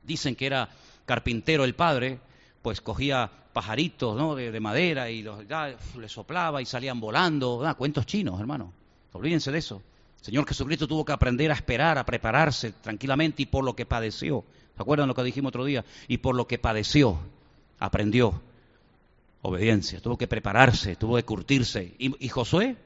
dicen 0.02 0.34
que 0.34 0.46
era 0.46 0.70
carpintero 1.04 1.64
el 1.64 1.74
Padre, 1.74 2.20
pues 2.68 2.82
cogía 2.82 3.30
pajaritos 3.54 4.36
de, 4.36 4.60
madera 4.60 5.08
y 5.08 5.22
los 5.22 5.38
le 5.96 6.06
soplaba 6.06 6.60
y 6.60 6.66
salían 6.66 7.00
volando. 7.00 7.64
cuentos 7.78 8.04
chinos, 8.04 8.38
hermano. 8.38 8.74
Olvídense 9.14 9.50
de 9.50 9.56
eso. 9.56 9.80
El 10.18 10.24
Señor 10.26 10.46
Jesucristo 10.46 10.86
tuvo 10.86 11.02
que 11.02 11.12
aprender 11.12 11.50
a 11.50 11.54
esperar, 11.54 11.96
a 11.96 12.04
prepararse 12.04 12.72
tranquilamente 12.72 13.40
y 13.40 13.46
por 13.46 13.64
lo 13.64 13.74
que 13.74 13.86
padeció. 13.86 14.44
¿Se 14.76 14.82
acuerdan 14.82 15.08
lo 15.08 15.14
que 15.14 15.22
dijimos 15.22 15.48
otro 15.48 15.64
día? 15.64 15.82
Y 16.08 16.18
por 16.18 16.34
lo 16.34 16.46
que 16.46 16.58
padeció, 16.58 17.18
aprendió 17.78 18.38
obediencia. 19.40 19.98
Tuvo 20.02 20.18
que 20.18 20.28
prepararse, 20.28 20.96
tuvo 20.96 21.16
que 21.16 21.22
curtirse. 21.22 21.94
¿Y, 21.98 22.28
Josué? 22.28 22.76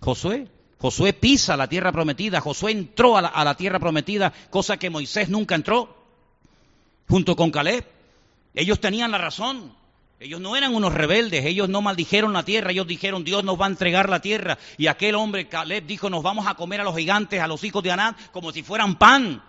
Josué. 0.00 0.48
Josué 0.78 1.12
pisa 1.12 1.54
la 1.54 1.68
tierra 1.68 1.92
prometida. 1.92 2.40
Josué 2.40 2.72
entró 2.72 3.18
a 3.18 3.44
la 3.44 3.54
tierra 3.58 3.78
prometida, 3.78 4.32
cosa 4.48 4.78
que 4.78 4.88
Moisés 4.88 5.28
nunca 5.28 5.54
entró. 5.54 5.94
Junto 7.06 7.36
con 7.36 7.50
Caleb. 7.50 7.97
Ellos 8.58 8.80
tenían 8.80 9.12
la 9.12 9.18
razón. 9.18 9.72
Ellos 10.18 10.40
no 10.40 10.56
eran 10.56 10.74
unos 10.74 10.92
rebeldes, 10.92 11.44
ellos 11.44 11.68
no 11.68 11.80
maldijeron 11.80 12.32
la 12.32 12.42
tierra, 12.42 12.72
ellos 12.72 12.88
dijeron 12.88 13.22
Dios 13.22 13.44
nos 13.44 13.58
va 13.58 13.66
a 13.66 13.68
entregar 13.68 14.08
la 14.08 14.20
tierra. 14.20 14.58
Y 14.76 14.88
aquel 14.88 15.14
hombre, 15.14 15.46
Caleb, 15.46 15.86
dijo 15.86 16.10
nos 16.10 16.24
vamos 16.24 16.44
a 16.48 16.54
comer 16.54 16.80
a 16.80 16.84
los 16.84 16.96
gigantes, 16.96 17.40
a 17.40 17.46
los 17.46 17.62
hijos 17.62 17.84
de 17.84 17.92
Anad, 17.92 18.16
como 18.32 18.50
si 18.50 18.64
fueran 18.64 18.96
pan. 18.96 19.40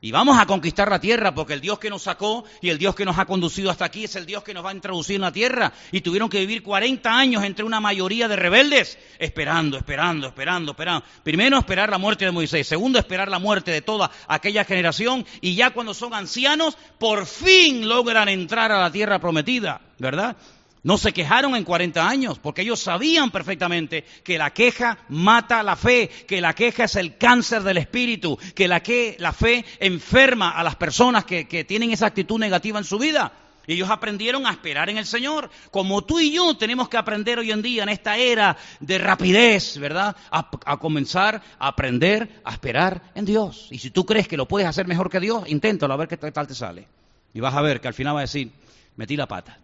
Y 0.00 0.12
vamos 0.12 0.38
a 0.38 0.46
conquistar 0.46 0.88
la 0.88 1.00
tierra 1.00 1.34
porque 1.34 1.54
el 1.54 1.60
Dios 1.60 1.80
que 1.80 1.90
nos 1.90 2.02
sacó 2.02 2.44
y 2.60 2.68
el 2.68 2.78
Dios 2.78 2.94
que 2.94 3.04
nos 3.04 3.18
ha 3.18 3.24
conducido 3.24 3.68
hasta 3.68 3.86
aquí 3.86 4.04
es 4.04 4.14
el 4.14 4.26
Dios 4.26 4.44
que 4.44 4.54
nos 4.54 4.64
va 4.64 4.70
a 4.70 4.74
introducir 4.74 5.16
en 5.16 5.22
la 5.22 5.32
tierra. 5.32 5.72
Y 5.90 6.02
tuvieron 6.02 6.28
que 6.28 6.38
vivir 6.38 6.62
40 6.62 7.10
años 7.10 7.42
entre 7.42 7.64
una 7.64 7.80
mayoría 7.80 8.28
de 8.28 8.36
rebeldes, 8.36 8.96
esperando, 9.18 9.76
esperando, 9.76 10.28
esperando, 10.28 10.70
esperando. 10.70 11.04
Primero 11.24 11.58
esperar 11.58 11.90
la 11.90 11.98
muerte 11.98 12.24
de 12.24 12.30
Moisés, 12.30 12.68
segundo 12.68 13.00
esperar 13.00 13.28
la 13.28 13.40
muerte 13.40 13.72
de 13.72 13.82
toda 13.82 14.08
aquella 14.28 14.64
generación 14.64 15.26
y 15.40 15.56
ya 15.56 15.70
cuando 15.70 15.92
son 15.94 16.14
ancianos, 16.14 16.78
por 16.98 17.26
fin 17.26 17.88
logran 17.88 18.28
entrar 18.28 18.70
a 18.70 18.80
la 18.80 18.92
tierra 18.92 19.18
prometida, 19.18 19.80
¿verdad? 19.98 20.36
No 20.82 20.96
se 20.96 21.12
quejaron 21.12 21.56
en 21.56 21.64
40 21.64 22.08
años 22.08 22.38
porque 22.38 22.62
ellos 22.62 22.80
sabían 22.80 23.30
perfectamente 23.30 24.04
que 24.22 24.38
la 24.38 24.52
queja 24.52 24.98
mata 25.08 25.62
la 25.62 25.76
fe, 25.76 26.08
que 26.08 26.40
la 26.40 26.54
queja 26.54 26.84
es 26.84 26.96
el 26.96 27.16
cáncer 27.16 27.62
del 27.62 27.78
espíritu, 27.78 28.38
que 28.54 28.68
la, 28.68 28.80
fe 28.80 29.64
enferma 29.80 30.50
a 30.50 30.62
las 30.62 30.76
personas 30.76 31.24
que, 31.24 31.44
tienen 31.64 31.90
esa 31.90 32.06
actitud 32.06 32.38
negativa 32.38 32.78
en 32.78 32.84
su 32.84 32.98
vida. 32.98 33.32
Y 33.66 33.74
ellos 33.74 33.90
aprendieron 33.90 34.46
a 34.46 34.50
esperar 34.52 34.88
en 34.88 34.96
el 34.96 35.04
Señor, 35.04 35.50
como 35.70 36.02
tú 36.02 36.20
y 36.20 36.32
yo 36.32 36.56
tenemos 36.56 36.88
que 36.88 36.96
aprender 36.96 37.38
hoy 37.38 37.50
en 37.50 37.60
día 37.60 37.82
en 37.82 37.90
esta 37.90 38.16
era 38.16 38.56
de 38.80 38.96
rapidez, 38.96 39.76
¿verdad? 39.78 40.16
A, 40.30 40.48
a, 40.64 40.78
comenzar 40.78 41.42
a 41.58 41.68
aprender 41.68 42.40
a 42.44 42.52
esperar 42.52 43.02
en 43.14 43.26
Dios. 43.26 43.68
Y 43.70 43.78
si 43.78 43.90
tú 43.90 44.06
crees 44.06 44.26
que 44.26 44.38
lo 44.38 44.48
puedes 44.48 44.66
hacer 44.66 44.86
mejor 44.86 45.10
que 45.10 45.20
Dios, 45.20 45.46
inténtalo 45.48 45.92
a 45.92 45.98
ver 45.98 46.08
qué 46.08 46.16
tal 46.16 46.46
te 46.46 46.54
sale. 46.54 46.88
Y 47.34 47.40
vas 47.40 47.54
a 47.54 47.60
ver 47.60 47.82
que 47.82 47.88
al 47.88 47.94
final 47.94 48.14
va 48.14 48.20
a 48.20 48.22
decir, 48.22 48.50
metí 48.96 49.16
la 49.16 49.28
pata. 49.28 49.58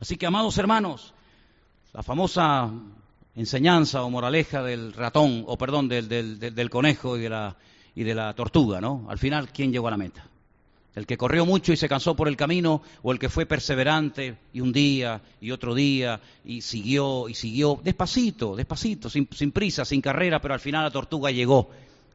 Así 0.00 0.16
que, 0.16 0.26
amados 0.26 0.56
hermanos, 0.56 1.12
la 1.92 2.02
famosa 2.02 2.70
enseñanza 3.36 4.02
o 4.02 4.10
moraleja 4.10 4.62
del 4.62 4.94
ratón, 4.94 5.44
o 5.46 5.58
perdón, 5.58 5.88
del, 5.88 6.08
del, 6.08 6.70
conejo 6.70 7.18
y 7.18 7.20
de, 7.20 7.28
la, 7.28 7.56
y 7.94 8.04
de 8.04 8.14
la 8.14 8.34
tortuga, 8.34 8.80
¿no? 8.80 9.06
Al 9.10 9.18
final, 9.18 9.52
¿quién 9.52 9.72
llegó 9.72 9.88
a 9.88 9.90
la 9.90 9.98
meta? 9.98 10.26
El 10.94 11.06
que 11.06 11.18
corrió 11.18 11.44
mucho 11.44 11.72
y 11.72 11.76
se 11.76 11.88
cansó 11.88 12.16
por 12.16 12.28
el 12.28 12.36
camino, 12.36 12.82
o 13.02 13.12
el 13.12 13.18
que 13.18 13.28
fue 13.28 13.44
perseverante 13.44 14.38
y 14.54 14.60
un 14.60 14.72
día 14.72 15.20
y 15.40 15.50
otro 15.50 15.74
día 15.74 16.20
y 16.44 16.62
siguió 16.62 17.28
y 17.28 17.34
siguió 17.34 17.78
despacito, 17.84 18.56
despacito, 18.56 19.10
sin, 19.10 19.28
sin 19.30 19.52
prisa, 19.52 19.84
sin 19.84 20.00
carrera, 20.00 20.40
pero 20.40 20.54
al 20.54 20.60
final 20.60 20.84
la 20.84 20.90
tortuga 20.90 21.30
llegó. 21.30 21.70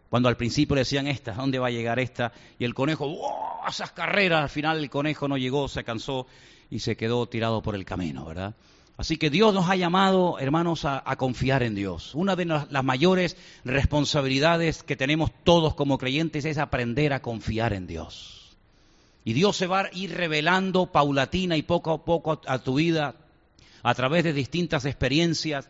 Cuando 0.10 0.28
al 0.28 0.38
principio 0.38 0.76
le 0.76 0.82
decían 0.82 1.08
esta, 1.08 1.34
¿dónde 1.34 1.60
va 1.60 1.68
a 1.68 1.72
llegar 1.72 2.00
esta? 2.00 2.32
Y 2.60 2.66
el 2.66 2.74
conejo, 2.74 3.08
¡wow! 3.08 3.68
Esas 3.68 3.92
carreras, 3.92 4.44
al 4.44 4.50
final 4.50 4.80
el 4.80 4.90
conejo 4.90 5.28
no 5.28 5.38
llegó, 5.38 5.68
se 5.68 5.84
cansó 5.84 6.28
y 6.70 6.80
se 6.80 6.96
quedó 6.96 7.28
tirado 7.28 7.62
por 7.62 7.76
el 7.76 7.86
camino, 7.86 8.26
¿verdad? 8.26 8.56
Así 8.98 9.18
que 9.18 9.30
Dios 9.30 9.54
nos 9.54 9.70
ha 9.70 9.76
llamado, 9.76 10.40
hermanos, 10.40 10.86
a, 10.86 11.04
confiar 11.18 11.64
en 11.64 11.76
Dios. 11.76 12.16
Una 12.16 12.36
de 12.36 12.46
las 12.46 12.84
mayores 12.84 13.36
responsabilidades 13.66 14.84
que 14.84 14.96
tenemos 14.96 15.32
todos 15.44 15.76
como 15.76 15.98
creyentes 15.98 16.46
es 16.46 16.58
aprender 16.58 17.12
a 17.12 17.22
confiar 17.22 17.74
en 17.74 17.88
Dios. 17.88 18.56
Y 19.26 19.34
Dios 19.34 19.58
se 19.58 19.68
va 19.68 19.82
a 19.82 19.90
ir 19.92 20.14
revelando 20.16 20.92
paulatina 20.92 21.58
y 21.58 21.64
poco 21.64 21.92
a 21.92 22.06
poco 22.06 22.42
a 22.46 22.60
tu 22.60 22.76
vida 22.76 23.16
a 23.84 23.94
través 23.96 24.24
de 24.24 24.34
distintas 24.34 24.86
experiencias, 24.86 25.68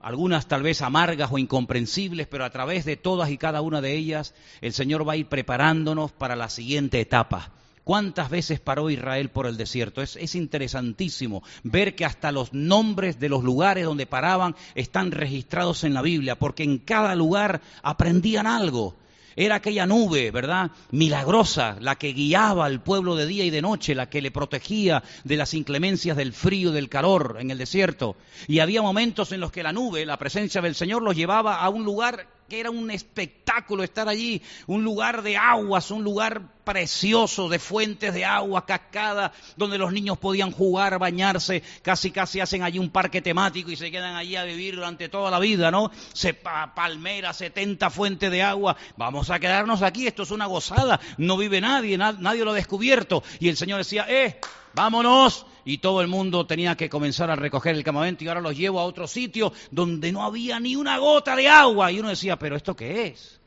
algunas 0.00 0.48
tal 0.48 0.62
vez 0.62 0.82
amargas 0.82 1.30
o 1.30 1.38
incomprensibles, 1.38 2.26
pero 2.26 2.44
a 2.44 2.50
través 2.50 2.84
de 2.84 2.96
todas 2.96 3.30
y 3.30 3.38
cada 3.38 3.60
una 3.60 3.80
de 3.80 3.92
ellas 3.94 4.34
el 4.60 4.72
Señor 4.72 5.08
va 5.08 5.12
a 5.12 5.16
ir 5.16 5.26
preparándonos 5.26 6.10
para 6.10 6.36
la 6.36 6.48
siguiente 6.48 7.00
etapa. 7.00 7.52
¿Cuántas 7.86 8.30
veces 8.30 8.58
paró 8.58 8.90
Israel 8.90 9.28
por 9.30 9.46
el 9.46 9.56
desierto? 9.56 10.02
Es, 10.02 10.16
es, 10.16 10.34
interesantísimo 10.34 11.44
ver 11.62 11.94
que 11.94 12.04
hasta 12.04 12.32
los 12.32 12.52
nombres 12.52 13.20
de 13.20 13.28
los 13.28 13.44
lugares 13.44 13.84
donde 13.84 14.06
paraban 14.06 14.56
están 14.74 15.12
registrados 15.12 15.84
en 15.84 15.94
la 15.94 16.02
Biblia, 16.02 16.36
porque 16.36 16.64
en 16.64 16.78
cada 16.78 17.14
lugar 17.14 17.60
aprendían 17.84 18.48
algo. 18.48 18.96
Era 19.36 19.54
aquella 19.54 19.86
nube, 19.86 20.32
¿verdad? 20.32 20.72
Milagrosa, 20.90 21.76
la 21.78 21.94
que 21.94 22.12
guiaba 22.12 22.66
al 22.66 22.82
pueblo 22.82 23.14
de 23.14 23.28
día 23.28 23.44
y 23.44 23.50
de 23.50 23.62
noche, 23.62 23.94
la 23.94 24.10
que 24.10 24.20
le 24.20 24.32
protegía 24.32 25.04
de 25.22 25.36
las 25.36 25.54
inclemencias 25.54 26.16
del 26.16 26.32
frío 26.32 26.70
y 26.70 26.74
del 26.74 26.88
calor 26.88 27.36
en 27.38 27.52
el 27.52 27.58
desierto. 27.58 28.16
Y 28.48 28.58
había 28.58 28.82
momentos 28.82 29.30
en 29.30 29.38
los 29.38 29.52
que 29.52 29.62
la 29.62 29.72
nube, 29.72 30.04
la 30.04 30.18
presencia 30.18 30.60
del 30.60 30.74
Señor, 30.74 31.02
los 31.02 31.14
llevaba 31.14 31.60
a 31.60 31.68
un 31.68 31.84
lugar 31.84 32.26
que 32.48 32.60
era 32.60 32.70
un 32.70 32.90
espectáculo 32.90 33.82
estar 33.82 34.08
allí, 34.08 34.42
un 34.66 34.84
lugar 34.84 35.22
de 35.22 35.36
aguas, 35.36 35.90
un 35.90 36.04
lugar 36.04 36.56
precioso 36.64 37.48
de 37.48 37.58
fuentes 37.58 38.12
de 38.12 38.24
agua, 38.24 38.66
cascada, 38.66 39.32
donde 39.56 39.78
los 39.78 39.92
niños 39.92 40.18
podían 40.18 40.50
jugar, 40.50 40.98
bañarse, 40.98 41.62
casi 41.82 42.10
casi 42.10 42.40
hacen 42.40 42.62
allí 42.62 42.78
un 42.78 42.90
parque 42.90 43.22
temático 43.22 43.70
y 43.70 43.76
se 43.76 43.90
quedan 43.90 44.16
allí 44.16 44.36
a 44.36 44.44
vivir 44.44 44.74
durante 44.74 45.08
toda 45.08 45.30
la 45.30 45.38
vida, 45.38 45.70
¿no? 45.70 45.90
Se 46.12 46.34
palmera, 46.34 47.32
70 47.32 47.88
fuentes 47.90 48.30
de 48.30 48.42
agua, 48.42 48.76
vamos 48.96 49.30
a 49.30 49.38
quedarnos 49.38 49.82
aquí, 49.82 50.06
esto 50.06 50.24
es 50.24 50.30
una 50.30 50.46
gozada, 50.46 51.00
no 51.18 51.36
vive 51.36 51.60
nadie, 51.60 51.96
nadie 51.96 52.44
lo 52.44 52.50
ha 52.50 52.54
descubierto. 52.54 53.22
Y 53.38 53.48
el 53.48 53.56
Señor 53.56 53.78
decía, 53.78 54.06
eh, 54.08 54.40
vámonos. 54.76 55.46
Y 55.64 55.78
todo 55.78 56.00
el 56.00 56.06
mundo 56.06 56.46
tenía 56.46 56.76
que 56.76 56.88
comenzar 56.88 57.28
a 57.28 57.34
recoger 57.34 57.74
el 57.74 57.82
campamento 57.82 58.22
y 58.22 58.28
ahora 58.28 58.40
los 58.40 58.56
llevo 58.56 58.78
a 58.78 58.84
otro 58.84 59.08
sitio 59.08 59.52
donde 59.72 60.12
no 60.12 60.22
había 60.22 60.60
ni 60.60 60.76
una 60.76 60.98
gota 60.98 61.34
de 61.34 61.48
agua. 61.48 61.90
Y 61.90 61.98
uno 61.98 62.10
decía, 62.10 62.38
pero 62.38 62.54
¿esto 62.54 62.76
qué 62.76 63.08
es? 63.08 63.40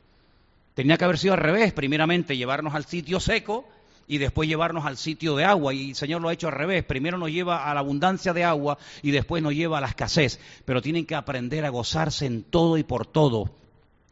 Tenía 0.74 0.98
que 0.98 1.04
haber 1.04 1.16
sido 1.16 1.32
al 1.32 1.40
revés, 1.40 1.72
primeramente 1.72 2.36
llevarnos 2.36 2.74
al 2.74 2.84
sitio 2.84 3.20
seco 3.20 3.64
y 4.06 4.18
después 4.18 4.48
llevarnos 4.48 4.84
al 4.84 4.98
sitio 4.98 5.34
de 5.36 5.44
agua. 5.44 5.72
Y 5.72 5.90
el 5.90 5.96
Señor 5.96 6.20
lo 6.20 6.28
ha 6.28 6.34
hecho 6.34 6.48
al 6.48 6.54
revés. 6.54 6.84
Primero 6.84 7.16
nos 7.16 7.30
lleva 7.30 7.70
a 7.70 7.72
la 7.72 7.80
abundancia 7.80 8.34
de 8.34 8.44
agua 8.44 8.76
y 9.00 9.10
después 9.12 9.42
nos 9.42 9.54
lleva 9.54 9.78
a 9.78 9.80
la 9.80 9.88
escasez. 9.88 10.40
Pero 10.66 10.82
tienen 10.82 11.06
que 11.06 11.14
aprender 11.14 11.64
a 11.64 11.70
gozarse 11.70 12.26
en 12.26 12.42
todo 12.42 12.76
y 12.76 12.82
por 12.82 13.06
todo 13.06 13.50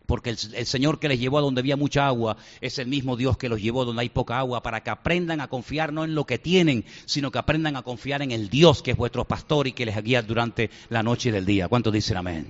porque 0.09 0.30
el, 0.30 0.66
Señor 0.66 0.98
que 0.98 1.09
les 1.09 1.20
llevó 1.20 1.36
a 1.36 1.42
donde 1.42 1.61
había 1.61 1.76
mucha 1.76 2.06
agua 2.06 2.38
es 2.62 2.78
el 2.78 2.86
mismo 2.86 3.14
Dios 3.14 3.36
que 3.36 3.50
los 3.50 3.61
llevó 3.61 3.84
donde 3.84 4.00
hay 4.00 4.09
poca 4.09 4.38
agua, 4.38 4.62
para 4.62 4.82
que 4.82 4.88
aprendan 4.88 5.42
a 5.42 5.48
confiar 5.48 5.92
no 5.92 6.02
en 6.02 6.14
lo 6.14 6.24
que 6.24 6.38
tienen, 6.38 6.86
sino 7.04 7.30
que 7.30 7.36
aprendan 7.36 7.76
a 7.76 7.82
confiar 7.82 8.22
en 8.22 8.30
el 8.30 8.48
Dios 8.48 8.82
que 8.82 8.92
es 8.92 8.96
vuestro 8.96 9.26
pastor 9.26 9.66
y 9.66 9.72
que 9.72 9.84
les 9.84 10.02
guía 10.02 10.22
durante 10.22 10.70
la 10.88 11.02
noche 11.02 11.28
y 11.28 11.32
del 11.32 11.44
día. 11.44 11.68
¿Cuántos 11.68 11.92
dicen 11.92 12.16
amén? 12.16 12.46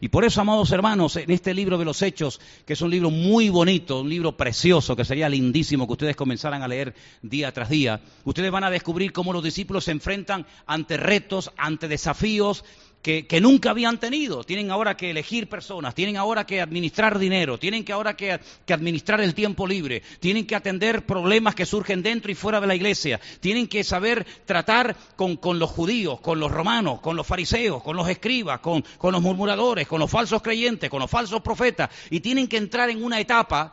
Y 0.00 0.08
por 0.08 0.24
eso, 0.24 0.40
amados 0.40 0.72
hermanos, 0.72 1.14
en 1.14 1.30
este 1.30 1.54
libro 1.54 1.78
de 1.78 1.84
los 1.84 2.02
Hechos, 2.02 2.40
que 2.66 2.72
es 2.72 2.80
un 2.82 2.90
libro 2.90 3.10
muy 3.10 3.50
bonito, 3.50 4.00
un 4.00 4.10
libro 4.10 4.36
precioso, 4.36 4.96
que 4.96 5.04
sería 5.04 5.28
lindísimo 5.28 5.86
que 5.86 5.92
ustedes 5.92 6.16
comenzaran 6.16 6.62
a 6.62 6.68
leer 6.68 6.94
día 7.22 7.52
tras 7.52 7.70
día, 7.70 8.00
ustedes 8.24 8.50
van 8.50 8.64
a 8.64 8.70
descubrir 8.70 9.12
cómo 9.12 9.32
los 9.32 9.44
discípulos 9.44 9.84
se 9.84 9.92
enfrentan 9.92 10.44
ante 10.66 10.96
retos, 10.96 11.52
ante 11.56 11.88
desafíos, 11.88 12.64
que, 13.02 13.40
nunca 13.40 13.70
habían 13.70 13.98
tenido. 13.98 14.42
Tienen 14.42 14.70
ahora 14.70 14.96
que 14.96 15.10
elegir 15.10 15.48
personas, 15.48 15.94
tienen 15.94 16.16
ahora 16.16 16.44
que 16.44 16.60
administrar 16.60 17.18
dinero, 17.18 17.56
tienen 17.56 17.84
que 17.84 17.92
ahora 17.92 18.16
que, 18.16 18.40
administrar 18.68 19.20
el 19.20 19.34
tiempo 19.34 19.66
libre, 19.66 20.02
tienen 20.18 20.46
que 20.46 20.56
atender 20.56 21.06
problemas 21.06 21.54
que 21.54 21.66
surgen 21.66 22.02
dentro 22.02 22.32
y 22.32 22.34
fuera 22.34 22.60
de 22.60 22.66
la 22.66 22.74
iglesia, 22.74 23.20
tienen 23.40 23.68
que 23.68 23.84
saber 23.84 24.26
tratar 24.44 24.96
con, 25.14 25.38
los 25.58 25.70
judíos, 25.70 26.20
con 26.20 26.40
los 26.40 26.50
romanos, 26.50 27.00
con 27.00 27.16
los 27.16 27.26
fariseos, 27.26 27.82
con 27.82 27.96
los 27.96 28.08
escribas, 28.08 28.58
con, 28.58 28.84
con 28.98 29.12
los 29.12 29.22
murmuradores, 29.22 29.86
con 29.86 30.00
los 30.00 30.10
falsos 30.10 30.42
creyentes, 30.42 30.90
con 30.90 31.00
los 31.00 31.10
falsos 31.10 31.40
profetas, 31.42 31.90
y 32.10 32.20
tienen 32.20 32.48
que 32.48 32.56
entrar 32.56 32.90
en 32.90 33.04
una 33.04 33.20
etapa, 33.20 33.72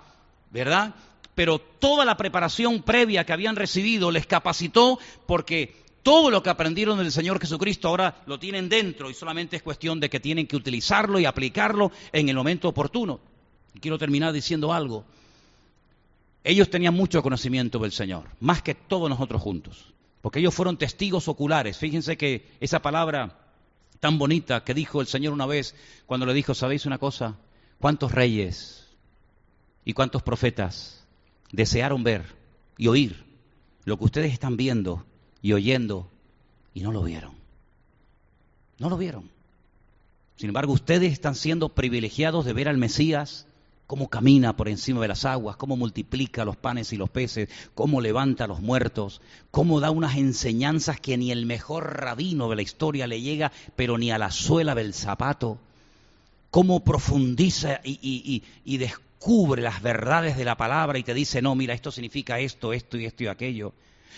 ¿verdad? 0.51 0.93
Pero 1.33 1.57
toda 1.57 2.05
la 2.05 2.15
preparación 2.15 2.83
previa 2.83 3.25
que 3.25 3.33
habían 3.33 3.55
recibido 3.55 4.11
les 4.11 4.27
capacitó 4.27 4.99
porque 5.25 5.82
todo 6.03 6.29
lo 6.29 6.43
que 6.43 6.49
aprendieron 6.49 6.97
del 6.97 7.11
Señor 7.11 7.39
Jesucristo 7.39 7.87
ahora 7.87 8.23
lo 8.25 8.37
tienen 8.37 8.67
dentro 8.67 9.09
y 9.09 9.13
solamente 9.13 9.55
es 9.55 9.63
cuestión 9.63 10.01
de 10.01 10.09
que 10.09 10.19
tienen 10.19 10.45
que 10.45 10.57
utilizarlo 10.57 11.17
y 11.17 11.25
aplicarlo 11.25 11.91
en 12.11 12.27
el 12.27 12.35
momento 12.35 12.67
oportuno. 12.67 13.21
Y 13.73 13.79
quiero 13.79 13.97
terminar 13.97 14.33
diciendo 14.33 14.73
algo. 14.73 15.05
Ellos 16.43 16.69
tenían 16.69 16.93
mucho 16.93 17.23
conocimiento 17.23 17.79
del 17.79 17.93
Señor, 17.93 18.25
más 18.41 18.61
que 18.61 18.75
todos 18.75 19.09
nosotros 19.09 19.41
juntos, 19.41 19.93
porque 20.21 20.39
ellos 20.39 20.53
fueron 20.53 20.77
testigos 20.77 21.29
oculares. 21.29 21.77
Fíjense 21.77 22.17
que 22.17 22.51
esa 22.59 22.81
palabra 22.81 23.39
tan 24.01 24.19
bonita 24.19 24.65
que 24.65 24.73
dijo 24.73 24.99
el 24.99 25.07
Señor 25.07 25.31
una 25.31 25.45
vez 25.45 25.73
cuando 26.05 26.25
le 26.25 26.33
dijo, 26.33 26.53
¿sabéis 26.53 26.85
una 26.85 26.97
cosa? 26.97 27.37
¿Cuántos 27.79 28.11
reyes 28.11 28.89
y 29.85 29.93
cuántos 29.93 30.21
profetas 30.21 31.07
desearon 31.53 32.03
ver 32.03 32.25
y 32.77 32.87
oír 32.87 33.23
lo 33.85 33.97
que 33.97 34.03
ustedes 34.03 34.33
están 34.33 34.57
viendo 34.57 35.05
y 35.43 35.51
oyendo 35.51 36.07
y 36.73 36.81
no 36.81 36.91
lo 36.91 37.03
vieron. 37.03 37.33
No 38.79 38.89
lo 38.89 38.97
vieron. 38.97 39.29
Sin 40.37 40.49
embargo, 40.49 40.73
ustedes 40.73 41.13
están 41.13 41.35
siendo 41.35 41.69
privilegiados 41.69 42.45
de 42.45 42.53
ver 42.53 42.67
al 42.67 42.77
Mesías 42.77 43.45
cómo 43.85 44.09
camina 44.09 44.55
por 44.55 44.69
encima 44.69 45.01
de 45.01 45.09
las 45.09 45.25
aguas, 45.25 45.57
cómo 45.57 45.75
multiplica 45.75 46.45
los 46.45 46.55
panes 46.55 46.93
y 46.93 46.97
los 46.97 47.09
peces, 47.09 47.49
cómo 47.75 48.01
levanta 48.01 48.45
a 48.45 48.47
los 48.47 48.61
muertos, 48.61 49.21
cómo 49.51 49.81
da 49.81 49.91
unas 49.91 50.15
enseñanzas 50.15 50.99
que 50.99 51.17
ni 51.17 51.31
el 51.31 51.45
mejor 51.45 51.97
rabino 51.97 52.49
de 52.49 52.55
la 52.55 52.61
historia 52.61 53.05
le 53.05 53.21
llega, 53.21 53.51
pero 53.75 53.97
ni 53.97 54.11
a 54.11 54.17
la 54.17 54.31
suela 54.31 54.73
del 54.73 54.93
zapato, 54.93 55.59
cómo 56.49 56.79
profundiza 56.79 57.81
y, 57.83 58.41
y 58.63 58.77
descubre 58.77 59.61
las 59.61 59.81
verdades 59.81 60.37
de 60.37 60.45
la 60.45 60.55
palabra 60.55 60.97
y 60.97 61.03
te 61.03 61.13
dice, 61.13 61.41
no, 61.41 61.53
mira, 61.53 61.73
esto 61.73 61.91
significa 61.91 62.39
esto, 62.39 62.71
esto 62.71 62.97
y 62.97 63.05
esto 63.05 63.23
y 63.23 63.27
aquello 63.27 63.73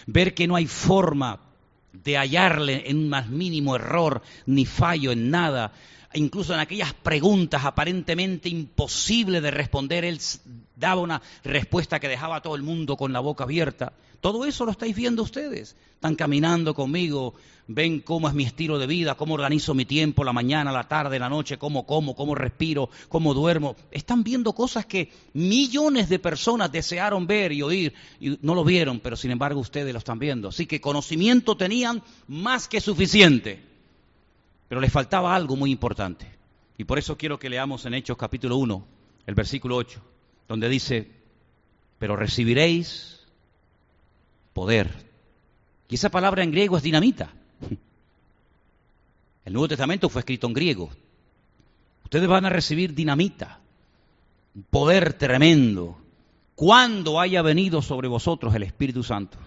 ver 0.06 0.34
que 0.34 0.48
no 0.48 0.56
hay 0.56 0.68
forma 0.68 1.40
de 2.04 2.18
hallarle 2.18 2.84
en 2.90 2.98
un 2.98 3.10
más 3.10 3.30
mínimo 3.30 3.76
error 3.76 4.22
ni 4.46 4.66
fallo 4.66 5.12
en 5.12 5.30
nada, 5.30 5.72
incluso 6.14 6.54
en 6.54 6.60
aquellas 6.60 6.94
preguntas 6.94 7.66
aparentemente 7.66 8.50
imposibles 8.50 9.42
de 9.42 9.52
responder, 9.52 10.06
él 10.06 10.20
daba 10.76 11.02
una 11.02 11.22
respuesta 11.44 12.00
que 12.00 12.08
dejaba 12.08 12.38
a 12.38 12.42
todo 12.42 12.56
el 12.56 12.64
mundo 12.64 12.98
con 12.98 13.14
la 13.14 13.20
boca 13.20 13.44
abierta. 13.44 13.94
Todo 14.22 14.46
eso 14.46 14.66
lo 14.66 14.72
estáis 14.72 14.96
viendo 14.96 15.24
ustedes. 15.24 15.76
Están 15.94 16.16
caminando 16.16 16.74
conmigo, 16.74 17.36
ven 17.68 18.00
cómo 18.00 18.28
es 18.28 18.34
mi 18.34 18.44
estilo 18.44 18.80
de 18.80 18.88
vida, 18.88 19.16
cómo 19.16 19.36
organizo 19.36 19.74
mi 19.74 19.86
tiempo, 19.86 20.24
la 20.24 20.34
mañana, 20.34 20.72
la 20.72 20.88
tarde, 20.88 21.20
la 21.20 21.30
noche, 21.30 21.58
cómo 21.58 21.86
como, 21.86 22.16
cómo 22.16 22.36
respiro, 22.36 22.90
cómo 23.10 23.34
duermo. 23.34 23.76
Están 23.92 24.24
viendo 24.24 24.54
cosas 24.54 24.86
que 24.86 25.12
millones 25.34 26.10
de 26.10 26.20
personas 26.20 26.72
desearon 26.72 27.28
ver 27.28 27.52
y 27.52 27.62
oír 27.62 27.94
y 28.20 28.38
no 28.42 28.56
lo 28.56 28.64
vieron, 28.64 29.00
pero 29.00 29.16
sin 29.16 29.32
embargo 29.32 29.60
ustedes 29.60 29.94
lo 29.94 30.00
están 30.00 30.20
viendo. 30.20 30.50
Así 30.50 30.66
que 30.66 30.82
conocimiento 30.82 31.56
tenían 31.56 32.02
más 32.28 32.68
que 32.68 32.82
suficiente. 32.82 33.75
Pero 34.68 34.82
les 34.82 34.92
faltaba 34.92 35.36
algo 35.36 35.56
muy 35.56 35.72
importante. 35.72 36.28
Y 36.78 36.84
por 36.84 36.98
eso 37.00 37.18
quiero 37.18 37.40
que 37.40 37.50
leamos 37.50 37.86
en 37.86 37.94
Hechos 37.94 38.18
capítulo 38.18 38.58
1, 38.58 38.88
el 39.28 39.36
versículo 39.36 39.78
8, 39.78 40.02
donde 40.48 40.70
dice, 40.70 41.10
pero 42.00 42.16
recibiréis 42.16 43.26
poder. 44.54 44.92
Y 45.88 45.96
esa 45.96 46.10
palabra 46.10 46.44
en 46.44 46.52
griego 46.52 46.78
es 46.78 46.84
dinamita. 46.84 47.34
El 49.46 49.54
Nuevo 49.54 49.68
Testamento 49.68 50.10
fue 50.10 50.22
escrito 50.22 50.48
en 50.48 50.54
griego. 50.54 50.90
Ustedes 52.04 52.28
van 52.28 52.46
a 52.46 52.50
recibir 52.50 52.96
dinamita, 52.96 53.60
un 54.56 54.64
poder 54.64 55.14
tremendo, 55.14 55.98
cuando 56.56 57.20
haya 57.20 57.42
venido 57.42 57.82
sobre 57.82 58.08
vosotros 58.08 58.56
el 58.56 58.64
Espíritu 58.64 59.04
Santo 59.04 59.38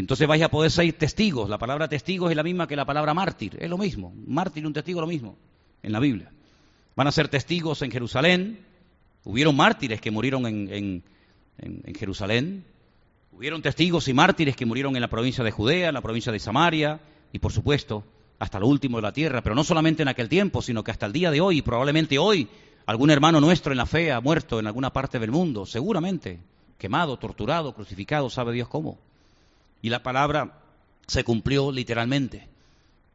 entonces 0.00 0.26
vais 0.26 0.42
a 0.42 0.48
poder 0.48 0.70
ser 0.70 0.92
testigos. 0.94 1.48
La 1.48 1.58
palabra 1.58 1.88
testigo 1.88 2.28
es 2.28 2.36
la 2.36 2.42
misma 2.42 2.66
que 2.66 2.76
la 2.76 2.84
palabra 2.84 3.14
mártir. 3.14 3.56
Es 3.60 3.70
lo 3.70 3.78
mismo. 3.78 4.12
Mártir 4.26 4.64
y 4.64 4.66
un 4.66 4.72
testigo 4.72 5.00
es 5.00 5.02
lo 5.02 5.06
mismo 5.06 5.36
en 5.82 5.92
la 5.92 6.00
Biblia. 6.00 6.32
Van 6.96 7.06
a 7.06 7.12
ser 7.12 7.28
testigos 7.28 7.82
en 7.82 7.90
Jerusalén. 7.90 8.60
Hubieron 9.24 9.54
mártires 9.56 10.00
que 10.00 10.10
murieron 10.10 10.46
en, 10.46 11.02
en 11.58 11.94
Jerusalén. 11.94 12.64
Hubieron 13.32 13.62
testigos 13.62 14.08
y 14.08 14.14
mártires 14.14 14.56
que 14.56 14.66
murieron 14.66 14.96
en 14.96 15.02
la 15.02 15.08
provincia 15.08 15.44
de 15.44 15.50
Judea, 15.50 15.88
en 15.88 15.94
la 15.94 16.02
provincia 16.02 16.32
de 16.32 16.38
Samaria 16.38 17.00
y 17.32 17.38
por 17.38 17.52
supuesto 17.52 18.04
hasta 18.38 18.58
lo 18.58 18.66
último 18.66 18.98
de 18.98 19.02
la 19.02 19.12
tierra. 19.12 19.42
Pero 19.42 19.54
no 19.54 19.64
solamente 19.64 20.02
en 20.02 20.08
aquel 20.08 20.28
tiempo, 20.28 20.62
sino 20.62 20.82
que 20.82 20.90
hasta 20.90 21.06
el 21.06 21.12
día 21.12 21.30
de 21.30 21.40
hoy, 21.40 21.58
y 21.58 21.62
probablemente 21.62 22.18
hoy, 22.18 22.48
algún 22.86 23.10
hermano 23.10 23.40
nuestro 23.40 23.72
en 23.72 23.78
la 23.78 23.86
fe 23.86 24.12
ha 24.12 24.20
muerto 24.20 24.58
en 24.58 24.66
alguna 24.66 24.92
parte 24.92 25.18
del 25.18 25.30
mundo, 25.30 25.66
seguramente, 25.66 26.40
quemado, 26.78 27.18
torturado, 27.18 27.74
crucificado, 27.74 28.30
sabe 28.30 28.52
Dios 28.52 28.68
cómo. 28.68 28.98
Y 29.82 29.90
la 29.90 30.02
palabra 30.02 30.60
se 31.06 31.24
cumplió 31.24 31.72
literalmente. 31.72 32.48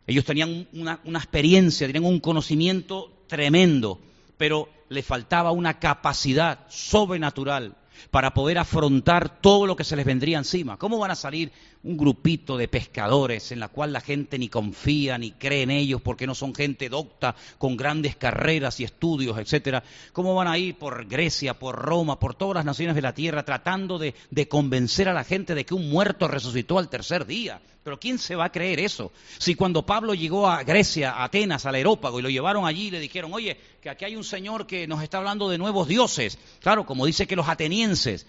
Ellos 0.08 0.26
tenían 0.26 0.68
una, 0.74 1.00
experiencia, 1.18 1.88
tenían 1.88 2.06
un 2.06 2.20
conocimiento 2.20 3.12
tremendo, 3.28 4.00
pero 4.38 4.70
le 4.90 5.02
faltaba 5.02 5.52
una 5.52 5.80
capacidad 5.80 6.68
sobrenatural 6.70 7.76
para 8.12 8.34
poder 8.34 8.58
afrontar 8.58 9.42
todo 9.42 9.66
lo 9.66 9.76
que 9.76 9.84
se 9.84 9.96
les 9.96 10.06
vendría 10.06 10.38
encima. 10.38 10.78
¿Cómo 10.78 11.00
van 11.00 11.12
a 11.12 11.16
salir 11.16 11.52
un 11.86 11.98
grupito 11.98 12.58
de 12.58 12.68
pescadores 12.68 13.52
en 13.52 13.60
la 13.60 13.68
cual 13.68 13.94
la 13.94 14.02
gente 14.02 14.40
ni 14.40 14.50
confía 14.50 15.18
ni 15.18 15.32
cree 15.32 15.62
en 15.62 15.72
ellos 15.72 16.02
porque 16.02 16.26
no 16.26 16.34
son 16.34 16.54
gente 16.54 16.90
docta 16.90 17.36
con 17.60 17.78
grandes 17.78 18.16
carreras 18.16 18.80
y 18.80 18.84
estudios, 18.84 19.38
etcétera? 19.38 19.84
¿Cómo 20.12 20.34
van 20.34 20.48
a 20.48 20.58
ir 20.58 20.76
por 20.76 21.06
Grecia, 21.06 21.54
por 21.54 21.76
Roma, 21.76 22.20
por 22.20 22.34
todas 22.34 22.56
las 22.56 22.66
naciones 22.66 22.96
de 22.96 23.04
la 23.04 23.14
tierra 23.14 23.46
tratando 23.46 24.00
de, 24.00 24.16
de 24.32 24.48
convencer 24.48 25.08
a 25.08 25.14
la 25.14 25.24
gente 25.24 25.54
de 25.54 25.64
que 25.64 25.76
un 25.76 25.90
muerto 25.90 26.28
resucitó 26.28 26.80
al 26.80 26.90
tercer 26.90 27.28
día? 27.28 27.62
Pero 27.84 28.00
¿quién 28.00 28.18
se 28.18 28.36
va 28.36 28.46
a 28.46 28.52
creer 28.52 28.80
eso? 28.80 29.12
Si 29.38 29.54
cuando 29.54 29.86
Pablo 29.86 30.16
llegó 30.16 30.48
a 30.48 30.64
Grecia, 30.64 31.12
a 31.12 31.26
Atenas, 31.26 31.68
al 31.68 31.76
Aerópago, 31.76 32.18
y 32.18 32.24
lo 32.24 32.32
llevaron 32.32 32.66
allí 32.66 32.88
y 32.88 32.92
le 32.92 33.00
dijeron, 33.00 33.32
oye, 33.32 33.60
que 33.80 33.92
aquí 33.92 34.06
hay 34.06 34.16
un 34.16 34.24
señor 34.24 34.66
que 34.66 34.88
nos 34.88 35.04
está 35.04 35.20
hablando 35.20 35.50
de 35.50 35.60
nuevos 35.60 35.88
dioses. 35.88 36.40
Claro, 36.62 36.88
como 36.88 37.06
dice 37.06 37.28
que 37.28 37.36
los 37.36 37.48
atenienses 37.48 38.26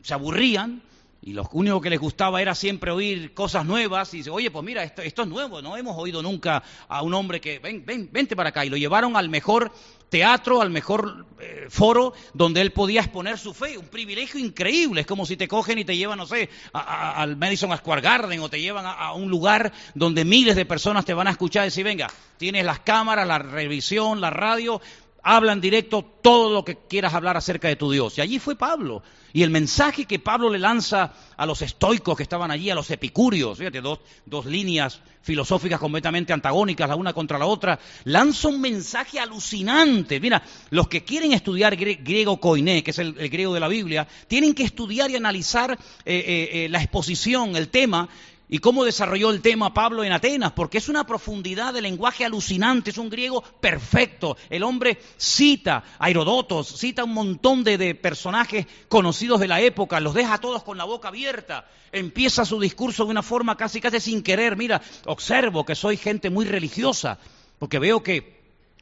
se 0.00 0.14
aburrían 0.14 0.80
y 1.20 1.32
lo 1.32 1.48
único 1.52 1.80
que 1.80 1.90
les 1.90 1.98
gustaba 1.98 2.40
era 2.40 2.54
siempre 2.54 2.92
oír 2.92 3.34
cosas 3.34 3.66
nuevas 3.66 4.14
y 4.14 4.18
dice, 4.18 4.30
oye, 4.30 4.50
pues 4.50 4.64
mira, 4.64 4.84
esto, 4.84 5.02
es 5.02 5.28
nuevo, 5.28 5.60
no 5.60 5.76
hemos 5.76 5.96
oído 5.96 6.22
nunca 6.22 6.62
a 6.88 7.02
un 7.02 7.12
hombre 7.12 7.40
que, 7.40 7.58
ven, 7.58 7.84
ven, 7.84 8.08
vente 8.12 8.36
para 8.36 8.50
acá. 8.50 8.64
Y 8.64 8.70
lo 8.70 8.76
llevaron 8.76 9.16
al 9.16 9.28
mejor 9.28 9.72
teatro, 10.08 10.62
al 10.62 10.70
mejor 10.70 11.26
eh, 11.40 11.66
foro 11.68 12.14
donde 12.34 12.60
él 12.60 12.72
podía 12.72 13.00
exponer 13.00 13.36
su 13.36 13.52
fe. 13.52 13.76
Un 13.76 13.88
privilegio 13.88 14.38
increíble. 14.38 15.00
Es 15.00 15.06
como 15.06 15.26
si 15.26 15.36
te 15.36 15.48
cogen 15.48 15.78
y 15.78 15.84
te 15.84 15.96
llevan, 15.96 16.18
no 16.18 16.26
sé, 16.26 16.48
al 16.72 17.36
Madison 17.36 17.76
Square 17.76 18.00
Garden 18.00 18.40
o 18.40 18.48
te 18.48 18.60
llevan 18.60 18.86
a, 18.86 19.12
un 19.12 19.28
lugar 19.28 19.72
donde 19.94 20.24
miles 20.24 20.54
de 20.54 20.66
personas 20.66 21.04
te 21.04 21.14
van 21.14 21.26
a 21.26 21.32
escuchar 21.32 21.64
y 21.64 21.66
decir, 21.66 21.84
venga, 21.84 22.08
tienes 22.36 22.64
las 22.64 22.78
cámaras, 22.80 23.26
la 23.26 23.38
revisión, 23.38 24.20
la 24.20 24.30
radio, 24.30 24.80
hablan 25.22 25.60
directo 25.60 26.04
todo 26.22 26.52
lo 26.52 26.64
que 26.64 26.76
quieras 26.88 27.14
hablar 27.14 27.36
acerca 27.36 27.68
de 27.68 27.76
tu 27.76 27.90
Dios. 27.90 28.16
Y 28.18 28.20
allí 28.20 28.38
fue 28.38 28.56
Pablo. 28.56 29.02
Y 29.32 29.42
el 29.42 29.50
mensaje 29.50 30.06
que 30.06 30.18
Pablo 30.18 30.50
le 30.50 30.58
lanza 30.58 31.12
a 31.36 31.46
los 31.46 31.60
estoicos 31.62 32.16
que 32.16 32.22
estaban 32.22 32.50
allí, 32.50 32.70
a 32.70 32.74
los 32.74 32.90
epicúreos, 32.90 33.58
fíjate, 33.58 33.80
dos, 33.80 34.00
dos 34.24 34.46
líneas 34.46 35.00
filosóficas 35.22 35.78
completamente 35.78 36.32
antagónicas 36.32 36.88
la 36.88 36.96
una 36.96 37.12
contra 37.12 37.38
la 37.38 37.44
otra, 37.44 37.78
lanza 38.04 38.48
un 38.48 38.60
mensaje 38.60 39.20
alucinante. 39.20 40.20
Mira, 40.20 40.42
los 40.70 40.88
que 40.88 41.04
quieren 41.04 41.32
estudiar 41.32 41.76
griego 41.76 42.40
koiné, 42.40 42.82
que 42.82 42.92
es 42.92 42.98
el, 42.98 43.12
griego 43.28 43.52
de 43.52 43.60
la 43.60 43.68
Biblia, 43.68 44.08
tienen 44.26 44.54
que 44.54 44.62
estudiar 44.62 45.10
y 45.10 45.16
analizar 45.16 45.72
eh, 45.72 45.76
eh, 46.06 46.64
eh, 46.64 46.68
la 46.70 46.82
exposición, 46.82 47.56
el 47.56 47.68
tema, 47.68 48.08
y 48.48 48.58
cómo 48.58 48.84
desarrolló 48.84 49.30
el 49.30 49.42
tema 49.42 49.74
Pablo 49.74 50.04
en 50.04 50.12
Atenas, 50.12 50.52
porque 50.52 50.78
es 50.78 50.88
una 50.88 51.04
profundidad 51.04 51.74
de 51.74 51.82
lenguaje 51.82 52.24
alucinante, 52.24 52.90
es 52.90 52.98
un 52.98 53.10
griego 53.10 53.42
perfecto. 53.42 54.36
El 54.48 54.62
hombre 54.62 54.98
cita 55.16 55.84
a 55.98 56.10
Herodotos, 56.10 56.68
cita 56.68 57.04
un 57.04 57.14
montón 57.14 57.64
de, 57.64 57.94
personajes 57.94 58.66
conocidos 58.88 59.40
de 59.40 59.48
la 59.48 59.60
época, 59.60 60.00
los 60.00 60.14
deja 60.14 60.34
a 60.34 60.40
todos 60.40 60.62
con 60.62 60.78
la 60.78 60.84
boca 60.84 61.08
abierta, 61.08 61.68
empieza 61.92 62.44
su 62.44 62.58
discurso 62.60 63.04
de 63.04 63.10
una 63.10 63.22
forma 63.22 63.56
casi 63.56 63.80
casi 63.80 64.00
sin 64.00 64.22
querer. 64.22 64.56
Mira, 64.56 64.80
observo 65.06 65.64
que 65.64 65.74
soy 65.74 65.96
gente 65.96 66.30
muy 66.30 66.46
religiosa, 66.46 67.18
porque 67.58 67.78
veo 67.78 68.02
que 68.02 68.37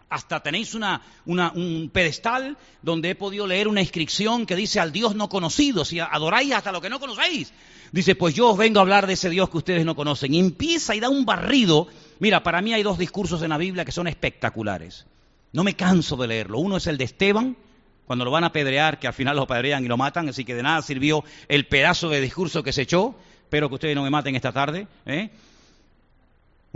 hasta 0.08 0.40
tenéis 0.40 0.74
un 0.74 1.90
pedestal 1.92 2.56
donde 2.82 3.10
he 3.10 3.14
podido 3.14 3.46
leer 3.46 3.68
una 3.68 3.80
inscripción 3.80 4.46
que 4.46 4.54
dice 4.54 4.78
al 4.78 4.92
Dios 4.92 5.16
no 5.16 5.28
conocido, 5.28 5.84
si 5.84 5.98
adoráis 5.98 6.52
hasta 6.52 6.72
lo 6.72 6.80
que 6.80 6.90
no 6.90 7.00
conocéis. 7.00 7.52
Dice, 7.92 8.14
pues 8.14 8.34
yo 8.34 8.50
os 8.50 8.58
vengo 8.58 8.78
a 8.78 8.82
hablar 8.82 9.06
de 9.06 9.14
ese 9.14 9.30
Dios 9.30 9.48
que 9.48 9.58
ustedes 9.58 9.84
no 9.84 9.94
conocen. 9.94 10.34
Y 10.34 10.38
empieza 10.38 10.94
y 10.94 11.00
da 11.00 11.08
un 11.08 11.24
barrido. 11.24 11.88
Mira, 12.18 12.42
para 12.42 12.60
mí 12.60 12.72
hay 12.72 12.82
dos 12.82 12.98
discursos 12.98 13.42
en 13.42 13.50
la 13.50 13.58
Biblia 13.58 13.84
que 13.84 13.92
son 13.92 14.06
espectaculares. 14.06 15.06
No 15.52 15.64
me 15.64 15.74
canso 15.74 16.16
de 16.16 16.26
leerlo. 16.26 16.58
Uno 16.58 16.76
es 16.76 16.86
el 16.86 16.98
de 16.98 17.04
Esteban, 17.04 17.56
cuando 18.06 18.24
lo 18.24 18.30
van 18.30 18.44
a 18.44 18.48
apedrear, 18.48 18.98
que 18.98 19.06
al 19.06 19.14
final 19.14 19.36
lo 19.36 19.42
apedrean 19.42 19.84
y 19.84 19.88
lo 19.88 19.96
matan, 19.96 20.28
así 20.28 20.44
que 20.44 20.54
de 20.54 20.62
nada 20.62 20.82
sirvió 20.82 21.24
el 21.48 21.66
pedazo 21.66 22.08
de 22.08 22.20
discurso 22.20 22.62
que 22.62 22.72
se 22.72 22.82
echó. 22.82 23.14
Espero 23.42 23.68
que 23.68 23.74
ustedes 23.76 23.94
no 23.94 24.02
me 24.02 24.10
maten 24.10 24.34
esta 24.36 24.52
tarde. 24.52 24.86
¿eh? 25.06 25.30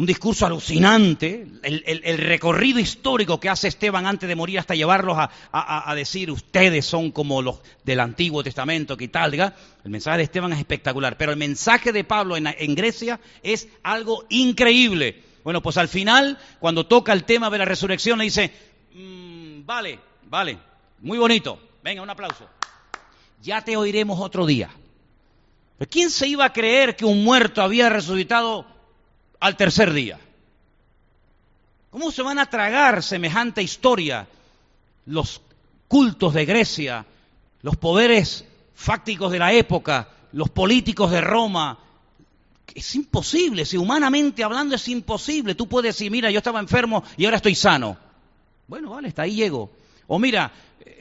Un 0.01 0.07
discurso 0.07 0.47
alucinante, 0.47 1.47
el, 1.63 2.17
recorrido 2.17 2.81
histórico 2.81 3.39
que 3.39 3.51
hace 3.51 3.69
Esteban 3.69 4.07
antes 4.07 4.27
de 4.27 4.35
morir 4.35 4.59
hasta 4.59 4.75
llevarlos 4.75 5.19
a, 5.19 5.95
decir 5.95 6.31
ustedes 6.31 6.87
son 6.87 7.11
como 7.11 7.43
los 7.43 7.61
del 7.85 8.01
Antiguo 8.01 8.43
Testamento, 8.43 8.97
que 8.97 9.09
tal, 9.09 9.35
el 9.35 9.91
mensaje 9.91 10.17
de 10.17 10.23
Esteban 10.23 10.55
es 10.55 10.59
espectacular, 10.59 11.19
pero 11.19 11.33
el 11.33 11.37
mensaje 11.37 11.93
de 11.93 12.03
Pablo 12.05 12.39
en, 12.39 12.75
Grecia 12.75 13.21
es 13.43 13.69
algo 13.83 14.25
increíble. 14.31 15.23
Bueno, 15.45 15.61
pues 15.61 15.77
al 15.77 15.89
final, 15.89 16.39
cuando 16.61 16.87
toca 16.87 17.13
el 17.13 17.25
tema 17.25 17.51
de 17.51 17.59
la 17.59 17.67
resurrección, 17.67 18.21
le 18.21 18.25
dice, 18.25 18.51
mm, 18.95 19.67
vale, 19.67 19.99
vale, 20.31 20.57
muy 21.01 21.19
bonito, 21.19 21.61
venga, 21.85 22.01
un 22.01 22.09
aplauso, 22.09 22.49
ya 23.43 23.63
te 23.63 23.77
oiremos 23.77 24.19
otro 24.19 24.47
día. 24.47 24.71
¿Quién 25.91 26.09
se 26.09 26.27
iba 26.27 26.47
a 26.47 26.55
creer 26.55 26.97
que 26.97 27.05
un 27.05 27.23
muerto 27.23 27.61
había 27.61 27.91
resucitado 27.91 28.80
al 29.41 29.57
tercer 29.57 29.93
día. 29.93 30.19
¿Cómo 31.91 32.13
se 32.13 32.23
van 32.23 32.39
a 32.39 32.47
tragar 32.47 33.03
semejante 33.03 33.63
historia 33.63 34.29
los 35.07 35.41
cultos 35.89 36.35
de 36.35 36.45
Grecia, 36.45 37.05
los 37.63 37.77
poderes 37.77 38.45
fácticos 38.75 39.33
de 39.33 39.41
la 39.41 39.53
época, 39.53 40.09
los 40.33 40.51
políticos 40.51 41.11
de 41.11 41.21
Roma? 41.21 41.79
Es 42.73 42.95
imposible, 42.95 43.65
si 43.65 43.77
humanamente 43.77 44.45
hablando 44.45 44.77
es 44.77 44.87
imposible. 44.87 45.57
Tú 45.57 45.67
puedes 45.67 45.97
decir, 45.97 46.13
mira, 46.13 46.31
yo 46.31 46.39
estaba 46.39 46.61
enfermo 46.61 47.03
y 47.17 47.25
ahora 47.25 47.39
estoy 47.39 47.57
sano. 47.57 47.97
Bueno, 48.69 48.91
vale, 48.91 49.09
hasta 49.09 49.23
ahí 49.23 49.35
llego. 49.35 49.71
O 50.07 50.21
mira, 50.21 50.53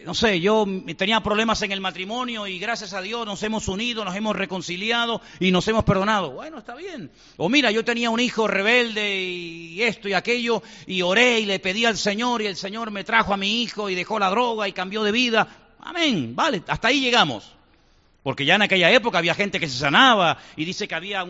no 0.05 0.13
sé, 0.13 0.39
yo 0.39 0.65
tenía 0.97 1.21
problemas 1.21 1.61
en 1.61 1.71
el 1.71 1.81
matrimonio 1.81 2.47
y 2.47 2.59
gracias 2.59 2.93
a 2.93 3.01
Dios 3.01 3.25
nos 3.25 3.41
hemos 3.43 3.67
unido, 3.67 4.03
nos 4.03 4.15
hemos 4.15 4.35
reconciliado 4.35 5.21
y 5.39 5.51
nos 5.51 5.67
hemos 5.67 5.83
perdonado. 5.83 6.31
Bueno, 6.31 6.59
está 6.59 6.75
bien. 6.75 7.11
O 7.37 7.49
mira, 7.49 7.71
yo 7.71 7.83
tenía 7.85 8.09
un 8.09 8.19
hijo 8.19 8.47
rebelde 8.47 9.21
y 9.21 9.81
esto 9.83 10.09
y 10.09 10.13
aquello 10.13 10.63
y 10.87 11.01
oré 11.01 11.41
y 11.41 11.45
le 11.45 11.59
pedí 11.59 11.85
al 11.85 11.97
Señor 11.97 12.41
y 12.41 12.47
el 12.47 12.55
Señor 12.55 12.91
me 12.91 13.03
trajo 13.03 13.33
a 13.33 13.37
mi 13.37 13.61
hijo 13.61 13.89
y 13.89 13.95
dejó 13.95 14.19
la 14.19 14.29
droga 14.29 14.67
y 14.67 14.73
cambió 14.73 15.03
de 15.03 15.11
vida. 15.11 15.47
Amén, 15.79 16.35
vale, 16.35 16.63
hasta 16.67 16.87
ahí 16.89 17.01
llegamos. 17.01 17.51
Porque 18.23 18.45
ya 18.45 18.55
en 18.55 18.63
aquella 18.63 18.91
época 18.91 19.17
había 19.17 19.33
gente 19.33 19.59
que 19.59 19.69
se 19.69 19.77
sanaba 19.77 20.37
y 20.55 20.65
dice 20.65 20.87
que 20.87 20.95
había 20.95 21.25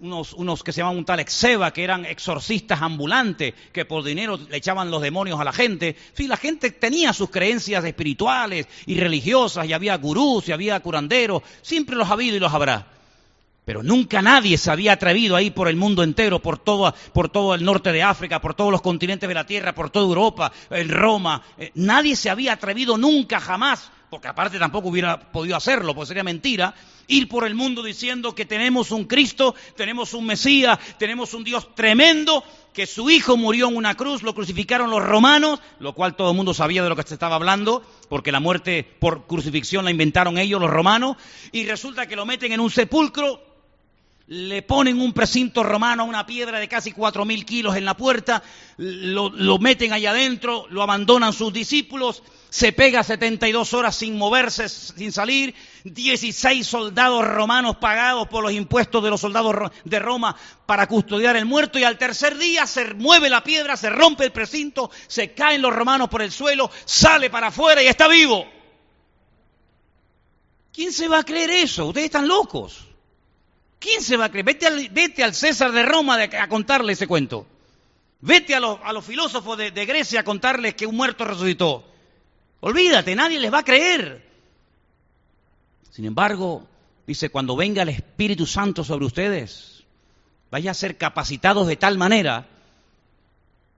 unos, 0.00 0.62
que 0.62 0.72
se 0.72 0.78
llamaban 0.78 0.98
un 0.98 1.04
tal 1.04 1.20
Exeba, 1.20 1.72
que 1.72 1.84
eran 1.84 2.04
exorcistas 2.04 2.80
ambulantes, 2.80 3.54
que 3.72 3.84
por 3.84 4.02
dinero 4.02 4.38
le 4.48 4.56
echaban 4.56 4.90
los 4.90 5.02
demonios 5.02 5.38
a 5.40 5.44
la 5.44 5.52
gente. 5.52 5.96
En 6.16 6.28
la 6.28 6.36
gente 6.36 6.70
tenía 6.70 7.12
sus 7.12 7.30
creencias 7.30 7.84
espirituales 7.84 8.66
y 8.86 8.98
religiosas, 8.98 9.66
y 9.66 9.72
había 9.72 9.96
gurús, 9.96 10.48
y 10.48 10.52
había 10.52 10.80
curanderos, 10.80 11.42
siempre 11.62 11.96
los 11.96 12.08
ha 12.08 12.12
habido 12.12 12.36
y 12.36 12.40
los 12.40 12.52
habrá. 12.52 12.86
Pero 13.64 13.82
nunca 13.82 14.22
nadie 14.22 14.56
se 14.58 14.70
había 14.70 14.92
atrevido 14.92 15.36
a 15.36 15.42
ir 15.42 15.54
por 15.54 15.68
el 15.68 15.76
mundo 15.76 16.02
entero, 16.02 16.40
por 16.40 16.58
todo, 16.58 16.94
por 17.12 17.28
todo 17.28 17.54
el 17.54 17.64
norte 17.64 17.92
de 17.92 18.02
África, 18.02 18.40
por 18.40 18.54
todos 18.54 18.72
los 18.72 18.80
continentes 18.80 19.28
de 19.28 19.34
la 19.34 19.46
Tierra, 19.46 19.74
por 19.74 19.90
toda 19.90 20.06
Europa, 20.06 20.50
en 20.70 20.88
Roma. 20.88 21.42
Eh, 21.58 21.70
nadie 21.74 22.16
se 22.16 22.30
había 22.30 22.54
atrevido 22.54 22.96
nunca, 22.96 23.38
jamás, 23.38 23.92
porque 24.10 24.28
aparte 24.28 24.58
tampoco 24.58 24.88
hubiera 24.88 25.18
podido 25.18 25.56
hacerlo, 25.56 25.94
porque 25.94 26.08
sería 26.08 26.24
mentira, 26.24 26.74
ir 27.06 27.28
por 27.28 27.46
el 27.46 27.54
mundo 27.54 27.82
diciendo 27.82 28.34
que 28.34 28.44
tenemos 28.44 28.90
un 28.90 29.04
Cristo, 29.04 29.54
tenemos 29.76 30.12
un 30.14 30.26
Mesías, 30.26 30.78
tenemos 30.98 31.32
un 31.32 31.44
Dios 31.44 31.74
tremendo, 31.74 32.42
que 32.72 32.86
su 32.86 33.08
Hijo 33.08 33.36
murió 33.36 33.68
en 33.68 33.76
una 33.76 33.96
cruz, 33.96 34.22
lo 34.22 34.34
crucificaron 34.34 34.90
los 34.90 35.02
romanos, 35.02 35.60
lo 35.78 35.94
cual 35.94 36.16
todo 36.16 36.30
el 36.30 36.36
mundo 36.36 36.54
sabía 36.54 36.82
de 36.82 36.88
lo 36.88 36.96
que 36.96 37.04
se 37.04 37.14
estaba 37.14 37.36
hablando, 37.36 37.82
porque 38.08 38.32
la 38.32 38.40
muerte 38.40 38.84
por 38.98 39.26
crucifixión 39.26 39.84
la 39.84 39.90
inventaron 39.90 40.38
ellos, 40.38 40.60
los 40.60 40.70
romanos, 40.70 41.16
y 41.52 41.64
resulta 41.64 42.06
que 42.06 42.16
lo 42.16 42.26
meten 42.26 42.52
en 42.52 42.60
un 42.60 42.70
sepulcro 42.70 43.49
le 44.30 44.62
ponen 44.62 45.00
un 45.00 45.12
precinto 45.12 45.64
romano, 45.64 46.04
una 46.04 46.24
piedra 46.24 46.60
de 46.60 46.68
casi 46.68 46.92
cuatro 46.92 47.24
mil 47.24 47.44
kilos 47.44 47.74
en 47.74 47.84
la 47.84 47.96
puerta, 47.96 48.44
lo, 48.76 49.58
meten 49.58 49.92
allá 49.92 50.12
adentro, 50.12 50.66
lo 50.70 50.84
abandonan 50.84 51.32
sus 51.32 51.52
discípulos, 51.52 52.22
se 52.48 52.72
pega 52.72 53.02
72 53.02 53.74
horas 53.74 53.96
sin 53.96 54.16
moverse, 54.16 54.68
sin 54.68 55.10
salir, 55.10 55.52
16 55.82 56.64
soldados 56.64 57.26
romanos 57.26 57.78
pagados 57.78 58.28
por 58.28 58.44
los 58.44 58.52
impuestos 58.52 59.02
de 59.02 59.10
los 59.10 59.20
soldados 59.20 59.72
de 59.82 59.98
Roma 59.98 60.36
para 60.64 60.86
custodiar 60.86 61.36
el 61.36 61.44
muerto 61.44 61.80
y 61.80 61.82
al 61.82 61.98
tercer 61.98 62.38
día 62.38 62.68
se 62.68 62.94
mueve 62.94 63.30
la 63.30 63.42
piedra, 63.42 63.76
se 63.76 63.90
rompe 63.90 64.26
el 64.26 64.30
precinto, 64.30 64.92
se 65.08 65.34
caen 65.34 65.60
los 65.60 65.74
romanos 65.74 66.08
por 66.08 66.22
el 66.22 66.30
suelo, 66.30 66.70
sale 66.84 67.30
para 67.30 67.48
afuera 67.48 67.82
y 67.82 67.88
está 67.88 68.06
vivo. 68.06 68.46
¿Quién 70.72 70.92
se 70.92 71.08
va 71.08 71.18
a 71.18 71.24
creer 71.24 71.50
eso? 71.50 71.86
Ustedes 71.86 72.06
están 72.06 72.28
locos. 72.28 72.89
¿Quién 73.80 74.02
se 74.02 74.16
va 74.18 74.26
a 74.26 74.30
creer? 74.30 74.44
Vete 74.44 75.24
al, 75.24 75.34
César 75.34 75.72
de 75.72 75.82
Roma 75.82 76.18
a 76.22 76.48
contarle 76.48 76.92
ese 76.92 77.06
cuento. 77.06 77.46
Vete 78.20 78.54
a, 78.54 78.60
los, 78.60 78.78
filósofos 79.04 79.56
de, 79.56 79.70
de, 79.70 79.86
Grecia 79.86 80.20
a 80.20 80.24
contarles 80.24 80.74
que 80.74 80.86
un 80.86 80.94
muerto 80.94 81.24
resucitó. 81.24 81.82
Olvídate, 82.60 83.14
nadie 83.14 83.40
les 83.40 83.52
va 83.52 83.60
a 83.60 83.64
creer. 83.64 84.22
Sin 85.90 86.04
embargo, 86.04 86.68
dice, 87.06 87.30
cuando 87.30 87.56
venga 87.56 87.82
el 87.82 87.88
Espíritu 87.88 88.44
Santo 88.44 88.84
sobre 88.84 89.06
ustedes, 89.06 89.84
vaya 90.50 90.72
a 90.72 90.74
ser 90.74 90.98
capacitados 90.98 91.66
de 91.66 91.76
tal 91.76 91.96
manera 91.96 92.48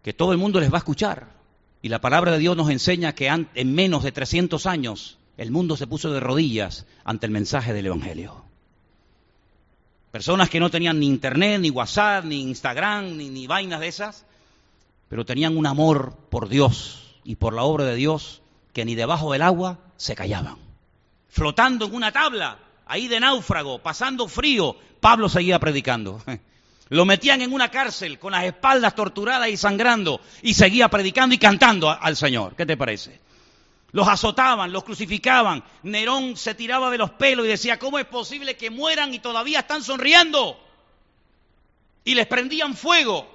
que 0.03 0.13
todo 0.13 0.33
el 0.33 0.39
mundo 0.39 0.59
les 0.59 0.73
va 0.73 0.79
a 0.79 0.79
escuchar. 0.79 1.29
Y 1.81 1.89
la 1.89 2.01
palabra 2.01 2.33
de 2.33 2.39
Dios 2.39 2.57
nos 2.57 2.71
enseña 2.71 3.15
que 3.15 3.29
en 3.29 3.75
menos 3.75 4.03
de 4.03 4.11
300 4.11 4.67
años 4.67 5.19
el 5.37 5.53
mundo 5.53 5.77
se 5.77 5.87
puso 5.87 6.13
de 6.13 6.19
rodillas 6.19 6.87
ante 7.05 7.27
el 7.27 7.33
mensaje 7.33 7.73
del 7.73 7.87
Evangelio. 7.87 8.52
Personas 10.13 10.51
que 10.51 10.61
no 10.61 10.71
tenían 10.71 11.01
ni 11.01 11.07
internet, 11.07 11.59
ni 11.59 11.71
WhatsApp, 11.71 12.27
ni 12.27 12.43
Instagram, 12.43 13.17
ni, 13.17 13.31
ni 13.31 13.47
vainas 13.47 13.81
de 13.81 13.89
esas, 13.89 14.27
pero 15.09 15.25
tenían 15.25 15.57
un 15.57 15.67
amor 15.67 16.15
por 16.29 16.51
Dios 16.51 17.17
y 17.25 17.37
por 17.37 17.55
la 17.55 17.63
obra 17.63 17.87
de 17.87 17.97
Dios 17.97 18.43
que 18.75 18.85
ni 18.85 18.95
debajo 18.95 19.33
del 19.33 19.41
agua 19.41 19.79
se 19.97 20.15
callaban. 20.15 20.59
Flotando 21.31 21.87
en 21.87 21.95
una 21.95 22.13
tabla, 22.13 22.59
ahí 22.85 23.09
de 23.09 23.21
náufrago, 23.21 23.79
pasando 23.79 24.29
frío, 24.29 24.77
Pablo 25.01 25.31
seguía 25.31 25.59
predicando. 25.59 26.23
Lo 26.91 27.07
metían 27.07 27.41
en 27.41 27.55
una 27.55 27.71
cárcel 27.71 28.19
con 28.19 28.33
las 28.33 28.45
espaldas 28.45 28.95
torturadas 28.95 29.49
y 29.49 29.57
sangrando 29.57 30.21
y 30.43 30.53
seguía 30.53 30.89
predicando 30.89 31.35
y 31.35 31.39
cantando 31.39 31.89
al 31.89 32.17
Señor. 32.17 32.55
¿Qué 32.55 32.67
te 32.67 32.77
parece? 32.77 33.19
Los 33.93 34.09
azotaban, 34.09 34.73
los 34.73 34.85
crucificaban. 34.85 35.63
Nerón 35.83 36.37
se 36.37 36.55
tiraba 36.55 36.91
de 36.91 36.99
los 36.99 37.11
pelos 37.11 37.45
y 37.47 37.51
decía, 37.51 37.79
¿cómo 37.79 37.99
es 37.99 38.07
posible 38.07 38.57
que 38.57 38.71
mueran 38.71 39.13
y 39.13 39.19
todavía 39.19 39.61
están 39.61 39.83
sonriendo? 39.85 40.59
Y 42.05 42.15
les 42.15 42.27
prendían 42.27 42.75
fuego 42.75 43.29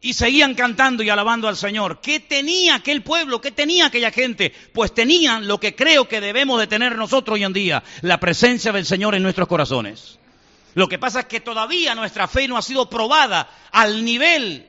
y 0.00 0.14
seguían 0.14 0.54
cantando 0.54 1.02
y 1.02 1.10
alabando 1.10 1.48
al 1.48 1.56
Señor. 1.56 2.00
¿Qué 2.00 2.20
tenía 2.20 2.76
aquel 2.76 3.02
pueblo? 3.02 3.42
¿Qué 3.42 3.50
tenía 3.50 3.86
aquella 3.86 4.10
gente? 4.10 4.54
Pues 4.72 4.94
tenían 4.94 5.46
lo 5.46 5.60
que 5.60 5.76
creo 5.76 6.08
que 6.08 6.22
debemos 6.22 6.58
de 6.58 6.66
tener 6.66 6.96
nosotros 6.96 7.34
hoy 7.34 7.44
en 7.44 7.52
día, 7.52 7.82
la 8.00 8.18
presencia 8.18 8.72
del 8.72 8.86
Señor 8.86 9.14
en 9.14 9.22
nuestros 9.22 9.48
corazones. 9.48 10.18
Lo 10.74 10.88
que 10.88 10.98
pasa 10.98 11.20
es 11.20 11.26
que 11.26 11.40
todavía 11.40 11.94
nuestra 11.94 12.26
fe 12.26 12.48
no 12.48 12.56
ha 12.56 12.62
sido 12.62 12.88
probada 12.88 13.50
al 13.70 14.04
nivel 14.04 14.66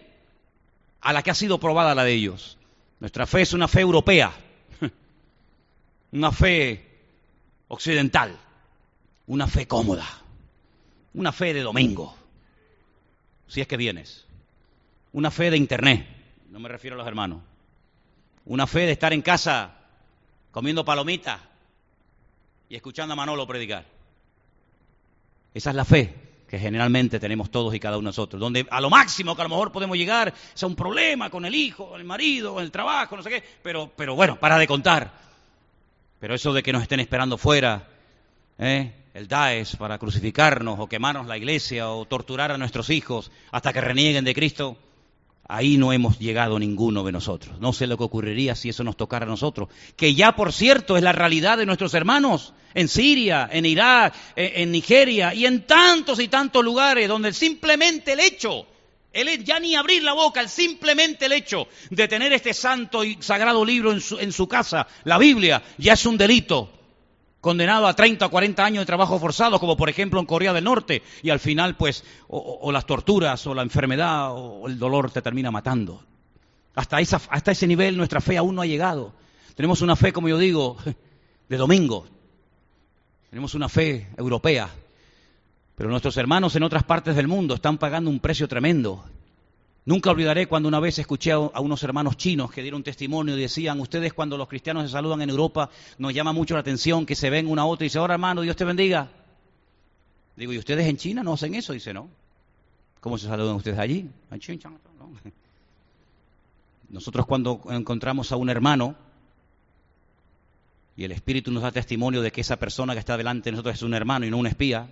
a 1.00 1.14
la 1.14 1.24
que 1.24 1.32
ha 1.32 1.36
sido 1.36 1.60
probada 1.60 1.96
la 1.96 2.04
de 2.04 2.14
ellos. 2.14 2.58
Nuestra 3.00 3.26
fe 3.26 3.42
es 3.42 3.54
una 3.54 3.68
fe 3.68 3.82
europea, 3.82 4.34
una 6.12 6.32
fe 6.32 6.88
occidental, 7.68 8.38
una 9.28 9.48
fe 9.48 9.68
cómoda, 9.68 10.08
una 11.14 11.32
fe 11.32 11.54
de 11.54 11.62
domingo, 11.62 12.16
si 13.48 13.62
es 13.62 13.68
que 13.68 13.78
vienes, 13.78 14.26
una 15.14 15.32
fe 15.32 15.50
de 15.52 15.58
internet, 15.58 16.06
no 16.50 16.60
me 16.60 16.70
refiero 16.70 16.96
a 16.96 16.98
los 16.98 17.08
hermanos, 17.08 17.42
una 18.46 18.68
fe 18.68 18.82
de 18.82 18.92
estar 18.92 19.14
en 19.14 19.22
casa 19.22 19.76
comiendo 20.52 20.84
palomitas 20.84 21.40
y 22.68 22.76
escuchando 22.76 23.14
a 23.14 23.16
Manolo 23.16 23.48
predicar. 23.48 23.86
Esa 25.54 25.70
es 25.70 25.76
la 25.76 25.86
fe 25.86 26.14
que 26.48 26.60
generalmente 26.60 27.20
tenemos 27.20 27.50
todos 27.50 27.74
y 27.74 27.80
cada 27.80 27.98
uno 27.98 28.08
de 28.08 28.10
nosotros, 28.10 28.40
donde 28.40 28.68
a 28.70 28.82
lo 28.82 28.90
máximo 28.90 29.36
que 29.36 29.42
a 29.42 29.46
lo 29.46 29.50
mejor 29.50 29.72
podemos 29.72 29.96
llegar 29.96 30.34
es 30.54 30.62
a 30.62 30.68
un 30.68 30.76
problema 30.76 31.30
con 31.30 31.46
el 31.46 31.56
hijo, 31.56 31.96
el 31.96 32.04
marido, 32.04 32.60
el 32.60 32.72
trabajo, 32.72 33.16
no 33.16 33.24
sé 33.24 33.30
qué, 33.30 33.44
pero, 33.64 33.90
pero 33.96 34.16
bueno, 34.16 34.38
para 34.38 34.58
de 34.58 34.68
contar. 34.68 35.31
Pero 36.22 36.36
eso 36.36 36.54
de 36.54 36.62
que 36.62 36.72
nos 36.72 36.84
estén 36.84 37.00
esperando 37.00 37.36
fuera, 37.36 37.88
¿eh? 38.60 38.94
el 39.16 39.28
Daesh 39.28 39.76
para 39.76 39.98
crucificarnos 39.98 40.80
o 40.80 40.88
quemarnos 40.88 41.26
la 41.26 41.36
iglesia 41.36 41.90
o 41.90 42.06
torturar 42.06 42.52
a 42.52 42.60
nuestros 42.60 42.92
hijos 42.92 43.32
hasta 43.52 43.74
que 43.74 43.82
renieguen 43.82 44.24
de 44.24 44.36
Cristo, 44.36 44.78
ahí 45.48 45.78
no 45.78 45.92
hemos 45.92 46.20
llegado 46.20 46.60
ninguno 46.60 47.04
de 47.04 47.12
nosotros. 47.12 47.60
No 47.60 47.74
sé 47.74 47.88
lo 47.88 47.98
que 47.98 48.04
ocurriría 48.04 48.54
si 48.54 48.70
eso 48.70 48.84
nos 48.84 48.98
tocara 48.98 49.26
a 49.26 49.30
nosotros, 49.30 49.70
que 49.96 50.14
ya 50.14 50.36
por 50.36 50.54
cierto 50.54 50.96
es 50.96 51.02
la 51.02 51.12
realidad 51.12 51.58
de 51.58 51.66
nuestros 51.66 51.96
hermanos 51.96 52.54
en 52.76 52.88
Siria, 52.88 53.50
en 53.52 53.66
Irak, 53.66 54.14
en, 54.36 54.72
Nigeria 54.72 55.34
y 55.34 55.48
en 55.48 55.66
tantos 55.66 56.20
y 56.20 56.28
tantos 56.28 56.64
lugares 56.64 57.08
donde 57.08 57.34
simplemente 57.34 58.14
el 58.14 58.20
hecho, 58.20 58.68
el, 59.14 59.44
ya 59.44 59.60
ni 59.60 59.76
abrir 59.76 60.04
la 60.04 60.14
boca, 60.14 60.42
el 60.42 60.50
simplemente 60.50 61.26
el 61.26 61.34
hecho 61.34 61.68
de 61.90 62.08
tener 62.08 62.34
este 62.34 62.54
santo 62.54 63.04
y 63.04 63.18
sagrado 63.22 63.66
libro 63.66 63.92
en 63.92 64.02
su, 64.02 64.18
en 64.20 64.32
su 64.32 64.48
casa, 64.48 64.88
la 65.04 65.18
Biblia, 65.18 65.62
ya 65.78 65.94
es 65.94 66.06
un 66.06 66.18
delito 66.18 66.70
condenado 67.42 67.88
a 67.88 67.96
30 67.96 68.28
o 68.28 68.30
40 68.30 68.64
años 68.64 68.82
de 68.82 68.86
trabajo 68.86 69.20
forzado, 69.20 69.60
como 69.60 69.76
por 69.76 69.90
ejemplo 69.90 70.20
en 70.20 70.28
Corea 70.28 70.54
del 70.54 70.64
Norte, 70.64 71.02
y 71.24 71.32
al 71.32 71.40
final, 71.40 71.76
pues, 71.76 72.04
o, 72.28 72.72
las 72.72 72.86
torturas, 72.86 73.46
o 73.48 73.56
la 73.56 73.64
enfermedad, 73.64 74.32
o 74.32 74.68
el 74.68 74.78
dolor 74.78 75.12
te 75.12 75.22
termina 75.22 75.50
matando. 75.52 76.04
Hasta, 76.76 76.98
hasta 76.98 77.52
ese 77.52 77.68
nivel 77.68 77.98
nuestra 77.98 78.22
fe 78.22 78.38
aún 78.38 78.56
no 78.56 78.62
ha 78.62 78.68
llegado. 78.68 79.14
Tenemos 79.56 79.82
una 79.82 79.96
fe, 79.96 80.14
como 80.14 80.30
yo 80.30 80.38
digo, 80.38 80.78
de 81.50 81.58
domingo. 81.58 82.08
Tenemos 83.30 83.56
una 83.56 83.68
fe 83.68 84.08
europea. 84.18 84.70
Pero 85.76 85.90
nuestros 85.90 86.18
hermanos 86.18 86.56
en 86.56 86.64
otras 86.64 86.84
partes 86.84 87.16
del 87.16 87.28
mundo 87.28 87.56
están 87.56 87.78
pagando 87.78 88.10
un 88.10 88.20
precio 88.20 88.48
tremendo. 88.48 89.04
Nunca 89.84 90.12
olvidaré 90.12 90.48
cuando 90.48 90.70
una 90.70 90.80
vez 90.80 91.00
escuché 91.00 91.32
a 91.32 91.40
unos 91.40 91.82
hermanos 91.82 92.16
chinos 92.16 92.52
que 92.52 92.62
dieron 92.62 92.84
testimonio 92.84 93.36
y 93.36 93.42
decían, 93.42 93.80
ustedes 93.80 94.14
cuando 94.14 94.38
los 94.38 94.48
cristianos 94.48 94.84
se 94.84 94.90
saludan 94.90 95.24
en 95.24 95.32
Europa 95.32 95.70
nos 95.98 96.14
llama 96.14 96.34
mucho 96.34 96.54
la 96.54 96.60
atención 96.60 97.06
que 97.06 97.16
se 97.16 97.32
ven 97.32 97.48
una 97.48 97.64
a 97.64 97.66
otra 97.66 97.86
y 97.86 97.88
dice, 97.88 97.98
ahora 97.98 98.14
hermano, 98.14 98.42
Dios 98.42 98.56
te 98.56 98.64
bendiga. 98.64 99.10
Digo, 100.36 100.54
¿y 100.54 100.60
ustedes 100.60 100.86
en 100.88 100.98
China 100.98 101.24
no 101.24 101.34
hacen 101.34 101.56
eso? 101.56 101.74
Dice, 101.74 101.94
no. 101.94 102.10
¿Cómo 103.00 103.18
se 103.18 103.28
saludan 103.28 103.56
ustedes 103.56 103.80
allí? 103.80 104.08
Nosotros 106.90 107.26
cuando 107.26 107.62
encontramos 107.70 108.32
a 108.32 108.36
un 108.36 108.50
hermano 108.50 108.96
y 110.96 111.06
el 111.06 111.12
Espíritu 111.12 111.52
nos 111.52 111.64
da 111.64 111.72
testimonio 111.72 112.22
de 112.22 112.32
que 112.32 112.42
esa 112.42 112.58
persona 112.58 112.94
que 112.94 113.00
está 113.00 113.18
delante 113.18 113.46
de 113.46 113.54
nosotros 113.54 113.76
es 113.76 113.82
un 113.82 113.96
hermano 113.96 114.28
y 114.28 114.30
no 114.30 114.38
un 114.38 114.46
espía, 114.46 114.88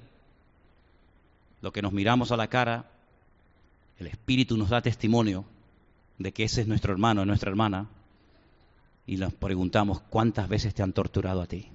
lo 1.61 1.71
que 1.71 1.81
nos 1.81 1.93
miramos 1.93 2.31
a 2.31 2.37
la 2.37 2.47
cara 2.47 2.91
el 3.99 4.07
Espíritu 4.07 4.57
nos 4.57 4.69
da 4.69 4.81
testimonio 4.81 5.45
de 6.17 6.31
que 6.31 6.43
ese 6.45 6.61
es 6.61 6.67
nuestro 6.67 6.93
hermano, 6.93 7.25
nuestra 7.25 7.49
hermana, 7.49 7.87
y 9.05 9.17
nos 9.17 9.33
preguntamos 9.33 10.01
cuántas 10.09 10.47
veces 10.47 10.73
te 10.73 10.83
han 10.83 10.93
torturado 10.93 11.41
a 11.41 11.47
ti. 11.47 11.67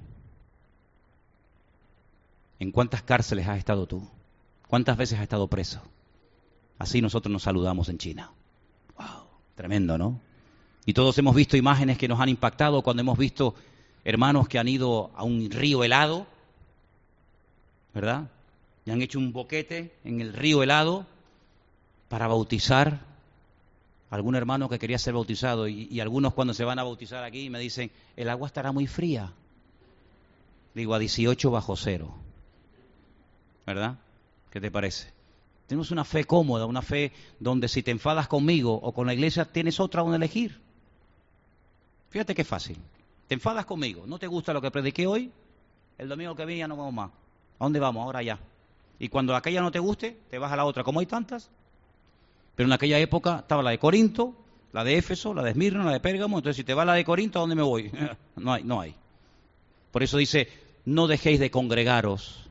¿En 2.58 2.70
cuántas 2.70 3.02
cárceles 3.02 3.46
has 3.46 3.58
estado 3.58 3.86
tú? 3.86 4.08
¿Cuántas 4.68 4.96
veces 4.96 5.18
has 5.18 5.24
estado 5.24 5.48
preso? 5.48 5.82
Así 6.78 7.02
nosotros 7.02 7.32
nos 7.32 7.42
saludamos 7.42 7.88
en 7.88 7.98
China. 7.98 8.32
¡Wow! 8.96 9.26
Tremendo, 9.54 9.98
¿no? 9.98 10.20
Y 10.86 10.94
todos 10.94 11.18
hemos 11.18 11.34
visto 11.34 11.56
imágenes 11.56 11.98
que 11.98 12.08
nos 12.08 12.20
han 12.20 12.28
impactado 12.28 12.82
cuando 12.82 13.02
hemos 13.02 13.18
visto 13.18 13.54
hermanos 14.04 14.48
que 14.48 14.58
han 14.58 14.68
ido 14.68 15.10
a 15.14 15.24
un 15.24 15.50
río 15.50 15.84
helado, 15.84 16.26
¿verdad? 17.92 18.30
Y 18.84 18.90
han 18.90 19.02
hecho 19.02 19.18
un 19.18 19.32
boquete 19.32 19.94
en 20.04 20.20
el 20.20 20.32
río 20.32 20.62
helado 20.62 21.06
para 22.08 22.26
bautizar 22.26 23.00
algún 24.10 24.36
hermano 24.36 24.68
que 24.68 24.78
quería 24.78 24.98
ser 24.98 25.14
bautizado 25.14 25.66
y, 25.66 26.00
algunos 26.00 26.34
cuando 26.34 26.54
se 26.54 26.64
van 26.64 26.78
a 26.78 26.84
bautizar 26.84 27.24
aquí 27.24 27.50
me 27.50 27.58
dicen, 27.58 27.90
el 28.16 28.28
agua 28.28 28.46
estará 28.46 28.70
muy 28.72 28.86
fría. 28.86 29.32
Digo, 30.74 30.94
a 30.94 30.98
18 30.98 31.50
bajo 31.50 31.76
cero. 31.76 32.14
¿Verdad? 33.66 33.96
¿Qué 34.50 34.60
te 34.60 34.70
parece? 34.70 35.12
Tenemos 35.66 35.90
una 35.90 36.04
fe 36.04 36.24
cómoda, 36.24 36.66
una 36.66 36.82
fe 36.82 37.12
donde 37.40 37.68
si 37.68 37.82
te 37.82 37.90
enfadas 37.90 38.28
conmigo 38.28 38.74
o 38.74 38.92
con 38.92 39.06
la 39.06 39.14
iglesia 39.14 39.46
tienes 39.46 39.80
otra 39.80 40.02
donde 40.02 40.16
elegir. 40.16 40.60
Fíjate 42.10 42.34
qué 42.34 42.44
fácil. 42.44 42.76
Te 43.26 43.34
enfadas 43.34 43.64
conmigo, 43.64 44.04
no 44.06 44.18
te 44.18 44.26
gusta 44.26 44.52
lo 44.52 44.60
que 44.60 44.70
prediqué 44.70 45.06
hoy, 45.06 45.32
el 45.96 46.08
domingo 46.08 46.36
que 46.36 46.44
viene 46.44 46.60
ya 46.60 46.68
no 46.68 46.76
vamos 46.76 46.94
más. 46.94 47.10
¿A 47.58 47.64
dónde 47.64 47.80
vamos? 47.80 48.04
Ahora 48.04 48.22
ya. 48.22 48.38
Y 48.98 49.08
cuando 49.08 49.34
aquella 49.34 49.60
no 49.60 49.70
te 49.70 49.78
guste, 49.78 50.18
te 50.30 50.38
vas 50.38 50.52
a 50.52 50.56
la 50.56 50.64
otra. 50.64 50.84
Como 50.84 51.00
hay 51.00 51.06
tantas, 51.06 51.50
pero 52.54 52.68
en 52.68 52.72
aquella 52.72 52.98
época 52.98 53.40
estaba 53.40 53.62
la 53.62 53.70
de 53.70 53.78
Corinto, 53.78 54.34
la 54.72 54.84
de 54.84 54.96
Éfeso, 54.96 55.34
la 55.34 55.42
de 55.42 55.50
Esmirna, 55.50 55.84
la 55.84 55.92
de 55.92 56.00
Pérgamo. 56.00 56.38
Entonces, 56.38 56.56
si 56.56 56.64
te 56.64 56.74
va 56.74 56.84
la 56.84 56.94
de 56.94 57.04
Corinto, 57.04 57.38
¿a 57.38 57.42
dónde 57.42 57.56
me 57.56 57.62
voy? 57.62 57.90
no 58.36 58.52
hay, 58.52 58.64
no 58.64 58.80
hay. 58.80 58.94
Por 59.90 60.02
eso 60.02 60.16
dice, 60.16 60.48
no 60.84 61.06
dejéis 61.06 61.40
de 61.40 61.50
congregaros 61.50 62.44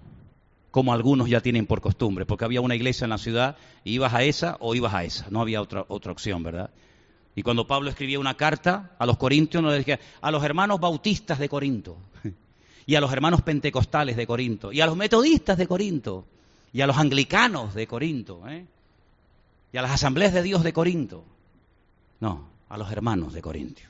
como 0.73 0.91
algunos 0.91 1.29
ya 1.29 1.39
tienen 1.39 1.67
por 1.67 1.81
costumbre, 1.81 2.25
porque 2.25 2.45
había 2.45 2.59
una 2.59 2.75
iglesia 2.75 3.05
en 3.05 3.11
la 3.11 3.19
ciudad 3.19 3.57
y 3.83 3.93
ibas 3.93 4.11
a 4.15 4.23
esa 4.23 4.57
o 4.59 4.73
ibas 4.73 4.95
a 4.95 5.03
esa, 5.03 5.27
no 5.29 5.39
había 5.39 5.61
otra, 5.61 5.85
otra 5.87 6.11
opción, 6.11 6.41
¿verdad? 6.41 6.71
Y 7.35 7.43
cuando 7.43 7.67
Pablo 7.67 7.91
escribía 7.91 8.19
una 8.19 8.35
carta 8.35 8.95
a 8.97 9.05
los 9.05 9.17
corintios, 9.17 9.61
no 9.61 9.69
le 9.69 9.77
decía 9.77 9.99
a 10.19 10.31
los 10.31 10.43
hermanos 10.43 10.79
bautistas 10.79 11.37
de 11.37 11.47
Corinto, 11.47 11.97
y 12.87 12.95
a 12.95 13.01
los 13.01 13.13
hermanos 13.13 13.43
pentecostales 13.43 14.17
de 14.17 14.25
Corinto, 14.25 14.73
y 14.73 14.81
a 14.81 14.87
los 14.87 14.97
metodistas 14.97 15.59
de 15.59 15.67
Corinto, 15.67 16.25
y 16.74 16.82
a 16.82 16.88
los 16.88 16.97
anglicanos 16.97 17.76
de 17.76 17.86
Corinto, 17.86 18.41
¿eh? 18.49 18.65
y 19.71 19.78
a 19.78 19.82
las 19.84 19.91
asambleas 19.91 20.34
de 20.34 20.41
Dios 20.41 20.63
de 20.63 20.74
Corinto. 20.74 21.24
No, 22.19 22.49
a 22.67 22.78
los 22.78 22.91
hermanos 22.91 23.32
de 23.34 23.41
Corintio. 23.41 23.88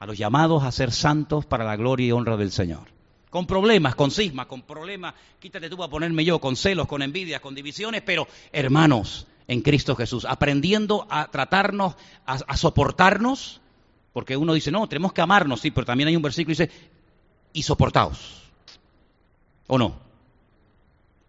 A 0.00 0.06
los 0.06 0.18
llamados 0.18 0.64
a 0.64 0.72
ser 0.72 0.90
santos 0.90 1.46
para 1.46 1.64
la 1.64 1.76
gloria 1.76 2.08
y 2.08 2.12
honra 2.12 2.36
del 2.36 2.50
Señor. 2.50 2.88
Con 3.30 3.46
problemas, 3.46 3.94
con 3.94 4.10
cismas, 4.10 4.46
con 4.46 4.62
problemas, 4.62 5.14
quítate 5.38 5.70
tú 5.70 5.76
para 5.76 5.88
ponerme 5.88 6.24
yo, 6.24 6.40
con 6.40 6.56
celos, 6.56 6.88
con 6.88 7.00
envidias, 7.00 7.40
con 7.40 7.54
divisiones, 7.54 8.02
pero 8.02 8.26
hermanos 8.50 9.28
en 9.46 9.60
Cristo 9.60 9.94
Jesús, 9.94 10.24
aprendiendo 10.24 11.06
a 11.10 11.30
tratarnos, 11.30 11.94
a, 12.26 12.34
a 12.34 12.56
soportarnos, 12.56 13.60
porque 14.12 14.36
uno 14.36 14.52
dice, 14.52 14.72
no, 14.72 14.88
tenemos 14.88 15.12
que 15.12 15.20
amarnos, 15.20 15.60
sí, 15.60 15.70
pero 15.70 15.86
también 15.86 16.08
hay 16.08 16.16
un 16.16 16.22
versículo 16.22 16.56
que 16.56 16.64
dice, 16.64 16.76
y 17.52 17.62
soportaos. 17.62 18.50
¿O 19.68 19.78
no? 19.78 20.09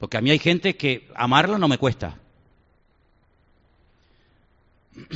Porque 0.02 0.18
a 0.18 0.22
mí 0.22 0.32
hay 0.32 0.40
gente 0.40 0.76
que 0.76 1.08
amarla 1.14 1.60
no 1.60 1.68
me 1.68 1.78
cuesta, 1.78 2.18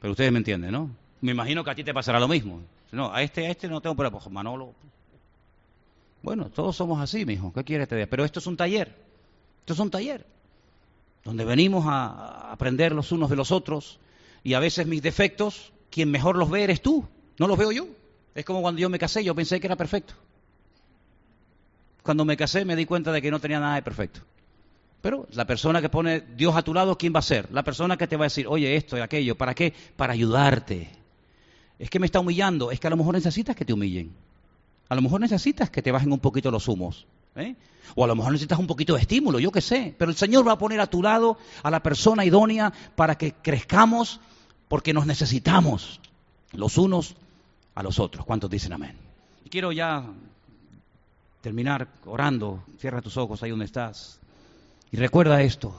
Pero 0.00 0.10
ustedes 0.10 0.32
me 0.32 0.38
entienden, 0.38 0.72
¿no? 0.72 0.90
Me 1.20 1.30
imagino 1.30 1.62
que 1.62 1.70
a 1.70 1.76
ti 1.76 1.84
te 1.84 1.94
pasará 1.94 2.18
lo 2.18 2.26
mismo. 2.26 2.60
No, 2.90 3.14
a 3.14 3.22
este, 3.22 3.46
a 3.46 3.50
este 3.50 3.68
no 3.68 3.80
tengo 3.80 3.94
problema. 3.94 4.18
Pues, 4.18 4.30
Manolo. 4.30 4.74
Bueno, 6.22 6.50
todos 6.50 6.74
somos 6.76 7.00
así, 7.00 7.24
mijo. 7.24 7.52
¿Qué 7.52 7.62
quieres 7.62 7.88
te 7.88 7.94
diga? 7.94 8.08
Pero 8.08 8.24
esto 8.24 8.40
es 8.40 8.46
un 8.46 8.56
taller. 8.56 8.94
Esto 9.60 9.74
es 9.74 9.78
un 9.78 9.90
taller. 9.90 10.26
Donde 11.22 11.44
venimos 11.44 11.86
a 11.86 12.50
aprender 12.50 12.92
los 12.92 13.12
unos 13.12 13.30
de 13.30 13.36
los 13.36 13.52
otros. 13.52 14.00
Y 14.42 14.54
a 14.54 14.58
veces 14.58 14.88
mis 14.88 15.02
defectos, 15.02 15.72
quien 15.88 16.10
mejor 16.10 16.36
los 16.36 16.50
ve 16.50 16.64
eres 16.64 16.82
tú. 16.82 17.06
No 17.38 17.46
los 17.46 17.56
veo 17.56 17.70
yo. 17.70 17.86
Es 18.34 18.44
como 18.44 18.60
cuando 18.60 18.80
yo 18.80 18.90
me 18.90 18.98
casé, 18.98 19.22
yo 19.22 19.34
pensé 19.34 19.60
que 19.60 19.68
era 19.68 19.76
perfecto. 19.76 20.14
Cuando 22.04 22.26
me 22.26 22.36
casé 22.36 22.66
me 22.66 22.76
di 22.76 22.84
cuenta 22.84 23.10
de 23.12 23.22
que 23.22 23.30
no 23.30 23.40
tenía 23.40 23.58
nada 23.58 23.76
de 23.76 23.82
perfecto. 23.82 24.20
Pero 25.00 25.26
la 25.32 25.46
persona 25.46 25.80
que 25.80 25.88
pone 25.88 26.20
Dios 26.20 26.54
a 26.54 26.62
tu 26.62 26.74
lado, 26.74 26.98
¿quién 26.98 27.14
va 27.14 27.20
a 27.20 27.22
ser? 27.22 27.50
La 27.50 27.64
persona 27.64 27.96
que 27.96 28.06
te 28.06 28.16
va 28.16 28.24
a 28.24 28.26
decir, 28.26 28.46
oye, 28.46 28.76
esto 28.76 28.98
y 28.98 29.00
aquello, 29.00 29.36
¿para 29.36 29.54
qué? 29.54 29.72
Para 29.96 30.12
ayudarte. 30.12 30.90
Es 31.78 31.88
que 31.88 31.98
me 31.98 32.06
está 32.06 32.20
humillando, 32.20 32.70
es 32.70 32.78
que 32.78 32.86
a 32.86 32.90
lo 32.90 32.98
mejor 32.98 33.14
necesitas 33.14 33.56
que 33.56 33.64
te 33.64 33.72
humillen. 33.72 34.12
A 34.90 34.94
lo 34.94 35.00
mejor 35.00 35.18
necesitas 35.18 35.70
que 35.70 35.80
te 35.80 35.92
bajen 35.92 36.12
un 36.12 36.20
poquito 36.20 36.50
los 36.50 36.68
humos. 36.68 37.06
¿eh? 37.36 37.54
O 37.94 38.04
a 38.04 38.06
lo 38.06 38.16
mejor 38.16 38.32
necesitas 38.32 38.58
un 38.58 38.66
poquito 38.66 38.94
de 38.94 39.00
estímulo, 39.00 39.38
yo 39.38 39.50
qué 39.50 39.62
sé. 39.62 39.94
Pero 39.96 40.10
el 40.10 40.16
Señor 40.16 40.46
va 40.46 40.52
a 40.52 40.58
poner 40.58 40.80
a 40.80 40.86
tu 40.88 41.02
lado 41.02 41.38
a 41.62 41.70
la 41.70 41.82
persona 41.82 42.24
idónea 42.24 42.70
para 42.96 43.16
que 43.16 43.32
crezcamos 43.32 44.20
porque 44.68 44.92
nos 44.92 45.06
necesitamos 45.06 46.00
los 46.52 46.76
unos 46.76 47.16
a 47.74 47.82
los 47.82 47.98
otros. 47.98 48.26
¿Cuántos 48.26 48.50
dicen 48.50 48.74
amén? 48.74 48.96
Y 49.44 49.48
quiero 49.48 49.72
ya 49.72 50.04
terminar 51.44 51.88
orando. 52.06 52.64
Cierra 52.78 53.02
tus 53.02 53.18
ojos 53.18 53.42
ahí 53.42 53.50
donde 53.50 53.66
estás. 53.66 54.18
Y 54.90 54.96
recuerda 54.96 55.42
esto. 55.42 55.78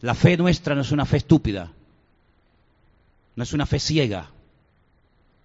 La 0.00 0.14
fe 0.14 0.38
nuestra 0.38 0.74
no 0.74 0.80
es 0.80 0.92
una 0.92 1.04
fe 1.04 1.18
estúpida. 1.18 1.70
No 3.36 3.42
es 3.42 3.52
una 3.52 3.66
fe 3.66 3.78
ciega. 3.78 4.30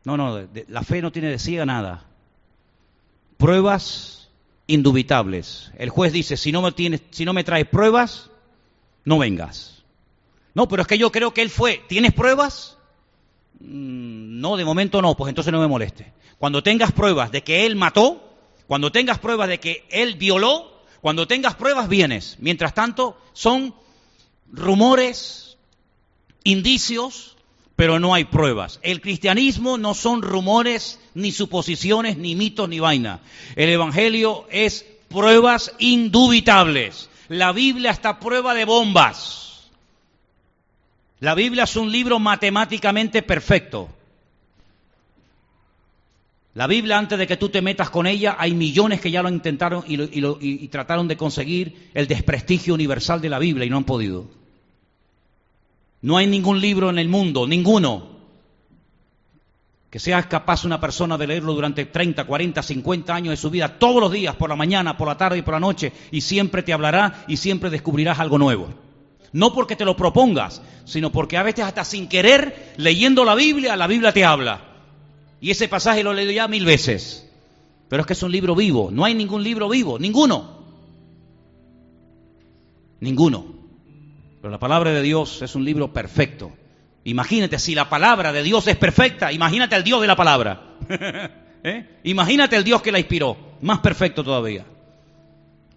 No, 0.06 0.16
no, 0.16 0.48
la 0.70 0.84
fe 0.84 1.02
no 1.02 1.12
tiene 1.12 1.28
de 1.28 1.38
ciega 1.38 1.66
nada. 1.66 2.06
Pruebas 3.38 4.30
indubitables. 4.66 5.74
El 5.78 5.90
juez 5.90 6.14
dice, 6.14 6.38
si 6.38 6.54
no 6.54 6.62
me, 6.62 6.72
tienes, 6.72 7.02
si 7.10 7.26
no 7.26 7.34
me 7.34 7.44
traes 7.44 7.68
pruebas, 7.68 8.32
no 9.04 9.18
vengas. 9.18 9.84
No, 10.54 10.70
pero 10.70 10.84
es 10.84 10.88
que 10.88 10.98
yo 10.98 11.12
creo 11.12 11.34
que 11.34 11.42
él 11.42 11.50
fue. 11.50 11.84
¿Tienes 11.90 12.14
pruebas? 12.14 12.78
Mm, 13.60 14.40
no, 14.40 14.56
de 14.56 14.64
momento 14.64 15.02
no, 15.02 15.18
pues 15.18 15.30
entonces 15.30 15.52
no 15.52 15.60
me 15.60 15.68
moleste. 15.68 16.14
Cuando 16.38 16.64
tengas 16.64 16.94
pruebas 16.94 17.30
de 17.32 17.44
que 17.44 17.66
él 17.66 17.76
mató, 17.76 18.29
cuando 18.70 18.92
tengas 18.92 19.18
pruebas 19.18 19.50
de 19.50 19.60
que 19.60 19.84
él 19.90 20.14
violó, 20.14 20.72
cuando 21.02 21.26
tengas 21.26 21.56
pruebas 21.56 21.90
vienes. 21.90 22.36
Mientras 22.38 22.76
tanto, 22.76 23.20
son 23.34 23.74
rumores, 24.52 25.58
indicios, 26.44 27.36
pero 27.76 28.00
no 28.00 28.14
hay 28.14 28.26
pruebas. 28.26 28.80
El 28.84 29.02
cristianismo 29.02 29.80
no 29.80 29.96
son 29.96 30.22
rumores, 30.22 31.00
ni 31.16 31.32
suposiciones, 31.32 32.18
ni 32.18 32.36
mitos, 32.36 32.70
ni 32.70 32.80
vaina. 32.80 33.22
El 33.56 33.70
Evangelio 33.70 34.46
es 34.52 34.86
pruebas 35.08 35.74
indubitables. 35.80 37.10
La 37.28 37.52
Biblia 37.54 37.90
está 37.90 38.20
prueba 38.20 38.54
de 38.54 38.66
bombas. 38.66 39.72
La 41.22 41.34
Biblia 41.34 41.64
es 41.64 41.76
un 41.76 41.92
libro 41.92 42.20
matemáticamente 42.20 43.24
perfecto. 43.24 43.90
La 46.60 46.68
Biblia, 46.68 46.98
antes 46.98 47.18
de 47.18 47.26
que 47.26 47.38
tú 47.38 47.48
te 47.48 47.62
metas 47.62 47.90
con 47.90 48.06
ella, 48.06 48.36
hay 48.38 48.54
millones 48.54 49.00
que 49.00 49.10
ya 49.10 49.24
lo 49.24 49.30
intentaron 49.30 49.86
y, 49.88 50.68
trataron 50.68 51.08
de 51.08 51.16
conseguir 51.16 51.90
el 51.94 52.06
desprestigio 52.06 52.74
universal 52.74 53.22
de 53.22 53.30
la 53.30 53.40
Biblia 53.40 53.66
y 53.66 53.70
no 53.70 53.78
han 53.78 53.86
podido. 53.86 54.28
No 56.02 56.18
hay 56.18 56.28
ningún 56.28 56.60
libro 56.60 56.90
en 56.90 57.00
el 57.00 57.08
mundo, 57.08 57.48
ninguno, 57.48 58.10
que 59.90 60.00
sea 60.00 60.22
capaz 60.28 60.66
una 60.66 60.82
persona 60.82 61.18
de 61.18 61.28
leerlo 61.28 61.54
durante 61.54 61.86
30, 61.86 62.26
40, 62.26 62.62
50 62.62 63.16
años 63.16 63.32
de 63.32 63.38
su 63.38 63.50
vida, 63.50 63.80
todos 63.80 64.02
los 64.02 64.12
días, 64.12 64.36
por 64.36 64.50
la 64.50 64.58
mañana, 64.58 64.98
por 64.98 65.08
la 65.08 65.16
tarde 65.16 65.38
y 65.38 65.44
por 65.44 65.54
la 65.54 65.62
noche, 65.62 65.94
y 66.12 66.20
siempre 66.20 66.62
te 66.62 66.74
hablará 66.74 67.24
y 67.30 67.38
siempre 67.38 67.70
descubrirás 67.70 68.20
algo 68.20 68.38
nuevo. 68.38 68.68
No 69.32 69.54
porque 69.54 69.78
te 69.78 69.86
lo 69.86 69.96
propongas, 69.96 70.62
sino 70.84 71.10
porque 71.10 71.38
a 71.38 71.44
veces 71.44 71.64
hasta 71.64 71.86
sin 71.86 72.10
querer, 72.10 72.74
leyendo 72.76 73.24
la 73.24 73.36
Biblia, 73.36 73.78
la 73.78 73.88
Biblia 73.88 74.12
te 74.12 74.26
habla. 74.26 74.69
Y 75.42 75.52
ese 75.52 75.68
pasaje 75.68 76.04
lo 76.04 76.12
he 76.12 76.16
leído 76.16 76.32
ya 76.32 76.48
mil 76.48 76.66
veces. 76.66 77.30
Pero 77.88 78.02
es 78.02 78.08
que 78.08 78.14
es 78.14 78.24
un 78.24 78.32
libro 78.32 78.56
vivo. 78.56 78.90
No 78.92 79.06
hay 79.06 79.16
ningún 79.16 79.44
libro 79.44 79.70
vivo, 79.70 79.98
ninguno. 79.98 80.60
Ninguno. 83.00 83.46
Pero 84.42 84.52
la 84.52 84.60
palabra 84.60 84.92
de 84.92 85.02
Dios 85.02 85.42
es 85.42 85.56
un 85.56 85.66
libro 85.66 85.92
perfecto. 85.92 86.52
Imagínate, 87.04 87.58
si 87.60 87.74
la 87.74 87.90
palabra 87.90 88.32
de 88.32 88.44
Dios 88.44 88.68
es 88.68 88.76
perfecta, 88.76 89.32
imagínate 89.32 89.76
al 89.76 89.84
Dios 89.84 90.02
de 90.02 90.08
la 90.08 90.16
palabra. 90.16 90.78
¿Eh? 91.64 92.00
Imagínate 92.04 92.56
el 92.56 92.64
Dios 92.64 92.82
que 92.82 92.92
la 92.92 93.00
inspiró. 93.00 93.38
Más 93.62 93.80
perfecto 93.80 94.24
todavía. 94.24 94.66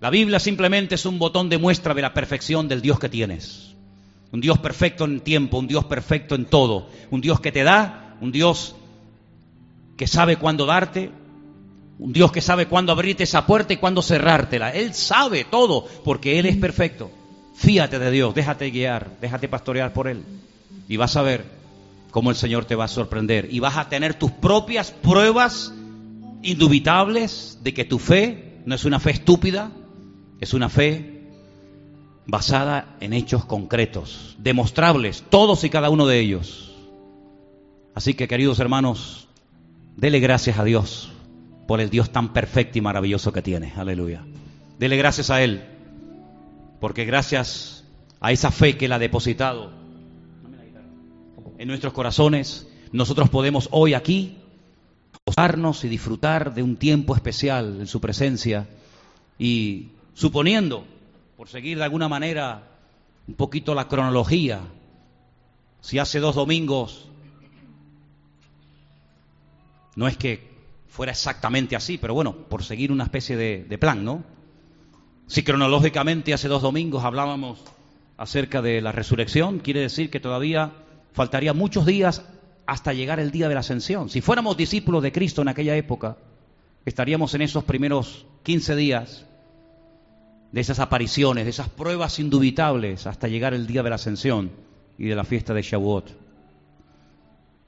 La 0.00 0.10
Biblia 0.10 0.40
simplemente 0.40 0.96
es 0.96 1.06
un 1.06 1.18
botón 1.18 1.48
de 1.48 1.58
muestra 1.58 1.94
de 1.94 2.02
la 2.02 2.12
perfección 2.12 2.68
del 2.68 2.82
Dios 2.82 2.98
que 2.98 3.08
tienes. 3.08 3.74
Un 4.32 4.40
Dios 4.40 4.58
perfecto 4.58 5.04
en 5.04 5.20
tiempo, 5.20 5.58
un 5.58 5.68
Dios 5.68 5.84
perfecto 5.84 6.34
en 6.34 6.46
todo. 6.46 6.88
Un 7.10 7.20
Dios 7.20 7.40
que 7.40 7.52
te 7.52 7.62
da, 7.62 8.16
un 8.20 8.32
Dios 8.32 8.74
que 10.03 10.09
sabe 10.09 10.34
cuándo 10.34 10.66
darte, 10.66 11.12
un 12.00 12.12
Dios 12.12 12.32
que 12.32 12.40
sabe 12.40 12.66
cuándo 12.66 12.90
abrirte 12.90 13.22
esa 13.22 13.46
puerta 13.46 13.72
y 13.72 13.76
cuándo 13.76 14.03
cerrártela. 14.03 14.70
Él 14.70 14.94
sabe 14.94 15.44
todo 15.44 15.86
porque 16.03 16.40
Él 16.40 16.46
es 16.46 16.57
perfecto. 16.57 17.09
Fíate 17.55 18.00
de 18.00 18.11
Dios, 18.11 18.34
déjate 18.34 18.68
guiar, 18.72 19.16
déjate 19.20 19.46
pastorear 19.46 19.92
por 19.92 20.09
Él. 20.09 20.24
Y 20.88 20.96
vas 20.96 21.14
a 21.14 21.22
ver 21.22 21.44
cómo 22.11 22.30
el 22.30 22.36
Señor 22.36 22.64
te 22.64 22.74
va 22.74 22.86
a 22.86 22.88
sorprender. 22.88 23.46
Y 23.53 23.61
vas 23.61 23.76
a 23.76 23.88
tener 23.88 24.14
tus 24.14 24.32
propias 24.32 24.90
pruebas 24.90 25.72
indubitables 26.42 27.61
de 27.62 27.72
que 27.72 27.84
tu 27.84 28.00
fe 28.00 28.59
no 28.66 28.74
es 28.74 28.84
una 28.84 28.98
fe 28.98 29.12
estúpida, 29.12 29.70
es 30.40 30.53
una 30.53 30.68
fe 30.68 31.28
basada 32.26 32.96
en 32.98 33.12
hechos 33.12 33.44
concretos, 33.44 34.34
demostrables, 34.40 35.22
todos 35.30 35.62
y 35.62 35.70
cada 35.70 35.90
uno 35.90 36.09
de 36.09 36.18
ellos. 36.18 36.74
Así 37.94 38.14
que, 38.14 38.26
queridos 38.26 38.59
hermanos, 38.59 39.28
dele 39.97 40.20
gracias 40.20 40.59
a 40.59 40.64
Dios 40.64 41.12
por 41.66 41.80
el 41.80 41.90
Dios 41.90 42.11
tan 42.11 42.32
perfecto 42.32 42.78
y 42.78 42.80
maravilloso 42.80 43.32
que 43.32 43.43
tiene. 43.43 43.72
Aleluya. 43.76 44.24
Dele 44.78 44.97
gracias 44.97 45.30
a 45.30 45.43
Él, 45.43 45.64
porque 46.80 47.05
gracias 47.05 47.84
a 48.20 48.32
esa 48.32 48.51
fe 48.51 48.76
que 48.76 48.86
Él 48.86 48.93
ha 48.93 48.99
depositado 48.99 49.72
en 51.59 51.68
nuestros 51.68 51.93
corazones, 51.93 52.68
nosotros 52.90 53.30
podemos 53.30 53.68
hoy 53.70 53.95
aquí 53.95 54.36
gozarnos 55.24 55.84
y 55.84 55.88
disfrutar 55.88 56.55
de 56.55 56.62
un 56.62 56.76
tiempo 56.76 57.14
especial 57.14 57.76
en 57.78 57.86
su 57.86 58.01
presencia 58.01 58.66
y 59.38 59.90
suponiendo, 60.14 60.84
por 61.36 61.49
seguir 61.49 61.78
de 61.78 61.84
alguna 61.84 62.09
manera 62.09 62.64
un 63.28 63.34
poquito 63.34 63.74
la 63.74 63.86
cronología, 63.86 64.61
si 65.80 66.01
hace 66.01 66.18
dos 66.18 66.34
domingos, 66.34 67.07
no 69.97 70.09
es 70.09 70.16
que 70.16 70.53
fuera 70.88 71.12
exactamente 71.12 71.76
así, 71.76 71.99
pero 71.99 72.14
bueno, 72.14 72.36
por 72.36 72.64
seguir 72.64 72.93
una 72.93 73.05
especie 73.05 73.36
de, 73.36 73.78
plan, 73.78 74.05
¿no? 74.05 74.24
Si 75.26 75.43
cronológicamente 75.43 76.34
hace 76.34 76.49
dos 76.49 76.62
domingos 76.62 77.05
hablábamos 77.05 77.61
acerca 78.18 78.61
de 78.61 78.80
la 78.82 78.93
resurrección, 78.93 79.61
quiere 79.61 79.80
decir 79.80 80.11
que 80.11 80.20
todavía 80.20 80.72
faltaría 81.12 81.55
muchos 81.55 81.86
días 81.86 82.24
hasta 82.66 82.93
llegar 82.93 83.20
el 83.20 83.30
día 83.30 83.49
de 83.49 83.55
la 83.55 83.61
ascensión. 83.61 84.11
Si 84.11 84.20
fuéramos 84.20 84.57
discípulos 84.57 85.03
de 85.03 85.12
Cristo 85.12 85.43
en 85.43 85.49
aquella 85.49 85.76
época, 85.76 86.18
estaríamos 86.84 87.34
en 87.34 87.43
esos 87.43 87.64
primeros 87.64 88.26
15 88.43 88.76
días 88.76 89.26
de 90.53 90.61
esas 90.61 90.78
apariciones, 90.78 91.45
de 91.45 91.51
esas 91.51 91.70
pruebas 91.70 92.18
indubitables 92.18 93.07
hasta 93.07 93.28
llegar 93.28 93.55
el 93.55 93.66
día 93.66 93.82
de 93.82 93.88
la 93.88 93.97
ascensión 93.97 94.51
y 94.99 95.07
de 95.07 95.16
la 95.16 95.24
fiesta 95.24 95.55
de 95.55 95.62
Shavuot. 95.62 96.11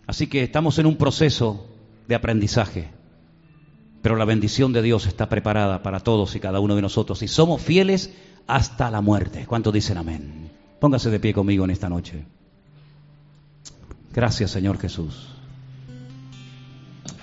Así 0.06 0.26
que 0.26 0.42
estamos 0.42 0.78
en 0.78 0.84
un 0.84 0.96
proceso 0.96 1.73
de 2.08 2.14
aprendizaje, 2.14 2.90
pero 4.02 4.16
la 4.16 4.24
bendición 4.24 4.72
de 4.72 4.82
Dios 4.82 5.06
está 5.06 5.28
preparada 5.28 5.82
para 5.82 6.00
todos 6.00 6.34
y 6.36 6.40
cada 6.40 6.60
uno 6.60 6.76
de 6.76 6.82
nosotros 6.82 7.22
y 7.22 7.28
somos 7.28 7.62
fieles 7.62 8.12
hasta 8.46 8.90
la 8.90 9.00
muerte. 9.00 9.46
¿Cuántos 9.46 9.72
dicen 9.72 9.96
amén? 9.96 10.50
Póngase 10.80 11.10
de 11.10 11.20
pie 11.20 11.32
conmigo 11.32 11.64
en 11.64 11.70
esta 11.70 11.88
noche. 11.88 12.24
Gracias 14.12 14.50
Señor 14.50 14.78
Jesús. 14.78 15.28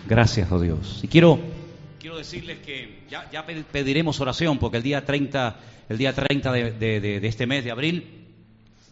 Gracias, 0.07 0.51
oh 0.51 0.59
Dios. 0.59 0.99
Y 1.03 1.07
quiero 1.07 1.39
decirles 2.17 2.59
que 2.59 3.03
ya, 3.09 3.45
pediremos 3.71 4.19
oración 4.19 4.59
porque 4.59 4.77
el 4.77 4.83
día 4.83 5.05
30, 5.05 5.55
el 5.89 5.97
día 5.97 6.13
30 6.13 6.51
de, 6.51 6.71
de, 6.71 7.27
este 7.27 7.47
mes 7.47 7.63
de 7.63 7.71
abril 7.71 8.27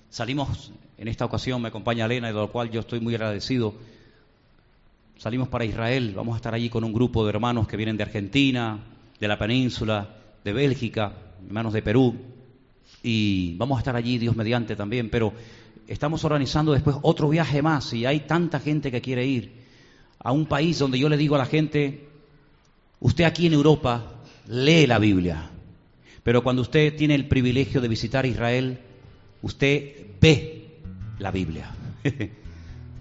salimos, 0.10 0.72
en 0.98 1.08
esta 1.08 1.26
ocasión 1.26 1.62
me 1.62 1.68
acompaña 1.68 2.06
Elena, 2.06 2.28
de 2.28 2.34
lo 2.34 2.52
cual 2.52 2.72
yo 2.72 2.82
estoy 2.82 3.00
muy 3.00 3.16
agradecido. 3.16 3.76
Salimos 5.20 5.50
para 5.50 5.66
Israel, 5.66 6.14
vamos 6.16 6.36
a 6.36 6.38
estar 6.38 6.54
allí 6.54 6.70
con 6.70 6.86
un 6.86 6.94
grupo 6.94 7.26
de 7.26 7.32
hermanos 7.32 7.68
que 7.68 7.76
vienen 7.76 7.98
de 7.98 8.04
Argentina, 8.04 8.80
de 9.20 9.28
la 9.28 9.38
península, 9.38 10.16
de 10.46 10.54
Bélgica, 10.54 11.12
hermanos 11.46 11.74
de 11.74 11.82
Perú, 11.82 12.16
y 13.04 13.54
vamos 13.58 13.76
a 13.76 13.80
estar 13.80 13.98
allí, 13.98 14.18
Dios 14.18 14.38
mediante 14.38 14.78
también, 14.78 15.10
pero 15.10 15.34
estamos 15.90 16.24
organizando 16.24 16.72
después 16.72 16.96
otro 17.02 17.28
viaje 17.28 17.62
más 17.62 17.92
y 17.92 18.06
hay 18.06 18.22
tanta 18.22 18.62
gente 18.62 18.92
que 18.92 19.02
quiere 19.02 19.26
ir 19.26 19.52
a 20.20 20.32
un 20.32 20.46
país 20.46 20.80
donde 20.80 20.98
yo 20.98 21.10
le 21.10 21.18
digo 21.18 21.36
a 21.36 21.40
la 21.40 21.46
gente, 21.46 22.08
usted 23.02 23.26
aquí 23.26 23.46
en 23.46 23.52
Europa 23.52 24.22
lee 24.48 24.88
la 24.88 25.00
Biblia, 25.00 25.50
pero 26.24 26.44
cuando 26.44 26.62
usted 26.62 26.96
tiene 26.96 27.16
el 27.16 27.28
privilegio 27.28 27.82
de 27.82 27.90
visitar 27.90 28.26
Israel, 28.26 28.80
usted 29.42 29.96
ve 30.22 30.78
la 31.20 31.32
Biblia. 31.32 31.76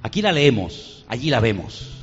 Aquí 0.02 0.22
la 0.22 0.30
leemos, 0.30 1.04
allí 1.08 1.28
la 1.28 1.40
vemos. 1.40 1.97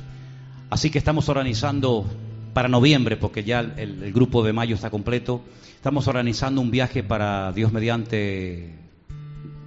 Así 0.68 0.90
que 0.90 0.98
estamos 0.98 1.28
organizando 1.28 2.04
para 2.52 2.68
noviembre, 2.68 3.16
porque 3.16 3.44
ya 3.44 3.60
el, 3.60 4.12
grupo 4.12 4.42
de 4.42 4.52
mayo 4.52 4.74
está 4.74 4.90
completo, 4.90 5.42
estamos 5.74 6.08
organizando 6.08 6.60
un 6.60 6.70
viaje 6.70 7.02
para 7.02 7.52
Dios 7.52 7.72
mediante, 7.72 8.74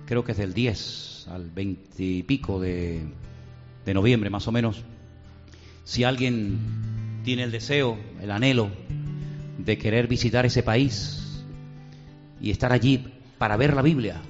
creo 0.06 0.24
que 0.24 0.34
es 0.34 0.38
del 0.38 0.54
10 0.54 1.28
al 1.30 1.50
20 1.52 2.04
y 2.04 2.24
pico 2.24 2.60
de, 2.60 3.04
de 3.86 3.94
noviembre 3.94 4.30
más 4.30 4.48
o 4.48 4.52
menos. 4.52 4.84
Si 5.86 6.04
alguien 6.04 6.60
tiene 7.24 7.44
el 7.44 7.52
deseo, 7.52 7.98
el 8.22 8.32
anhelo 8.32 8.70
de 9.58 9.78
querer 9.78 10.08
visitar 10.08 10.46
ese 10.46 10.64
país 10.64 11.46
y 12.42 12.52
estar 12.52 12.74
allí 12.74 13.06
para 13.38 13.56
ver 13.56 13.74
la 13.74 13.82
Biblia, 13.82 14.22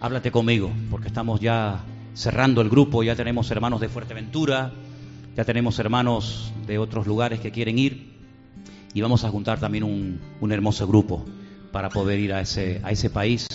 háblate 0.00 0.30
conmigo, 0.30 0.70
porque 0.90 1.08
estamos 1.08 1.40
ya 1.40 1.84
cerrando 2.14 2.62
el 2.62 2.70
grupo, 2.70 3.02
ya 3.02 3.14
tenemos 3.14 3.50
hermanos 3.50 3.80
de 3.80 3.88
Fuerteventura, 3.88 4.72
ya 5.38 5.44
tenemos 5.44 5.78
hermanos 5.78 6.52
de 6.66 6.78
otros 6.78 7.06
lugares 7.06 7.38
que 7.38 7.52
quieren 7.52 7.78
ir 7.78 8.08
y 8.92 9.00
vamos 9.02 9.22
a 9.22 9.30
juntar 9.30 9.60
también 9.60 9.84
un, 9.84 10.50
hermoso 10.50 10.84
grupo 10.88 11.24
para 11.70 11.90
poder 11.90 12.18
ir 12.18 12.32
a 12.32 12.40
ese, 12.40 12.80
a 12.82 12.90
ese 12.90 13.08
país 13.08 13.46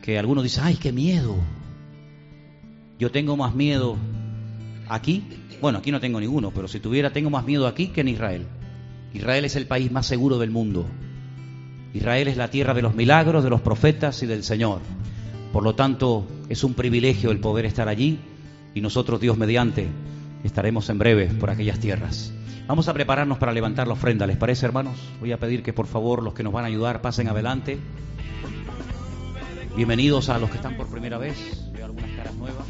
que 0.00 0.18
algunos 0.18 0.44
dicen, 0.44 0.64
ay, 0.64 0.76
qué 0.76 0.92
miedo. 0.92 1.36
Yo 2.98 3.10
tengo 3.10 3.36
más 3.36 3.54
miedo 3.54 3.98
aquí, 4.88 5.22
bueno, 5.60 5.80
aquí 5.80 5.92
no 5.92 6.00
tengo 6.00 6.20
ninguno, 6.20 6.52
pero 6.52 6.68
si 6.68 6.80
tuviera, 6.80 7.12
tengo 7.12 7.28
más 7.28 7.44
miedo 7.44 7.66
aquí 7.66 7.88
que 7.88 8.00
en 8.00 8.08
Israel. 8.08 8.46
Israel 9.12 9.44
es 9.44 9.56
el 9.56 9.66
país 9.66 9.92
más 9.92 10.06
seguro 10.06 10.38
del 10.38 10.52
mundo. 10.52 10.86
Israel 11.92 12.28
es 12.28 12.38
la 12.38 12.48
tierra 12.48 12.72
de 12.72 12.80
los 12.80 12.94
milagros, 12.94 13.44
de 13.44 13.50
los 13.50 13.60
profetas 13.60 14.22
y 14.22 14.26
del 14.26 14.42
Señor. 14.42 14.80
Por 15.52 15.64
lo 15.64 15.74
tanto, 15.74 16.26
es 16.48 16.64
un 16.64 16.72
privilegio 16.72 17.30
el 17.30 17.40
poder 17.40 17.66
estar 17.66 17.88
allí 17.88 18.20
y 18.74 18.80
nosotros, 18.80 19.20
Dios 19.20 19.36
mediante, 19.36 19.86
estaremos 20.44 20.88
en 20.90 20.98
breve 20.98 21.26
por 21.26 21.50
aquellas 21.50 21.80
tierras. 21.80 22.32
Vamos 22.66 22.88
a 22.88 22.94
prepararnos 22.94 23.38
para 23.38 23.52
levantar 23.52 23.86
la 23.86 23.94
ofrenda, 23.94 24.26
¿les 24.26 24.36
parece, 24.36 24.64
hermanos? 24.66 24.96
Voy 25.20 25.32
a 25.32 25.38
pedir 25.38 25.62
que 25.62 25.72
por 25.72 25.86
favor 25.86 26.22
los 26.22 26.34
que 26.34 26.42
nos 26.42 26.52
van 26.52 26.64
a 26.64 26.68
ayudar 26.68 27.02
pasen 27.02 27.28
adelante. 27.28 27.78
Bienvenidos 29.76 30.28
a 30.28 30.38
los 30.38 30.50
que 30.50 30.56
están 30.56 30.76
por 30.76 30.88
primera 30.88 31.18
vez. 31.18 31.36
Veo 31.72 31.86
algunas 31.86 32.10
caras 32.12 32.34
nuevas. 32.36 32.66